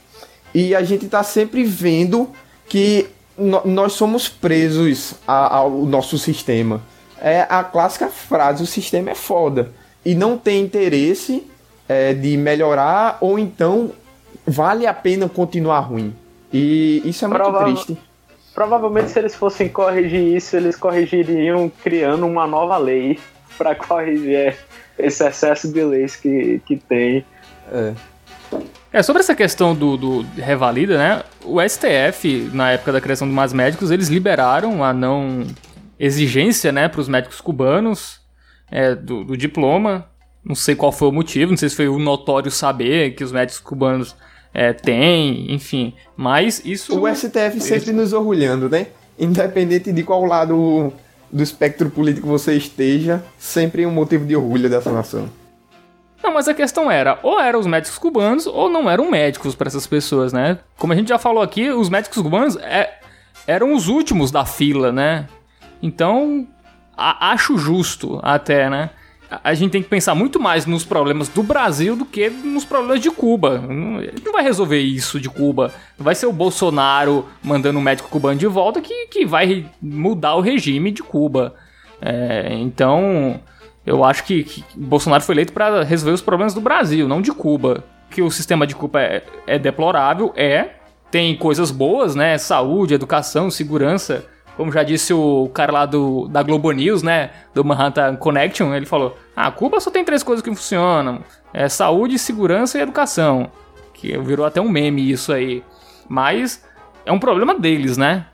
e 0.54 0.76
a 0.76 0.84
gente 0.84 1.06
está 1.06 1.24
sempre 1.24 1.64
vendo 1.64 2.30
que 2.68 3.08
no, 3.38 3.62
nós 3.66 3.94
somos 3.94 4.28
presos 4.28 5.16
a, 5.28 5.58
ao 5.58 5.72
nosso 5.72 6.18
sistema. 6.18 6.82
É 7.20 7.46
a 7.50 7.64
clássica 7.64 8.08
frase: 8.08 8.64
o 8.64 8.68
sistema 8.68 9.12
é 9.12 9.16
foda. 9.16 9.72
E 10.04 10.16
não 10.16 10.38
tem 10.38 10.64
interesse 10.64 11.48
é, 11.88 12.14
de 12.14 12.36
melhorar 12.38 13.18
ou 13.22 13.38
então 13.38 13.92
vale 14.46 14.88
a 14.88 14.94
pena 14.94 15.30
continuar 15.30 15.82
ruim. 15.82 16.14
E 16.52 17.02
isso 17.06 17.24
é 17.24 17.28
muito 17.28 17.42
Prova 17.42 17.64
triste. 17.66 17.98
Provavelmente 18.54 19.12
se 19.12 19.20
eles 19.20 19.36
fossem 19.36 19.70
corrigir 19.70 20.36
isso, 20.36 20.58
eles 20.58 20.76
corrigiriam 20.76 21.72
criando 21.84 22.26
uma 22.26 22.46
nova 22.46 22.78
lei 22.78 23.20
para 23.58 23.76
corrigir 23.76 24.58
esse 24.98 25.26
excesso 25.26 25.72
de 25.72 25.84
leis 25.84 26.16
que, 26.16 26.62
que 26.66 26.76
tem. 26.76 27.26
É. 27.72 27.94
É, 28.94 29.02
sobre 29.02 29.22
essa 29.22 29.34
questão 29.34 29.74
do, 29.74 29.96
do 29.96 30.22
revalida, 30.36 30.98
né? 30.98 31.24
O 31.46 31.62
STF, 31.62 32.50
na 32.54 32.72
época 32.72 32.92
da 32.92 33.00
criação 33.00 33.28
do 33.28 33.34
Mais 33.34 33.54
Médicos, 33.54 33.90
eles 33.90 34.10
liberaram 34.10 34.84
a 34.84 34.92
não 34.92 35.48
exigência, 35.98 36.72
né, 36.72 36.90
para 36.90 37.00
os 37.00 37.08
médicos 37.08 37.40
cubanos 37.40 38.20
é, 38.70 38.96
do, 38.96 39.24
do, 39.24 39.38
diploma. 39.38 40.08
Não 40.44 40.56
sei 40.56 40.76
qual 40.76 40.92
foi 40.92 41.08
o 41.08 41.12
motivo, 41.12 41.52
não 41.52 41.58
sei 41.58 41.70
se 41.70 41.76
foi 41.76 41.88
o 41.88 42.00
notório 42.00 42.50
saber 42.50 43.12
que 43.12 43.24
os 43.24 43.32
médicos 43.32 43.62
cubanos 43.62 44.16
é, 44.54 44.74
têm, 44.74 45.54
enfim. 45.54 45.94
Mas 46.18 46.62
isso. 46.66 47.00
O 47.00 47.08
STF 47.08 47.62
sempre 47.62 47.94
nos 47.94 48.12
orgulhando, 48.12 48.68
né? 48.68 48.88
Independente 49.18 49.94
de 49.94 50.04
qual 50.04 50.26
lado 50.26 50.92
do 51.32 51.44
espectro 51.44 51.90
político 51.90 52.28
você 52.28 52.56
esteja, 52.56 53.24
sempre 53.38 53.86
um 53.86 53.92
motivo 53.92 54.26
de 54.26 54.36
orgulho 54.36 54.70
dessa 54.70 54.92
nação. 54.92 55.30
Mas 56.42 56.48
a 56.48 56.56
questão 56.56 56.90
era, 56.90 57.20
ou 57.22 57.40
eram 57.40 57.60
os 57.60 57.68
médicos 57.68 58.00
cubanos, 58.00 58.48
ou 58.48 58.68
não 58.68 58.90
eram 58.90 59.12
médicos 59.12 59.54
para 59.54 59.68
essas 59.68 59.86
pessoas, 59.86 60.34
né? 60.34 60.58
Como 60.76 60.92
a 60.92 60.96
gente 60.96 61.10
já 61.10 61.20
falou 61.20 61.44
aqui, 61.44 61.70
os 61.70 61.88
médicos 61.88 62.20
cubanos 62.20 62.56
é, 62.56 62.98
eram 63.46 63.76
os 63.76 63.88
últimos 63.88 64.32
da 64.32 64.44
fila, 64.44 64.92
né? 64.92 65.28
Então, 65.84 66.48
a, 66.98 67.32
acho 67.32 67.60
justo 67.60 68.20
até, 68.24 68.72
né? 68.72 68.90
a 69.44 69.54
gente 69.54 69.70
tem 69.70 69.84
que 69.84 69.88
pensar 69.88 70.16
muito 70.16 70.40
mais 70.40 70.66
nos 70.66 70.84
problemas 70.84 71.30
do 71.30 71.44
Brasil 71.44 71.96
do 71.96 72.06
que 72.06 72.28
nos 72.28 72.66
problemas 72.66 73.00
de 73.00 73.12
Cuba. 73.12 73.60
Não 73.60 74.34
vai 74.34 74.44
resolver 74.44 74.80
isso 74.80 75.20
de 75.20 75.30
Cuba. 75.30 75.72
Vai 75.96 76.16
ser 76.16 76.26
o 76.26 76.34
Bolsonaro 76.34 77.28
mandando 77.44 77.78
um 77.78 77.84
médico 77.84 78.10
cubano 78.10 78.40
de 78.40 78.48
volta 78.48 78.82
que, 78.82 79.06
que 79.06 79.28
vai 79.28 79.68
mudar 79.80 80.34
o 80.34 80.42
regime 80.42 80.90
de 80.90 81.04
Cuba. 81.04 81.54
É, 82.02 82.56
então, 82.56 83.40
eu 83.86 84.04
acho 84.04 84.24
que, 84.24 84.44
que 84.44 84.64
Bolsonaro 84.76 85.24
foi 85.24 85.36
eleito 85.36 85.54
para 85.54 85.84
resolver 85.84 86.14
os 86.14 86.22
problemas 86.22 86.54
do 86.54 86.62
Brasil, 86.62 87.08
não 87.08 87.22
de 87.22 87.32
Cuba. 87.32 87.84
Que 88.10 88.22
o 88.22 88.30
sistema 88.30 88.68
de 88.68 88.76
Cuba 88.76 89.02
é, 89.02 89.24
é 89.48 89.58
deplorável, 89.58 90.34
é. 90.36 90.76
Tem 91.10 91.36
coisas 91.36 91.72
boas, 91.72 92.16
né? 92.16 92.38
Saúde, 92.38 92.94
educação, 92.94 93.50
segurança 93.50 94.26
como 94.62 94.72
já 94.72 94.84
disse 94.84 95.14
o 95.14 95.50
cara 95.54 95.72
lá 95.72 95.86
do, 95.86 96.28
da 96.28 96.44
Globo 96.44 96.72
News, 96.72 97.02
né? 97.02 97.32
Do 97.54 97.64
Manhattan 97.64 98.16
Connection, 98.16 98.74
ele 98.74 98.86
falou: 98.86 99.18
Ah, 99.36 99.50
Cuba 99.50 99.80
só 99.80 99.90
tem 99.90 100.04
três 100.04 100.24
coisas 100.24 100.44
que 100.44 100.50
funcionam: 100.50 101.24
é 101.54 101.70
saúde, 101.70 102.20
segurança 102.20 102.78
e 102.78 102.82
educação. 102.82 103.52
Que 103.94 104.18
virou 104.20 104.46
até 104.46 104.60
um 104.62 104.70
meme 104.70 105.10
isso 105.10 105.32
aí. 105.32 105.64
Mas 106.08 106.64
é 107.06 107.12
um 107.12 107.20
problema 107.20 107.58
deles, 107.58 107.98
né? 107.98 108.26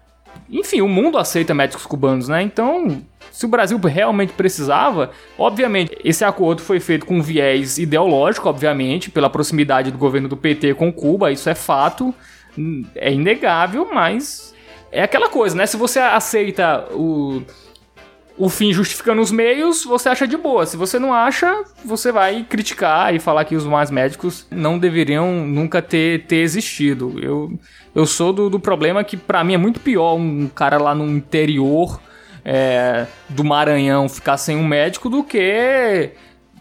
Enfim, 0.49 0.81
o 0.81 0.87
mundo 0.87 1.17
aceita 1.17 1.53
médicos 1.53 1.85
cubanos, 1.85 2.27
né? 2.27 2.41
Então, 2.41 3.01
se 3.31 3.45
o 3.45 3.49
Brasil 3.49 3.77
realmente 3.77 4.33
precisava, 4.33 5.11
obviamente, 5.37 5.97
esse 6.03 6.23
acordo 6.23 6.61
foi 6.61 6.79
feito 6.79 7.05
com 7.05 7.21
viés 7.21 7.77
ideológico, 7.77 8.49
obviamente, 8.49 9.09
pela 9.09 9.29
proximidade 9.29 9.91
do 9.91 9.97
governo 9.97 10.27
do 10.27 10.37
PT 10.37 10.73
com 10.73 10.91
Cuba, 10.91 11.31
isso 11.31 11.49
é 11.49 11.55
fato, 11.55 12.13
é 12.95 13.11
inegável, 13.11 13.87
mas 13.93 14.53
é 14.91 15.03
aquela 15.03 15.29
coisa, 15.29 15.55
né? 15.55 15.65
Se 15.65 15.77
você 15.77 15.99
aceita 15.99 16.87
o, 16.91 17.41
o 18.37 18.49
fim 18.49 18.71
justificando 18.71 19.21
os 19.21 19.31
meios, 19.31 19.83
você 19.83 20.09
acha 20.09 20.27
de 20.27 20.37
boa. 20.37 20.65
Se 20.65 20.77
você 20.77 20.99
não 20.99 21.13
acha, 21.13 21.63
você 21.83 22.11
vai 22.11 22.45
criticar 22.47 23.13
e 23.13 23.19
falar 23.19 23.45
que 23.45 23.55
os 23.55 23.65
mais 23.65 23.91
médicos 23.91 24.45
não 24.49 24.77
deveriam 24.77 25.45
nunca 25.45 25.81
ter, 25.81 26.25
ter 26.25 26.37
existido. 26.37 27.15
Eu, 27.21 27.59
eu 27.93 28.05
sou 28.05 28.31
do, 28.31 28.49
do 28.49 28.59
problema 28.59 29.03
que 29.03 29.17
para 29.17 29.43
mim 29.43 29.53
é 29.53 29.57
muito 29.57 29.79
pior 29.79 30.15
um 30.15 30.47
cara 30.47 30.77
lá 30.77 30.93
no 30.93 31.07
interior 31.07 31.99
é, 32.49 33.05
do 33.27 33.43
Maranhão 33.43 34.07
ficar 34.07 34.37
sem 34.37 34.55
um 34.55 34.65
médico 34.65 35.09
do 35.09 35.21
que 35.21 36.11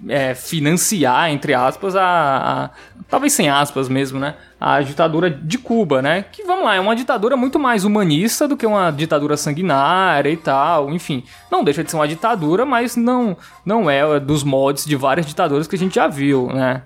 é, 0.09 0.35
financiar, 0.35 1.31
entre 1.31 1.55
aspas, 1.55 1.95
a, 1.95 2.03
a, 2.05 2.71
Talvez 3.09 3.33
sem 3.33 3.49
aspas 3.49 3.89
mesmo, 3.89 4.19
né? 4.19 4.35
A 4.61 4.81
ditadura 4.81 5.31
de 5.31 5.59
Cuba, 5.59 6.03
né? 6.03 6.25
Que, 6.33 6.43
vamos 6.43 6.65
lá, 6.65 6.75
é 6.75 6.81
uma 6.81 6.97
ditadura 6.97 7.37
muito 7.37 7.57
mais 7.57 7.85
humanista 7.85 8.49
do 8.49 8.57
que 8.57 8.67
uma 8.67 8.91
ditadura 8.91 9.37
sanguinária 9.37 10.29
e 10.29 10.37
tal, 10.37 10.91
enfim. 10.91 11.23
Não 11.53 11.63
deixa 11.63 11.85
de 11.85 11.91
ser 11.93 11.97
uma 11.97 12.09
ditadura, 12.09 12.67
mas 12.67 12.97
não, 12.97 13.37
não 13.65 13.89
é 13.89 14.19
dos 14.19 14.43
mods 14.43 14.85
de 14.85 14.97
várias 14.97 15.25
ditaduras 15.25 15.69
que 15.69 15.77
a 15.77 15.79
gente 15.79 15.95
já 15.95 16.09
viu, 16.09 16.49
né? 16.49 16.83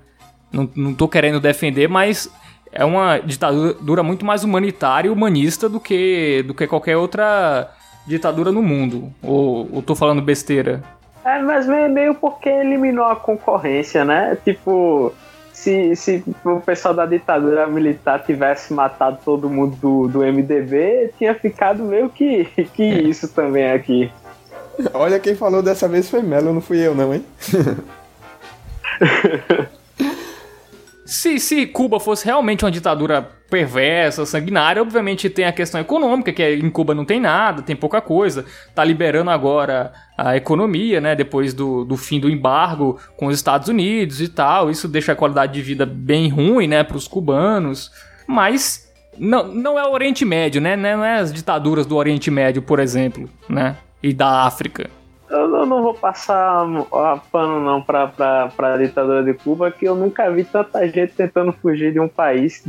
Não, 0.52 0.68
não 0.76 0.92
tô 0.92 1.08
querendo 1.08 1.40
defender, 1.40 1.88
mas 1.88 2.30
é 2.70 2.84
uma 2.84 3.18
ditadura 3.18 4.02
muito 4.02 4.26
mais 4.26 4.44
humanitária 4.44 5.08
e 5.08 5.10
humanista 5.10 5.70
do 5.70 5.80
que, 5.80 6.44
do 6.46 6.52
que 6.52 6.66
qualquer 6.66 6.98
outra 6.98 7.70
ditadura 8.06 8.52
no 8.52 8.62
mundo. 8.62 9.12
Ou, 9.22 9.68
ou 9.72 9.82
tô 9.82 9.94
falando 9.94 10.22
besteira? 10.22 10.82
É, 11.24 11.40
mas 11.42 11.66
meio 11.66 12.14
porque 12.14 12.48
eliminou 12.48 13.04
a 13.04 13.16
concorrência, 13.16 14.04
né? 14.04 14.38
Tipo, 14.42 15.12
se, 15.52 15.94
se 15.94 16.24
o 16.44 16.60
pessoal 16.60 16.94
da 16.94 17.04
ditadura 17.04 17.66
militar 17.66 18.24
tivesse 18.24 18.72
matado 18.72 19.18
todo 19.24 19.50
mundo 19.50 19.76
do, 19.76 20.08
do 20.08 20.20
MDB, 20.20 21.12
tinha 21.18 21.34
ficado 21.34 21.84
meio 21.84 22.08
que, 22.08 22.46
que 22.74 22.84
isso 22.84 23.28
também 23.28 23.70
aqui. 23.70 24.10
Olha, 24.94 25.20
quem 25.20 25.34
falou 25.34 25.62
dessa 25.62 25.86
vez 25.86 26.08
foi 26.08 26.22
Melo, 26.22 26.54
não 26.54 26.62
fui 26.62 26.78
eu 26.78 26.94
não, 26.94 27.12
hein? 27.12 27.22
se, 31.10 31.40
se 31.40 31.66
Cuba 31.66 31.98
fosse 31.98 32.24
realmente 32.24 32.64
uma 32.64 32.70
ditadura 32.70 33.20
perversa, 33.50 34.24
sanguinária, 34.24 34.80
obviamente 34.80 35.28
tem 35.28 35.44
a 35.44 35.52
questão 35.52 35.80
econômica, 35.80 36.32
que 36.32 36.54
em 36.54 36.70
Cuba 36.70 36.94
não 36.94 37.04
tem 37.04 37.18
nada, 37.18 37.62
tem 37.62 37.74
pouca 37.74 38.00
coisa, 38.00 38.44
tá 38.76 38.84
liberando 38.84 39.28
agora 39.28 39.92
a 40.16 40.36
economia, 40.36 41.00
né, 41.00 41.16
depois 41.16 41.52
do, 41.52 41.84
do 41.84 41.96
fim 41.96 42.20
do 42.20 42.30
embargo 42.30 42.96
com 43.16 43.26
os 43.26 43.34
Estados 43.34 43.66
Unidos 43.66 44.20
e 44.20 44.28
tal, 44.28 44.70
isso 44.70 44.86
deixa 44.86 45.10
a 45.10 45.16
qualidade 45.16 45.52
de 45.52 45.60
vida 45.60 45.84
bem 45.84 46.28
ruim, 46.28 46.68
né, 46.68 46.84
pros 46.84 47.08
cubanos, 47.08 47.90
mas 48.24 48.88
não, 49.18 49.48
não 49.48 49.76
é 49.76 49.82
o 49.82 49.90
Oriente 49.90 50.24
Médio, 50.24 50.60
né, 50.60 50.76
não 50.76 51.04
é 51.04 51.18
as 51.18 51.32
ditaduras 51.32 51.86
do 51.86 51.96
Oriente 51.96 52.30
Médio, 52.30 52.62
por 52.62 52.78
exemplo, 52.78 53.28
né, 53.48 53.76
e 54.00 54.12
da 54.12 54.44
África. 54.44 54.88
Eu 55.30 55.64
não 55.64 55.82
vou 55.82 55.94
passar 55.94 56.66
pano 57.30 57.60
não 57.60 57.80
pra, 57.80 58.08
pra, 58.08 58.48
pra 58.48 58.76
ditadura 58.76 59.22
de 59.22 59.32
Cuba, 59.34 59.70
que 59.70 59.84
eu 59.84 59.94
nunca 59.94 60.28
vi 60.30 60.42
tanta 60.42 60.86
gente 60.88 61.12
tentando 61.12 61.52
fugir 61.52 61.92
de 61.92 62.00
um 62.00 62.08
país. 62.08 62.64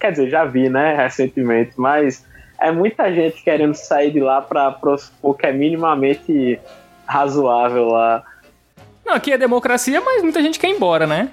Quer 0.00 0.12
dizer, 0.12 0.30
já 0.30 0.44
vi, 0.44 0.70
né, 0.70 0.96
recentemente, 0.96 1.72
mas 1.76 2.24
é 2.58 2.72
muita 2.72 3.12
gente 3.12 3.42
querendo 3.42 3.74
sair 3.74 4.10
de 4.10 4.20
lá 4.20 4.40
pra 4.40 4.74
supor 4.96 5.36
que 5.36 5.46
é 5.46 5.52
minimamente 5.52 6.58
razoável 7.06 7.88
lá. 7.88 8.24
Não, 9.04 9.14
aqui 9.14 9.32
é 9.32 9.38
democracia, 9.38 10.00
mas 10.00 10.22
muita 10.22 10.42
gente 10.42 10.58
quer 10.58 10.68
ir 10.68 10.76
embora, 10.76 11.06
né? 11.06 11.28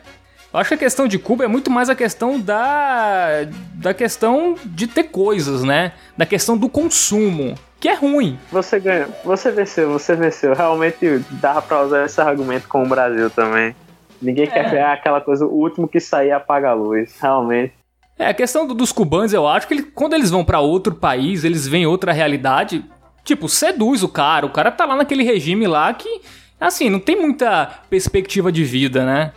Eu 0.54 0.60
acho 0.60 0.68
que 0.68 0.76
a 0.76 0.78
questão 0.78 1.08
de 1.08 1.18
Cuba 1.18 1.46
é 1.46 1.48
muito 1.48 1.72
mais 1.72 1.90
a 1.90 1.96
questão 1.96 2.40
da. 2.40 3.48
da 3.74 3.94
questão 3.94 4.56
de 4.64 4.86
ter 4.86 5.06
coisas, 5.06 5.64
né? 5.64 5.94
Da 6.16 6.28
questão 6.28 6.56
do 6.56 6.70
consumo 6.70 7.56
que 7.80 7.90
é 7.90 7.96
ruim. 7.96 8.40
Você 8.52 8.80
ganhou, 8.80 9.10
você 9.26 9.52
venceu, 9.52 9.92
você 9.92 10.16
venceu. 10.16 10.54
Realmente 10.54 11.26
dá 11.32 11.62
pra 11.62 11.82
usar 11.82 12.06
esse 12.06 12.22
argumento 12.22 12.68
com 12.68 12.84
o 12.84 12.88
Brasil 12.88 13.30
também. 13.32 13.76
Ninguém 14.22 14.46
é. 14.46 14.48
quer 14.48 14.70
ver 14.70 14.84
aquela 14.84 15.20
coisa, 15.20 15.46
o 15.46 15.54
último 15.54 15.88
que 15.88 16.00
sair 16.00 16.32
apaga 16.32 16.70
a 16.70 16.74
luz, 16.74 17.18
realmente. 17.20 17.74
É, 18.18 18.28
a 18.28 18.34
questão 18.34 18.66
do, 18.66 18.74
dos 18.74 18.92
cubanos, 18.92 19.34
eu 19.34 19.48
acho 19.48 19.68
que 19.68 19.74
ele, 19.74 19.84
quando 19.84 20.14
eles 20.14 20.30
vão 20.30 20.46
para 20.46 20.60
outro 20.60 20.96
país, 20.96 21.44
eles 21.44 21.68
veem 21.68 21.86
outra 21.86 22.14
realidade, 22.14 22.86
tipo, 23.24 23.50
seduz 23.50 24.02
o 24.02 24.08
cara. 24.08 24.46
O 24.46 24.52
cara 24.52 24.72
tá 24.72 24.86
lá 24.86 24.96
naquele 24.96 25.24
regime 25.24 25.68
lá 25.68 25.94
que, 25.94 26.22
assim, 26.62 26.90
não 26.90 27.00
tem 27.00 27.20
muita 27.20 27.82
perspectiva 27.90 28.50
de 28.50 28.64
vida, 28.64 29.04
né? 29.04 29.34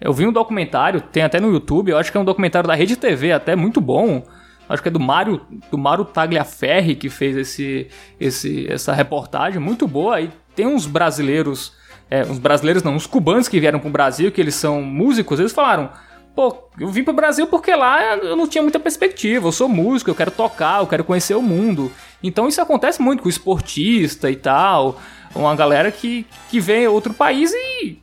Eu 0.00 0.12
vi 0.12 0.26
um 0.26 0.32
documentário, 0.32 1.00
tem 1.00 1.22
até 1.22 1.38
no 1.38 1.52
YouTube, 1.52 1.90
eu 1.90 1.98
acho 1.98 2.10
que 2.10 2.16
é 2.16 2.20
um 2.20 2.24
documentário 2.24 2.66
da 2.66 2.74
Rede 2.74 2.96
TV, 2.96 3.32
até 3.32 3.54
muito 3.54 3.80
bom, 3.80 4.22
acho 4.68 4.82
que 4.82 4.88
é 4.88 4.90
do 4.90 5.00
Mário, 5.00 5.40
do 5.70 5.76
Mário 5.76 6.04
Tagliaferri 6.04 6.94
que 6.94 7.10
fez 7.10 7.36
esse, 7.36 7.88
esse, 8.18 8.66
essa 8.70 8.92
reportagem, 8.92 9.60
muito 9.60 9.86
boa. 9.86 10.20
E 10.20 10.30
tem 10.54 10.66
uns 10.66 10.86
brasileiros, 10.86 11.74
é, 12.08 12.22
uns 12.22 12.38
brasileiros 12.38 12.82
não, 12.82 12.94
uns 12.94 13.06
cubanos 13.06 13.48
que 13.48 13.60
vieram 13.60 13.80
pro 13.80 13.90
Brasil, 13.90 14.30
que 14.30 14.40
eles 14.40 14.54
são 14.54 14.80
músicos, 14.80 15.40
eles 15.40 15.52
falaram, 15.52 15.90
pô, 16.34 16.70
eu 16.78 16.88
vim 16.88 17.02
pro 17.02 17.12
Brasil 17.12 17.46
porque 17.48 17.74
lá 17.74 18.16
eu 18.16 18.36
não 18.36 18.46
tinha 18.46 18.62
muita 18.62 18.78
perspectiva, 18.78 19.48
eu 19.48 19.52
sou 19.52 19.68
músico, 19.68 20.10
eu 20.10 20.14
quero 20.14 20.30
tocar, 20.30 20.80
eu 20.80 20.86
quero 20.86 21.04
conhecer 21.04 21.34
o 21.34 21.42
mundo. 21.42 21.90
Então 22.22 22.48
isso 22.48 22.62
acontece 22.62 23.02
muito 23.02 23.22
com 23.22 23.28
o 23.28 23.30
esportista 23.30 24.30
e 24.30 24.36
tal, 24.36 25.00
uma 25.34 25.54
galera 25.54 25.90
que, 25.90 26.26
que 26.48 26.60
vem 26.60 26.86
outro 26.88 27.14
país 27.14 27.52
e 27.52 27.98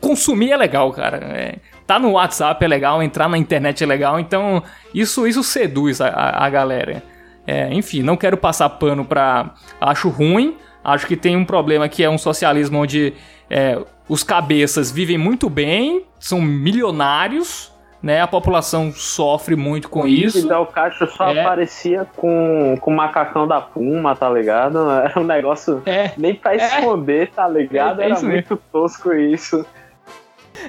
consumir 0.00 0.52
é 0.52 0.56
legal, 0.56 0.90
cara. 0.92 1.18
É, 1.18 1.56
tá 1.86 1.98
no 1.98 2.12
WhatsApp 2.12 2.64
é 2.64 2.68
legal, 2.68 3.02
entrar 3.02 3.28
na 3.28 3.36
internet 3.36 3.82
é 3.82 3.86
legal, 3.86 4.18
então 4.18 4.62
isso, 4.94 5.26
isso 5.26 5.42
seduz 5.42 6.00
a, 6.00 6.08
a, 6.08 6.46
a 6.46 6.50
galera. 6.50 7.02
É, 7.46 7.72
enfim, 7.72 8.02
não 8.02 8.16
quero 8.16 8.36
passar 8.36 8.68
pano 8.70 9.04
pra. 9.04 9.54
Acho 9.80 10.08
ruim, 10.08 10.56
acho 10.84 11.06
que 11.06 11.16
tem 11.16 11.36
um 11.36 11.44
problema 11.44 11.88
que 11.88 12.02
é 12.02 12.08
um 12.08 12.18
socialismo 12.18 12.78
onde 12.78 13.14
é, 13.48 13.78
os 14.08 14.22
cabeças 14.22 14.90
vivem 14.90 15.18
muito 15.18 15.50
bem, 15.50 16.04
são 16.18 16.40
milionários, 16.40 17.72
né? 18.02 18.20
A 18.20 18.26
população 18.26 18.92
sofre 18.92 19.56
muito 19.56 19.88
com 19.88 20.06
isso. 20.06 20.38
E 20.38 20.52
o 20.52 20.66
Castro 20.66 21.10
só 21.10 21.30
é. 21.30 21.40
aparecia 21.40 22.06
com, 22.16 22.76
com 22.80 22.90
o 22.90 22.96
macacão 22.96 23.46
da 23.46 23.60
Puma, 23.60 24.16
tá 24.16 24.28
ligado? 24.30 24.78
Era 25.00 25.20
um 25.20 25.24
negócio 25.24 25.82
é. 25.86 26.12
nem 26.16 26.34
pra 26.34 26.54
é. 26.54 26.56
esconder, 26.56 27.30
tá 27.30 27.46
ligado? 27.46 28.00
É, 28.00 28.06
Era 28.06 28.20
muito 28.20 28.56
tosco 28.72 29.12
isso. 29.12 29.64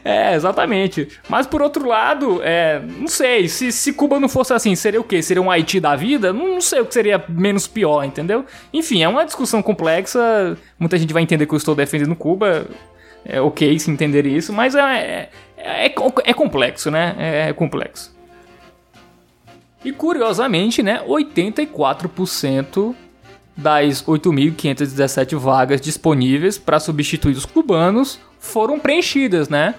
É, 0.06 0.36
exatamente. 0.36 1.20
Mas 1.28 1.46
por 1.48 1.62
outro 1.62 1.88
lado, 1.88 2.42
é, 2.44 2.80
não 2.80 3.08
sei, 3.08 3.48
se, 3.48 3.72
se 3.72 3.94
Cuba 3.94 4.20
não 4.20 4.30
fosse 4.30 4.54
assim, 4.54 4.76
seria 4.76 5.02
o 5.02 5.04
quê? 5.04 5.22
Seria 5.22 5.42
um 5.42 5.52
Haiti 5.52 5.80
da 5.80 5.96
vida? 5.96 6.32
Não, 6.32 6.48
não, 6.48 6.62
sei 6.62 6.80
o 6.80 6.86
que 6.86 6.94
seria 6.94 7.24
menos 7.28 7.68
pior, 7.68 8.04
entendeu? 8.04 8.46
Enfim, 8.72 9.04
é 9.04 9.08
uma 9.08 9.26
discussão 9.26 9.62
complexa. 9.62 10.58
Muita 10.80 10.98
gente 10.98 11.14
vai 11.14 11.24
entender 11.24 11.46
que 11.46 11.54
eu 11.54 11.58
estou 11.58 11.76
defendendo 11.76 12.16
Cuba. 12.16 12.68
É 13.24 13.40
ok 13.40 13.78
se 13.80 13.92
entender 13.92 14.26
isso, 14.26 14.52
mas 14.52 14.76
é, 14.76 14.82
é, 14.82 15.30
é, 15.58 15.86
é 15.86 16.34
complexo, 16.34 16.90
né? 16.90 17.16
É, 17.18 17.50
é 17.50 17.54
complexo. 17.54 18.16
E 19.84 19.92
curiosamente, 19.92 20.84
né, 20.84 21.04
84% 21.08 22.96
das 23.58 24.04
8.517 24.04 25.36
vagas 25.38 25.82
disponíveis 25.82 26.58
para 26.58 26.80
substituir 26.80 27.36
os 27.36 27.46
cubanos 27.46 28.20
foram 28.40 28.80
preenchidas, 28.80 29.50
né? 29.50 29.76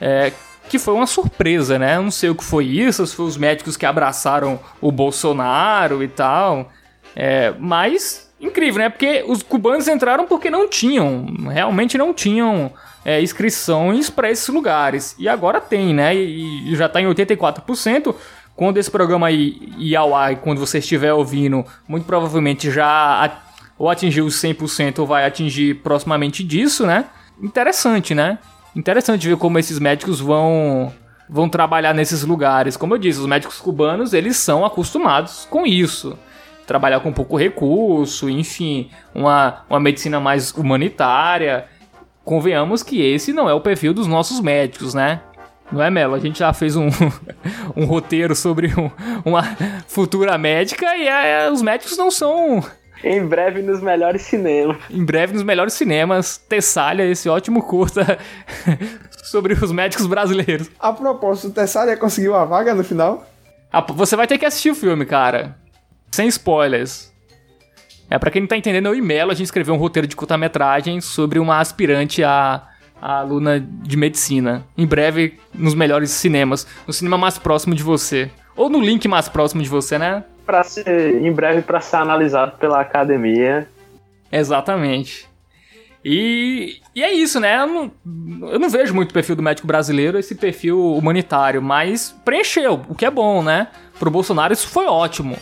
É, 0.00 0.32
que 0.68 0.78
foi 0.78 0.94
uma 0.94 1.06
surpresa, 1.06 1.78
né? 1.78 1.98
Não 1.98 2.10
sei 2.10 2.30
o 2.30 2.34
que 2.34 2.44
foi 2.44 2.64
isso, 2.66 3.06
se 3.06 3.14
foi 3.14 3.26
os 3.26 3.36
médicos 3.36 3.76
que 3.76 3.86
abraçaram 3.86 4.58
o 4.80 4.90
Bolsonaro 4.90 6.02
e 6.02 6.08
tal. 6.08 6.70
É, 7.14 7.52
mas 7.58 8.32
incrível, 8.44 8.82
né? 8.82 8.88
Porque 8.88 9.24
os 9.26 9.42
cubanos 9.42 9.88
entraram 9.88 10.26
porque 10.26 10.50
não 10.50 10.68
tinham, 10.68 11.26
realmente 11.48 11.96
não 11.96 12.12
tinham 12.12 12.72
é, 13.04 13.20
inscrições 13.20 14.10
para 14.10 14.30
esses 14.30 14.48
lugares. 14.48 15.14
E 15.18 15.28
agora 15.28 15.60
tem, 15.60 15.94
né? 15.94 16.14
E, 16.14 16.72
e 16.72 16.76
já 16.76 16.86
está 16.86 17.00
em 17.00 17.06
84%. 17.06 18.14
Quando 18.56 18.78
esse 18.78 18.90
programa 18.90 19.26
aí 19.26 19.60
ir 19.78 19.96
ao 19.96 20.14
ar, 20.14 20.36
quando 20.36 20.58
você 20.58 20.78
estiver 20.78 21.12
ouvindo, 21.12 21.64
muito 21.88 22.06
provavelmente 22.06 22.70
já 22.70 23.40
ou 23.76 23.90
atingiu 23.90 24.24
os 24.24 24.36
100% 24.36 25.00
ou 25.00 25.06
vai 25.06 25.26
atingir 25.26 25.74
proximamente 25.82 26.44
disso, 26.44 26.86
né? 26.86 27.06
interessante, 27.42 28.14
né? 28.14 28.38
Interessante 28.74 29.28
ver 29.28 29.36
como 29.36 29.58
esses 29.58 29.78
médicos 29.78 30.20
vão 30.20 30.92
vão 31.28 31.48
trabalhar 31.48 31.94
nesses 31.94 32.22
lugares. 32.22 32.76
Como 32.76 32.94
eu 32.94 32.98
disse, 32.98 33.18
os 33.18 33.26
médicos 33.26 33.58
cubanos, 33.58 34.12
eles 34.12 34.36
são 34.36 34.64
acostumados 34.64 35.46
com 35.48 35.66
isso. 35.66 36.18
Trabalhar 36.66 37.00
com 37.00 37.12
pouco 37.12 37.36
recurso, 37.36 38.28
enfim, 38.28 38.90
uma, 39.14 39.64
uma 39.68 39.80
medicina 39.80 40.18
mais 40.18 40.50
humanitária. 40.52 41.66
Convenhamos 42.24 42.82
que 42.82 43.02
esse 43.02 43.32
não 43.32 43.48
é 43.48 43.54
o 43.54 43.60
perfil 43.60 43.92
dos 43.92 44.06
nossos 44.06 44.40
médicos, 44.40 44.94
né? 44.94 45.20
Não 45.70 45.82
é, 45.82 45.90
Melo? 45.90 46.14
A 46.14 46.18
gente 46.18 46.38
já 46.38 46.52
fez 46.52 46.76
um, 46.76 46.88
um 47.76 47.84
roteiro 47.84 48.34
sobre 48.34 48.68
um, 48.78 48.90
uma 49.24 49.42
futura 49.86 50.38
médica 50.38 50.96
e 50.96 51.08
é, 51.08 51.50
os 51.50 51.62
médicos 51.62 51.96
não 51.96 52.10
são 52.10 52.62
em 53.04 53.26
breve 53.26 53.60
nos 53.60 53.82
melhores 53.82 54.22
cinemas. 54.22 54.78
Em 54.90 55.04
breve 55.04 55.34
nos 55.34 55.42
melhores 55.42 55.74
cinemas, 55.74 56.38
Tessália, 56.38 57.04
esse 57.04 57.28
ótimo 57.28 57.62
curta 57.62 58.18
sobre 59.24 59.52
os 59.52 59.70
médicos 59.70 60.06
brasileiros. 60.06 60.70
A 60.80 60.92
propósito, 60.92 61.50
Tessália 61.50 61.98
conseguiu 61.98 62.34
a 62.34 62.46
vaga 62.46 62.74
no 62.74 62.82
final? 62.82 63.26
Ah, 63.70 63.82
você 63.82 64.16
vai 64.16 64.26
ter 64.26 64.38
que 64.38 64.46
assistir 64.46 64.70
o 64.70 64.74
filme, 64.74 65.04
cara. 65.04 65.54
Sem 66.14 66.28
spoilers. 66.28 67.12
É, 68.08 68.16
pra 68.18 68.30
quem 68.30 68.42
não 68.42 68.46
tá 68.46 68.56
entendendo, 68.56 68.86
eu 68.86 68.94
e 68.94 69.02
Melo, 69.02 69.32
a 69.32 69.34
gente 69.34 69.46
escreveu 69.46 69.74
um 69.74 69.78
roteiro 69.78 70.06
de 70.06 70.14
curta-metragem 70.14 71.00
sobre 71.00 71.40
uma 71.40 71.58
aspirante 71.58 72.22
a, 72.22 72.62
a 73.02 73.18
aluna 73.18 73.58
de 73.58 73.96
medicina. 73.96 74.64
Em 74.78 74.86
breve, 74.86 75.40
nos 75.52 75.74
melhores 75.74 76.10
cinemas. 76.10 76.68
No 76.86 76.92
cinema 76.92 77.18
mais 77.18 77.36
próximo 77.36 77.74
de 77.74 77.82
você. 77.82 78.30
Ou 78.54 78.70
no 78.70 78.80
link 78.80 79.08
mais 79.08 79.28
próximo 79.28 79.60
de 79.60 79.68
você, 79.68 79.98
né? 79.98 80.22
para 80.46 80.62
ser 80.62 81.22
em 81.24 81.32
breve 81.32 81.62
para 81.62 81.80
ser 81.80 81.96
analisado 81.96 82.58
pela 82.58 82.80
academia. 82.80 83.66
Exatamente. 84.30 85.28
E, 86.04 86.80
e 86.94 87.02
é 87.02 87.12
isso, 87.12 87.40
né? 87.40 87.58
Eu 87.58 87.66
não, 87.66 87.92
eu 88.52 88.58
não 88.60 88.68
vejo 88.68 88.94
muito 88.94 89.10
o 89.10 89.14
perfil 89.14 89.34
do 89.34 89.42
médico 89.42 89.66
brasileiro, 89.66 90.18
esse 90.18 90.34
perfil 90.34 90.94
humanitário, 90.94 91.60
mas 91.60 92.14
preencheu, 92.24 92.82
o 92.88 92.94
que 92.94 93.06
é 93.06 93.10
bom, 93.10 93.42
né? 93.42 93.68
Pro 93.98 94.10
Bolsonaro 94.10 94.52
isso 94.52 94.68
foi 94.68 94.86
ótimo. 94.86 95.36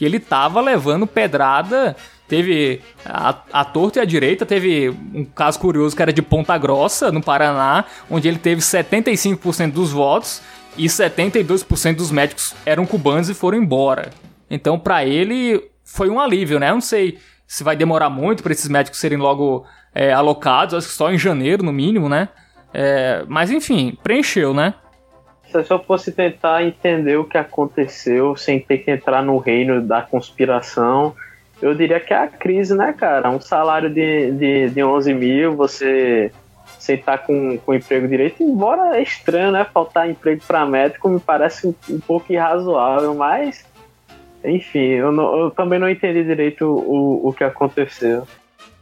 Que 0.00 0.04
ele 0.06 0.18
tava 0.18 0.62
levando 0.62 1.06
pedrada 1.06 1.94
Teve 2.30 2.80
a, 3.04 3.34
a 3.52 3.64
torta 3.64 3.98
e 3.98 4.02
a 4.02 4.04
direita, 4.04 4.46
teve 4.46 4.88
um 5.12 5.24
caso 5.24 5.58
curioso 5.58 5.96
que 5.96 6.00
era 6.00 6.12
de 6.12 6.22
Ponta 6.22 6.56
Grossa, 6.56 7.10
no 7.10 7.20
Paraná, 7.20 7.84
onde 8.08 8.28
ele 8.28 8.38
teve 8.38 8.60
75% 8.60 9.72
dos 9.72 9.90
votos 9.90 10.40
e 10.78 10.86
72% 10.86 11.96
dos 11.96 12.12
médicos 12.12 12.54
eram 12.64 12.86
cubanos 12.86 13.28
e 13.28 13.34
foram 13.34 13.58
embora. 13.58 14.10
Então, 14.48 14.78
para 14.78 15.04
ele, 15.04 15.60
foi 15.82 16.08
um 16.08 16.20
alívio, 16.20 16.60
né? 16.60 16.70
Eu 16.70 16.74
não 16.74 16.80
sei 16.80 17.18
se 17.48 17.64
vai 17.64 17.74
demorar 17.74 18.08
muito 18.08 18.44
para 18.44 18.52
esses 18.52 18.68
médicos 18.68 19.00
serem 19.00 19.18
logo 19.18 19.66
é, 19.92 20.12
alocados, 20.12 20.74
acho 20.74 20.86
que 20.86 20.94
só 20.94 21.10
em 21.10 21.18
janeiro, 21.18 21.64
no 21.64 21.72
mínimo, 21.72 22.08
né? 22.08 22.28
É, 22.72 23.24
mas 23.26 23.50
enfim, 23.50 23.98
preencheu, 24.04 24.54
né? 24.54 24.74
Se 25.50 25.70
eu 25.70 25.78
fosse 25.78 26.12
tentar 26.12 26.64
entender 26.64 27.16
o 27.16 27.24
que 27.24 27.36
aconteceu 27.36 28.36
sem 28.36 28.60
ter 28.60 28.78
que 28.78 28.90
entrar 28.90 29.22
no 29.22 29.38
reino 29.38 29.82
da 29.82 30.00
conspiração, 30.02 31.14
eu 31.60 31.74
diria 31.74 32.00
que 32.00 32.14
é 32.14 32.18
a 32.18 32.28
crise, 32.28 32.74
né, 32.74 32.92
cara? 32.92 33.30
Um 33.30 33.40
salário 33.40 33.90
de, 33.90 34.30
de, 34.32 34.70
de 34.70 34.82
11 34.82 35.14
mil, 35.14 35.56
você 35.56 36.32
sem 36.78 36.96
estar 36.96 37.18
com, 37.18 37.58
com 37.58 37.74
emprego 37.74 38.08
direito, 38.08 38.42
embora 38.42 38.96
é 38.96 39.02
estranho, 39.02 39.52
né? 39.52 39.66
Faltar 39.72 40.08
emprego 40.08 40.40
para 40.46 40.64
médico 40.64 41.08
me 41.08 41.20
parece 41.20 41.66
um, 41.66 41.74
um, 41.90 42.00
pouco 42.00 42.32
irrazoável, 42.32 43.14
mas 43.14 43.66
enfim, 44.42 44.78
eu, 44.78 45.12
não, 45.12 45.38
eu 45.38 45.50
também 45.50 45.78
não 45.78 45.90
entendi 45.90 46.24
direito 46.24 46.64
o, 46.64 47.28
o 47.28 47.32
que 47.34 47.44
aconteceu. 47.44 48.26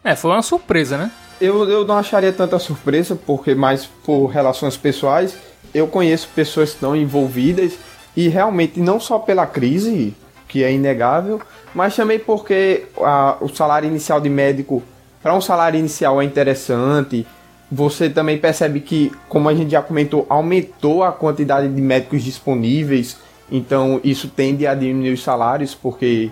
É, 0.04 0.14
foi 0.14 0.30
uma 0.30 0.42
surpresa, 0.42 0.96
né? 0.96 1.10
Eu, 1.40 1.68
eu 1.68 1.84
não 1.84 1.98
acharia 1.98 2.32
tanta 2.32 2.58
surpresa, 2.58 3.16
porque 3.16 3.54
mais 3.54 3.86
por 3.86 4.26
relações 4.26 4.76
pessoais, 4.76 5.36
eu 5.74 5.86
conheço 5.86 6.28
pessoas 6.34 6.70
que 6.70 6.76
estão 6.76 6.94
envolvidas 6.94 7.78
e 8.16 8.28
realmente 8.28 8.80
não 8.80 8.98
só 8.98 9.18
pela 9.18 9.46
crise, 9.46 10.14
que 10.48 10.64
é 10.64 10.72
inegável, 10.72 11.40
mas 11.74 11.94
também 11.94 12.18
porque 12.18 12.86
a, 13.00 13.36
o 13.40 13.48
salário 13.48 13.88
inicial 13.88 14.20
de 14.20 14.28
médico, 14.28 14.82
para 15.22 15.34
um 15.34 15.40
salário 15.40 15.78
inicial 15.78 16.20
é 16.20 16.24
interessante. 16.24 17.26
Você 17.70 18.08
também 18.08 18.38
percebe 18.38 18.80
que, 18.80 19.12
como 19.28 19.48
a 19.48 19.54
gente 19.54 19.72
já 19.72 19.82
comentou, 19.82 20.26
aumentou 20.28 21.02
a 21.02 21.12
quantidade 21.12 21.68
de 21.68 21.82
médicos 21.82 22.24
disponíveis, 22.24 23.18
então 23.50 24.00
isso 24.02 24.28
tende 24.28 24.66
a 24.66 24.74
diminuir 24.74 25.12
os 25.12 25.22
salários, 25.22 25.74
porque 25.74 26.30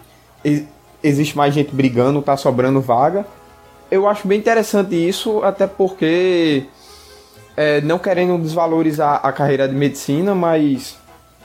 existe 1.02 1.36
mais 1.36 1.52
gente 1.52 1.74
brigando, 1.74 2.20
está 2.20 2.36
sobrando 2.36 2.80
vaga 2.80 3.26
eu 3.90 4.08
acho 4.08 4.26
bem 4.26 4.38
interessante 4.38 4.94
isso, 4.94 5.42
até 5.44 5.66
porque 5.66 6.64
é, 7.56 7.80
não 7.80 7.98
querendo 7.98 8.36
desvalorizar 8.38 9.20
a 9.22 9.32
carreira 9.32 9.68
de 9.68 9.74
medicina, 9.74 10.34
mas, 10.34 10.96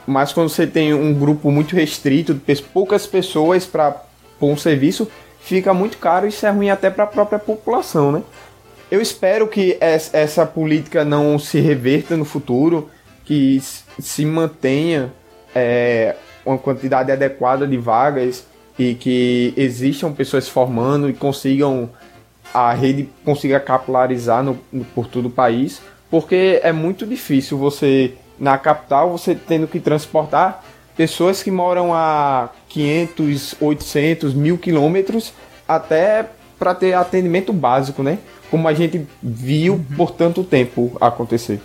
mas 0.06 0.32
quando 0.32 0.48
você 0.48 0.66
tem 0.66 0.92
um 0.92 1.14
grupo 1.14 1.50
muito 1.50 1.74
restrito, 1.74 2.40
poucas 2.72 3.06
pessoas 3.06 3.64
para 3.64 3.96
um 4.40 4.56
serviço, 4.56 5.08
fica 5.40 5.72
muito 5.72 5.98
caro 5.98 6.26
e 6.26 6.28
isso 6.28 6.46
é 6.46 6.50
ruim 6.50 6.70
até 6.70 6.90
para 6.90 7.04
a 7.04 7.06
própria 7.06 7.38
população, 7.38 8.12
né? 8.12 8.22
Eu 8.90 9.00
espero 9.00 9.48
que 9.48 9.78
essa 9.80 10.44
política 10.44 11.02
não 11.02 11.38
se 11.38 11.58
reverta 11.60 12.14
no 12.14 12.26
futuro, 12.26 12.90
que 13.24 13.58
se 13.98 14.26
mantenha 14.26 15.10
é, 15.54 16.14
uma 16.44 16.58
quantidade 16.58 17.10
adequada 17.10 17.66
de 17.66 17.78
vagas 17.78 18.44
e 18.78 18.94
que 18.94 19.54
existam 19.56 20.12
pessoas 20.12 20.46
formando 20.46 21.08
e 21.08 21.14
consigam 21.14 21.88
a 22.52 22.72
rede 22.74 23.08
consiga 23.24 23.58
capilarizar 23.58 24.42
no, 24.42 24.58
no, 24.70 24.84
por 24.84 25.06
todo 25.06 25.26
o 25.26 25.30
país, 25.30 25.80
porque 26.12 26.60
é 26.62 26.72
muito 26.72 27.06
difícil 27.06 27.56
você, 27.56 28.12
na 28.38 28.58
capital, 28.58 29.10
você 29.10 29.34
tendo 29.34 29.66
que 29.66 29.80
transportar 29.80 30.62
pessoas 30.94 31.42
que 31.42 31.50
moram 31.50 31.94
a 31.94 32.50
500, 32.68 33.54
800, 33.58 34.34
mil 34.34 34.58
quilômetros 34.58 35.32
até 35.66 36.28
para 36.58 36.74
ter 36.74 36.92
atendimento 36.92 37.50
básico, 37.50 38.02
né? 38.02 38.18
Como 38.50 38.68
a 38.68 38.74
gente 38.74 39.08
viu 39.22 39.72
uhum. 39.72 39.84
por 39.96 40.10
tanto 40.10 40.44
tempo 40.44 40.94
acontecer. 41.00 41.62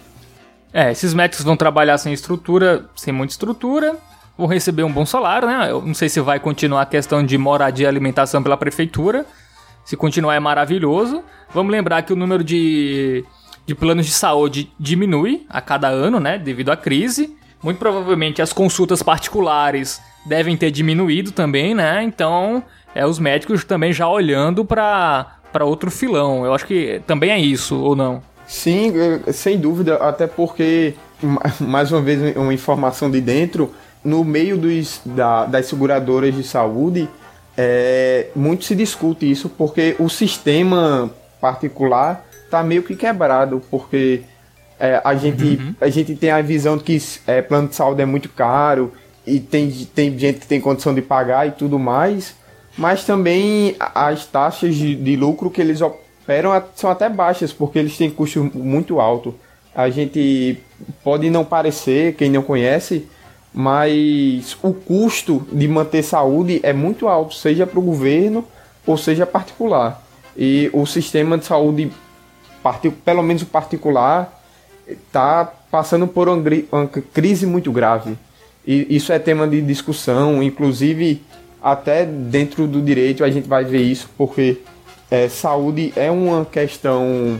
É, 0.71 0.93
esses 0.93 1.13
médicos 1.13 1.43
vão 1.43 1.57
trabalhar 1.57 1.97
sem 1.97 2.13
estrutura, 2.13 2.85
sem 2.95 3.13
muita 3.13 3.33
estrutura, 3.33 3.97
vão 4.37 4.47
receber 4.47 4.83
um 4.83 4.91
bom 4.93 5.05
salário, 5.05 5.45
né? 5.45 5.69
Eu 5.69 5.81
não 5.81 5.93
sei 5.93 6.07
se 6.07 6.21
vai 6.21 6.39
continuar 6.39 6.83
a 6.83 6.85
questão 6.85 7.21
de 7.21 7.37
moradia 7.37 7.83
e 7.83 7.89
alimentação 7.89 8.41
pela 8.41 8.55
prefeitura, 8.55 9.25
se 9.83 9.97
continuar 9.97 10.35
é 10.35 10.39
maravilhoso. 10.39 11.21
Vamos 11.53 11.69
lembrar 11.69 12.01
que 12.03 12.13
o 12.13 12.15
número 12.15 12.45
de, 12.45 13.25
de 13.67 13.75
planos 13.75 14.05
de 14.05 14.13
saúde 14.13 14.71
diminui 14.79 15.45
a 15.49 15.59
cada 15.59 15.89
ano, 15.89 16.19
né? 16.21 16.39
Devido 16.39 16.71
à 16.71 16.77
crise. 16.77 17.35
Muito 17.61 17.77
provavelmente 17.77 18.41
as 18.41 18.53
consultas 18.53 19.03
particulares 19.03 19.99
devem 20.25 20.55
ter 20.55 20.71
diminuído 20.71 21.31
também, 21.31 21.75
né? 21.75 22.01
Então, 22.01 22.63
é 22.95 23.05
os 23.05 23.19
médicos 23.19 23.65
também 23.65 23.91
já 23.91 24.07
olhando 24.07 24.63
para 24.63 25.33
para 25.51 25.65
outro 25.65 25.89
filão. 25.89 26.45
Eu 26.45 26.53
acho 26.53 26.65
que 26.65 27.01
também 27.07 27.31
é 27.31 27.39
isso, 27.39 27.75
ou 27.77 27.95
não? 27.95 28.21
Sim, 28.45 28.93
sem 29.31 29.57
dúvida, 29.57 29.95
até 29.95 30.27
porque, 30.27 30.93
mais 31.59 31.91
uma 31.91 32.01
vez, 32.01 32.35
uma 32.35 32.53
informação 32.53 33.09
de 33.09 33.19
dentro, 33.19 33.73
no 34.03 34.23
meio 34.23 34.57
dos, 34.57 35.01
da, 35.03 35.45
das 35.45 35.65
seguradoras 35.65 36.35
de 36.35 36.43
saúde, 36.43 37.09
é, 37.57 38.27
muito 38.35 38.65
se 38.65 38.75
discute 38.75 39.29
isso 39.29 39.49
porque 39.49 39.95
o 39.97 40.09
sistema 40.09 41.09
particular 41.41 42.26
está 42.47 42.63
meio 42.63 42.81
que 42.81 42.95
quebrado, 42.95 43.61
porque 43.69 44.21
é, 44.79 45.01
a, 45.03 45.15
gente, 45.15 45.43
uhum. 45.43 45.75
a 45.79 45.89
gente 45.89 46.15
tem 46.15 46.31
a 46.31 46.41
visão 46.41 46.77
de 46.77 46.83
que 46.83 47.01
é, 47.27 47.41
plano 47.41 47.67
de 47.67 47.75
saúde 47.75 48.01
é 48.01 48.05
muito 48.05 48.29
caro 48.29 48.91
e 49.25 49.39
tem, 49.39 49.69
tem 49.93 50.17
gente 50.17 50.39
que 50.39 50.47
tem 50.47 50.61
condição 50.61 50.93
de 50.93 51.01
pagar 51.01 51.47
e 51.47 51.51
tudo 51.51 51.77
mais, 51.77 52.35
mas 52.77 53.03
também 53.03 53.75
as 53.79 54.25
taxas 54.25 54.75
de, 54.75 54.95
de 54.95 55.15
lucro 55.15 55.49
que 55.49 55.59
eles 55.59 55.81
operam 55.81 56.61
são 56.75 56.89
até 56.89 57.09
baixas, 57.09 57.51
porque 57.51 57.79
eles 57.79 57.97
têm 57.97 58.09
custo 58.09 58.49
muito 58.53 58.99
alto. 58.99 59.35
A 59.75 59.89
gente 59.89 60.57
pode 61.03 61.29
não 61.29 61.43
parecer, 61.43 62.15
quem 62.15 62.29
não 62.29 62.41
conhece, 62.41 63.07
mas 63.53 64.57
o 64.61 64.73
custo 64.73 65.45
de 65.51 65.67
manter 65.67 66.03
saúde 66.03 66.59
é 66.63 66.73
muito 66.73 67.07
alto, 67.07 67.33
seja 67.33 67.65
para 67.65 67.79
o 67.79 67.81
governo 67.81 68.45
ou 68.85 68.97
seja 68.97 69.25
particular. 69.25 70.03
E 70.37 70.69
o 70.71 70.85
sistema 70.85 71.37
de 71.37 71.45
saúde, 71.45 71.91
pelo 73.03 73.23
menos 73.23 73.41
o 73.41 73.45
particular, 73.45 74.33
está 74.87 75.45
passando 75.69 76.07
por 76.07 76.29
uma 76.29 76.87
crise 77.13 77.45
muito 77.45 77.71
grave. 77.71 78.17
E 78.65 78.95
isso 78.95 79.11
é 79.11 79.19
tema 79.19 79.47
de 79.47 79.61
discussão, 79.61 80.41
inclusive 80.41 81.21
até 81.61 82.05
dentro 82.05 82.67
do 82.67 82.81
direito 82.81 83.23
a 83.23 83.29
gente 83.29 83.47
vai 83.47 83.65
ver 83.65 83.81
isso, 83.81 84.09
porque 84.17 84.57
é, 85.09 85.27
saúde 85.27 85.91
é 85.95 86.11
uma 86.11 86.45
questão, 86.45 87.39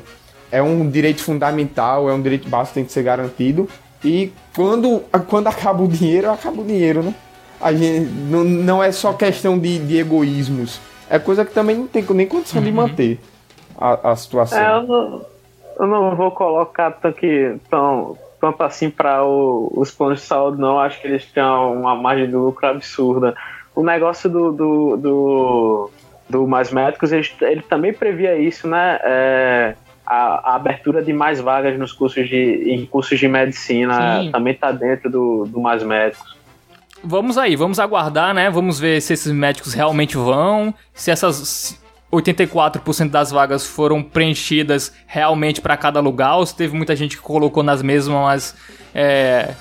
é 0.52 0.62
um 0.62 0.90
direito 0.90 1.22
fundamental, 1.22 2.10
é 2.10 2.14
um 2.14 2.22
direito 2.22 2.50
básico 2.50 2.70
que 2.70 2.74
tem 2.76 2.86
que 2.86 2.92
ser 2.92 3.04
garantido. 3.04 3.70
E 4.04 4.32
quando, 4.56 5.04
quando 5.28 5.48
acaba 5.48 5.84
o 5.84 5.88
dinheiro, 5.88 6.30
acaba 6.30 6.62
o 6.62 6.66
dinheiro, 6.66 7.04
né? 7.04 7.14
A 7.60 7.74
gente, 7.74 8.10
não, 8.30 8.44
não 8.44 8.84
é 8.84 8.92
só 8.92 9.14
questão 9.14 9.58
de, 9.58 9.80
de 9.80 9.98
egoísmos. 9.98 10.80
É 11.10 11.18
coisa 11.18 11.44
que 11.44 11.54
também 11.54 11.76
não 11.76 11.88
tem 11.88 12.06
nem 12.14 12.28
condição 12.28 12.60
uhum. 12.60 12.66
de 12.66 12.72
manter 12.72 13.20
a, 13.78 14.12
a 14.12 14.16
situação. 14.16 14.60
É, 14.60 14.78
eu, 14.78 14.84
não, 14.84 15.26
eu 15.80 15.88
não 15.88 16.16
vou 16.16 16.32
colocar 16.32 16.92
tanto, 16.92 17.18
que, 17.18 17.56
tão, 17.70 18.18
tanto 18.42 18.64
assim 18.64 18.90
para 18.90 19.24
os 19.24 19.92
planos 19.92 20.22
de 20.22 20.26
saúde, 20.26 20.60
não. 20.60 20.80
Acho 20.80 21.00
que 21.02 21.08
eles 21.08 21.26
têm 21.32 21.44
uma 21.44 21.96
margem 21.96 22.28
de 22.28 22.36
lucro 22.36 22.68
absurda. 22.68 23.36
O 23.76 23.84
negócio 23.84 24.30
do, 24.30 24.52
do, 24.52 24.98
do, 24.98 25.92
do 26.30 26.48
Mais 26.48 26.72
Médicos, 26.72 27.12
ele, 27.12 27.28
ele 27.42 27.62
também 27.62 27.94
previa 27.94 28.38
isso, 28.38 28.68
né? 28.68 29.00
É, 29.04 29.76
a, 30.06 30.52
a, 30.52 30.56
abertura 30.56 31.04
de 31.04 31.14
mais 31.14 31.40
vagas 31.40 31.78
nos 31.78 31.94
cursos 31.94 32.28
de, 32.28 32.72
em 32.72 32.86
cursos 32.86 33.20
de 33.20 33.28
medicina 33.28 34.22
Sim. 34.22 34.32
também 34.32 34.54
está 34.54 34.72
dentro 34.72 35.10
do, 35.12 35.46
do 35.46 35.60
Mais 35.60 35.84
Médicos. 35.84 36.36
Vamos 37.04 37.38
aí, 37.38 37.56
vamos 37.56 37.80
aguardar, 37.80 38.34
né? 38.34 38.50
Vamos 38.50 38.80
ver 38.80 39.02
se 39.02 39.14
esses 39.14 39.32
médicos 39.32 39.74
realmente 39.74 40.18
vão, 40.18 40.74
se 40.94 41.12
essas 41.12 41.80
84% 42.12 43.10
das 43.10 43.32
vagas 43.32 43.66
foram 43.66 44.02
preenchidas 44.02 44.94
realmente 45.06 45.62
para 45.62 45.76
cada 45.76 46.00
lugar, 46.00 46.38
ou 46.38 46.46
se 46.46 46.56
teve 46.56 46.76
muita 46.76 46.96
gente 46.96 47.18
que 47.18 47.22
colocou 47.22 47.64
nas 47.64 47.82
mesmas 47.82 48.56
é, 48.94 49.54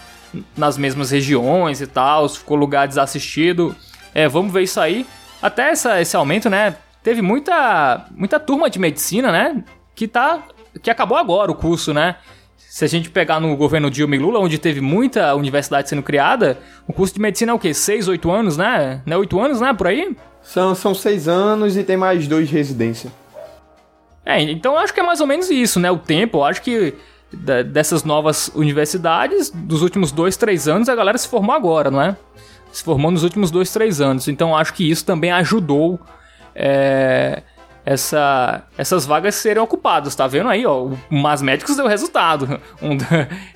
nas 0.56 0.76
mesmas 0.76 1.10
regiões 1.10 1.80
e 1.80 1.86
tal, 1.86 2.28
se 2.28 2.38
ficou 2.38 2.56
lugar 2.56 2.86
desassistido. 2.86 3.74
É, 4.14 4.28
vamos 4.28 4.52
ver 4.52 4.62
isso 4.62 4.80
aí. 4.80 5.06
Até 5.40 5.70
essa, 5.70 6.00
esse 6.00 6.16
aumento, 6.16 6.48
né? 6.48 6.76
Teve 7.02 7.22
muita, 7.22 8.06
muita 8.10 8.40
turma 8.40 8.68
de 8.68 8.78
medicina, 8.78 9.30
né? 9.30 9.62
que 9.96 10.06
tá 10.06 10.44
que 10.82 10.90
acabou 10.90 11.16
agora 11.16 11.50
o 11.50 11.54
curso, 11.54 11.94
né? 11.94 12.16
Se 12.56 12.84
a 12.84 12.88
gente 12.88 13.08
pegar 13.08 13.40
no 13.40 13.56
governo 13.56 13.90
Dilma 13.90 14.14
e 14.14 14.18
Lula, 14.18 14.38
onde 14.38 14.58
teve 14.58 14.82
muita 14.82 15.34
universidade 15.34 15.88
sendo 15.88 16.02
criada, 16.02 16.58
o 16.86 16.92
curso 16.92 17.14
de 17.14 17.20
medicina 17.20 17.52
é 17.52 17.54
o 17.54 17.58
quê? 17.58 17.72
6, 17.72 18.06
8 18.06 18.30
anos, 18.30 18.56
né? 18.58 19.00
Não 19.06 19.16
é 19.16 19.18
8 19.18 19.40
anos, 19.40 19.60
né? 19.62 19.72
Por 19.72 19.86
aí? 19.86 20.14
São, 20.46 20.74
são 20.74 20.94
6 20.94 21.26
anos 21.26 21.76
e 21.76 21.82
tem 21.82 21.96
mais 21.96 22.26
dois 22.28 22.48
de 22.48 22.54
residência. 22.54 23.10
É, 24.24 24.40
então 24.40 24.78
acho 24.78 24.94
que 24.94 25.00
é 25.00 25.02
mais 25.02 25.20
ou 25.20 25.26
menos 25.26 25.50
isso, 25.50 25.80
né? 25.80 25.90
O 25.90 25.98
tempo, 25.98 26.42
acho 26.42 26.62
que 26.62 26.94
dessas 27.32 28.04
novas 28.04 28.48
universidades, 28.54 29.50
dos 29.50 29.82
últimos 29.82 30.12
2, 30.12 30.36
3 30.36 30.68
anos, 30.68 30.88
a 30.88 30.94
galera 30.94 31.18
se 31.18 31.28
formou 31.28 31.54
agora, 31.54 31.90
não 31.90 32.00
é? 32.00 32.16
Se 32.72 32.82
formou 32.82 33.10
nos 33.10 33.24
últimos 33.24 33.50
2, 33.50 33.72
3 33.72 34.00
anos. 34.00 34.28
Então 34.28 34.56
acho 34.56 34.72
que 34.72 34.88
isso 34.88 35.04
também 35.04 35.32
ajudou 35.32 35.98
é, 36.54 37.42
essa, 37.84 38.62
essas 38.78 39.04
vagas 39.04 39.34
serem 39.34 39.62
ocupadas. 39.62 40.14
Tá 40.14 40.28
vendo 40.28 40.48
aí, 40.48 40.64
ó? 40.64 40.84
O 40.84 40.98
Mas 41.10 41.42
Médicos 41.42 41.76
deu 41.76 41.88
resultado. 41.88 42.60
Um, 42.80 42.96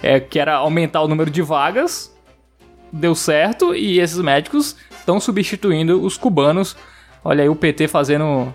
é, 0.03 0.19
que 0.19 0.39
era 0.39 0.55
aumentar 0.57 1.03
o 1.03 1.09
número 1.09 1.31
de 1.31 1.43
vagas, 1.43 2.13
deu 2.93 3.15
certo, 3.15 3.75
e 3.75 4.01
esses 4.01 4.19
médicos 4.19 4.77
estão 5.11 5.19
substituindo 5.19 6.01
os 6.05 6.17
cubanos. 6.17 6.77
Olha 7.25 7.43
aí 7.43 7.49
o 7.49 7.57
PT 7.57 7.89
fazendo 7.89 8.55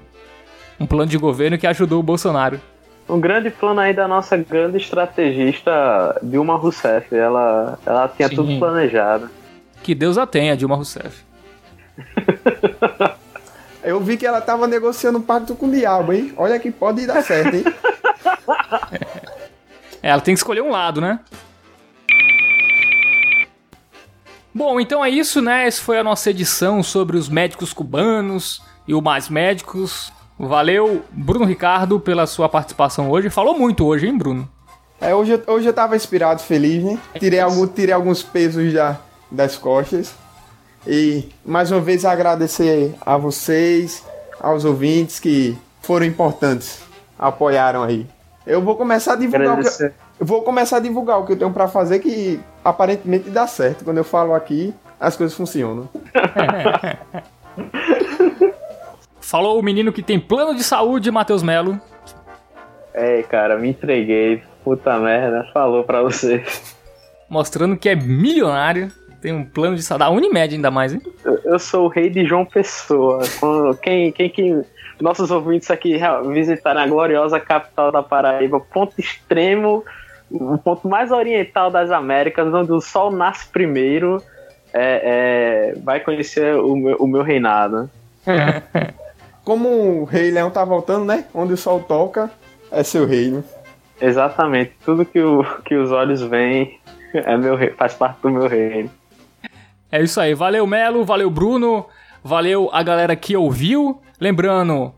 um 0.80 0.86
plano 0.86 1.08
de 1.08 1.18
governo 1.18 1.58
que 1.58 1.68
ajudou 1.68 1.99
o 1.99 2.03
Bolsonaro. 2.03 2.60
Um 3.08 3.20
grande 3.20 3.49
plano 3.51 3.82
aí 3.82 3.93
da 3.93 4.08
nossa 4.08 4.38
grande 4.38 4.78
estrategista 4.78 6.18
Dilma 6.24 6.56
Rousseff. 6.56 7.14
Ela, 7.14 7.78
ela 7.86 8.08
tinha 8.08 8.30
Sim. 8.30 8.36
tudo 8.36 8.58
planejado. 8.58 9.30
Que 9.84 9.93
Deus 9.93 10.18
a 10.18 10.26
tenha, 10.26 10.58
Dilma 10.58 10.76
Rousseff. 10.76 11.24
Eu 13.84 13.99
vi 13.99 14.18
que 14.18 14.26
ela 14.26 14.41
tava 14.41 14.66
negociando 14.66 15.20
um 15.20 15.22
pacto 15.22 15.53
com 15.56 15.68
o 15.68 15.72
diabo, 15.72 16.12
hein? 16.12 16.34
Olha 16.38 16.58
que 16.58 16.72
pode 16.72 17.06
dar 17.06 17.22
certo, 17.22 17.56
hein? 17.56 17.66
É, 20.01 20.10
ela 20.10 20.22
tem 20.22 20.36
que 20.36 20.39
escolher 20.39 20.62
um 20.62 20.70
lado, 20.70 21.01
né? 21.01 21.20
Bom, 24.58 24.80
então 24.80 25.03
é 25.03 25.10
isso, 25.10 25.41
né? 25.41 25.68
Essa 25.68 25.82
foi 25.82 25.99
a 25.99 26.03
nossa 26.03 26.30
edição 26.30 26.82
sobre 26.82 27.18
os 27.18 27.28
médicos 27.28 27.74
cubanos 27.74 28.62
e 28.88 28.93
o 28.93 29.01
Mais 29.01 29.28
Médicos. 29.28 30.14
Valeu, 30.39 31.03
Bruno 31.12 31.43
Ricardo, 31.43 31.99
pela 31.99 32.26
sua 32.26 32.47
participação 32.47 33.12
hoje. 33.12 33.30
Falou 33.30 33.60
muito 33.60 33.86
hoje, 33.86 34.08
hein, 34.08 34.18
Bruno? 34.18 34.47
É, 35.01 35.14
hoje, 35.14 35.34
eu- 35.34 35.53
hoje 35.53 35.68
eu 35.68 35.74
tava 35.74 35.93
inspirado, 35.97 36.41
feliz, 36.41 36.82
né? 36.82 36.97
Tirei, 37.20 37.41
algum, 37.41 37.68
tirei 37.68 37.93
alguns 37.93 38.24
pesos 38.24 38.72
já 38.72 38.97
das 39.30 39.58
costas. 39.58 40.14
E 40.88 41.28
mais 41.45 41.70
uma 41.70 41.82
vez 41.82 42.06
agradecer 42.06 42.95
a 43.06 43.18
vocês, 43.18 44.03
aos 44.39 44.64
ouvintes 44.64 45.20
que 45.20 45.58
foram 45.82 46.06
importantes, 46.06 46.80
apoiaram 47.20 47.84
aí. 47.84 48.08
Eu 48.47 48.62
vou 48.62 48.78
começar 48.78 49.14
a 49.14 49.16
divulgar 49.18 49.60
o 49.60 49.62
que 49.62 49.84
eu, 49.84 49.91
vou 50.26 50.43
começar 50.43 50.78
a 50.78 50.80
divulgar 50.80 51.20
o 51.20 51.26
que 51.26 51.34
eu 51.34 51.38
tenho 51.38 51.51
pra 51.51 51.68
fazer 51.68 51.99
que 51.99 52.39
aparentemente 52.66 53.30
dá 53.30 53.45
certo. 53.45 53.86
Quando 53.86 53.99
eu 53.99 54.03
falo 54.03 54.34
aqui, 54.34 54.74
as 54.99 55.16
coisas 55.16 55.38
funcionam. 55.38 55.88
Falou 59.22 59.59
o 59.59 59.63
menino 59.63 59.93
que 59.93 60.03
tem 60.03 60.20
plano 60.20 60.53
de 60.55 60.63
saúde, 60.63 61.09
Matheus 61.09 61.41
Melo. 61.41 61.80
É, 62.93 63.24
cara, 63.24 63.57
me 63.57 63.70
entreguei. 63.70 64.43
Puta 64.63 64.97
merda, 64.99 65.47
falou 65.53 65.84
pra 65.84 66.01
você. 66.01 66.43
Mostrando 67.30 67.76
que 67.76 67.89
é 67.89 67.95
milionário. 67.95 68.91
Tem 69.22 69.34
um 69.34 69.43
plano 69.43 69.76
de 69.76 69.84
saúde. 69.84 70.05
Da 70.05 70.09
Unimed 70.09 70.55
ainda 70.55 70.70
mais, 70.70 70.93
hein? 70.93 71.01
Eu, 71.24 71.39
eu 71.43 71.59
sou 71.59 71.86
o 71.86 71.88
rei 71.88 72.09
de 72.09 72.26
João 72.26 72.45
Pessoa. 72.45 73.22
Quem, 73.82 74.11
quem 74.11 74.30
que. 74.30 74.61
Nossos 75.01 75.30
ouvintes 75.30 75.70
aqui 75.70 75.99
visitarem 76.32 76.82
a 76.82 76.88
gloriosa 76.88 77.38
capital 77.39 77.91
da 77.91 78.01
Paraíba, 78.01 78.61
ponto 78.61 78.93
extremo, 78.97 79.84
o 80.32 80.57
ponto 80.57 80.88
mais 80.88 81.11
oriental 81.11 81.69
das 81.69 81.91
Américas, 81.91 82.53
onde 82.53 82.71
o 82.71 82.82
sol 82.82 83.11
nasce 83.11 83.47
primeiro, 83.47 84.21
é, 84.73 85.73
é, 85.73 85.80
vai 85.80 85.99
conhecer 85.99 86.55
o 86.55 86.76
meu, 86.76 86.97
o 86.97 87.07
meu 87.07 87.21
reinado. 87.23 87.89
Como 89.43 89.69
o 90.01 90.03
Rei 90.05 90.32
Leão 90.32 90.49
tá 90.49 90.65
voltando, 90.65 91.05
né? 91.05 91.26
Onde 91.34 91.53
o 91.53 91.57
sol 91.57 91.80
toca, 91.80 92.32
é 92.71 92.82
seu 92.84 93.05
reino. 93.05 93.43
Exatamente. 94.01 94.73
Tudo 94.84 95.05
que, 95.05 95.21
o, 95.21 95.43
que 95.63 95.76
os 95.76 95.91
olhos 95.91 96.21
veem 96.21 96.80
é 97.13 97.38
meu, 97.38 97.55
rei- 97.55 97.71
faz 97.71 97.93
parte 97.93 98.21
do 98.21 98.30
meu 98.30 98.47
reino. 98.47 98.89
É 99.91 100.01
isso 100.01 100.19
aí. 100.19 100.34
Valeu, 100.34 100.65
Melo. 100.65 101.05
Valeu, 101.05 101.30
Bruno. 101.30 101.86
Valeu 102.23 102.69
a 102.73 102.82
galera 102.82 103.15
que 103.15 103.38
ouviu. 103.38 104.01
Lembrando, 104.19 104.93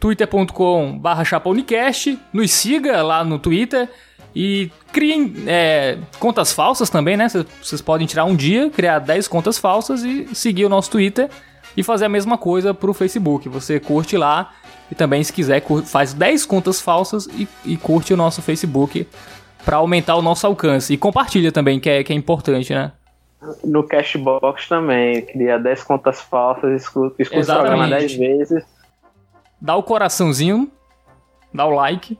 twitter.com 0.00 0.98
barra 0.98 1.24
chapaunicast. 1.24 2.18
Nos 2.32 2.50
siga 2.50 3.02
lá 3.02 3.24
no 3.24 3.38
Twitter. 3.38 3.88
E 4.34 4.70
criem 4.92 5.34
é, 5.46 5.98
contas 6.18 6.52
falsas 6.52 6.88
também, 6.88 7.16
né? 7.16 7.28
Cê- 7.28 7.44
Vocês 7.62 7.80
podem 7.82 8.06
tirar 8.06 8.24
um 8.24 8.36
dia, 8.36 8.70
criar 8.70 8.98
10 9.00 9.26
contas 9.28 9.58
falsas 9.58 10.02
e 10.04 10.32
seguir 10.34 10.64
o 10.64 10.68
nosso 10.68 10.90
Twitter. 10.90 11.28
E 11.76 11.82
fazer 11.82 12.04
a 12.04 12.08
mesma 12.08 12.36
coisa 12.36 12.74
pro 12.74 12.92
Facebook. 12.92 13.48
Você 13.48 13.78
curte 13.80 14.16
lá. 14.16 14.52
E 14.90 14.94
também, 14.94 15.22
se 15.22 15.32
quiser, 15.32 15.62
faz 15.84 16.12
10 16.12 16.44
contas 16.46 16.80
falsas 16.80 17.26
e, 17.26 17.46
e 17.64 17.76
curte 17.76 18.12
o 18.12 18.16
nosso 18.16 18.42
Facebook 18.42 19.06
para 19.64 19.76
aumentar 19.76 20.16
o 20.16 20.22
nosso 20.22 20.46
alcance. 20.46 20.92
E 20.92 20.96
compartilha 20.96 21.52
também, 21.52 21.78
que 21.78 21.88
é, 21.88 22.02
que 22.02 22.12
é 22.12 22.16
importante, 22.16 22.74
né? 22.74 22.90
No 23.64 23.84
Cashbox 23.84 24.68
também, 24.68 25.22
cria 25.22 25.58
10 25.58 25.82
contas 25.84 26.20
falsas, 26.20 26.82
escuta, 26.82 27.22
escuta 27.22 27.40
o 27.40 27.46
programa 27.46 27.86
Exatamente. 27.86 28.18
10 28.18 28.38
vezes. 28.48 28.64
dá 29.60 29.76
o 29.76 29.82
coraçãozinho, 29.82 30.68
dá 31.54 31.64
o 31.66 31.70
like 31.70 32.18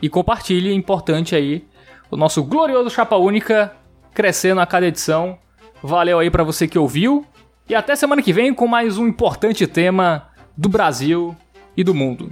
e 0.00 0.08
compartilhe, 0.08 0.70
é 0.70 0.74
importante 0.74 1.34
aí, 1.34 1.66
o 2.10 2.16
nosso 2.16 2.42
glorioso 2.44 2.90
Chapa 2.90 3.16
Única 3.16 3.74
crescendo 4.14 4.60
a 4.60 4.66
cada 4.66 4.86
edição. 4.86 5.38
Valeu 5.82 6.18
aí 6.18 6.30
pra 6.30 6.44
você 6.44 6.66
que 6.66 6.78
ouviu 6.78 7.26
e 7.68 7.74
até 7.74 7.94
semana 7.96 8.22
que 8.22 8.32
vem 8.32 8.54
com 8.54 8.66
mais 8.66 8.98
um 8.98 9.06
importante 9.06 9.66
tema 9.66 10.28
do 10.56 10.68
Brasil 10.68 11.36
e 11.76 11.84
do 11.84 11.94
mundo. 11.94 12.30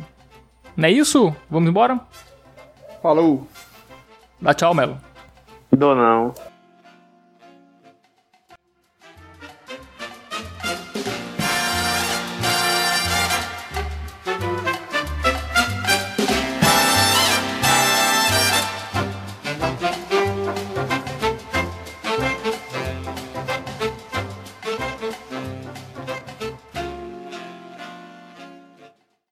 Não 0.76 0.88
é 0.88 0.90
isso? 0.90 1.34
Vamos 1.50 1.68
embora? 1.68 2.00
Falou! 3.02 3.46
Dá 4.40 4.54
tchau, 4.54 4.74
Melo. 4.74 4.98
Dou 5.70 5.94
não. 5.94 6.32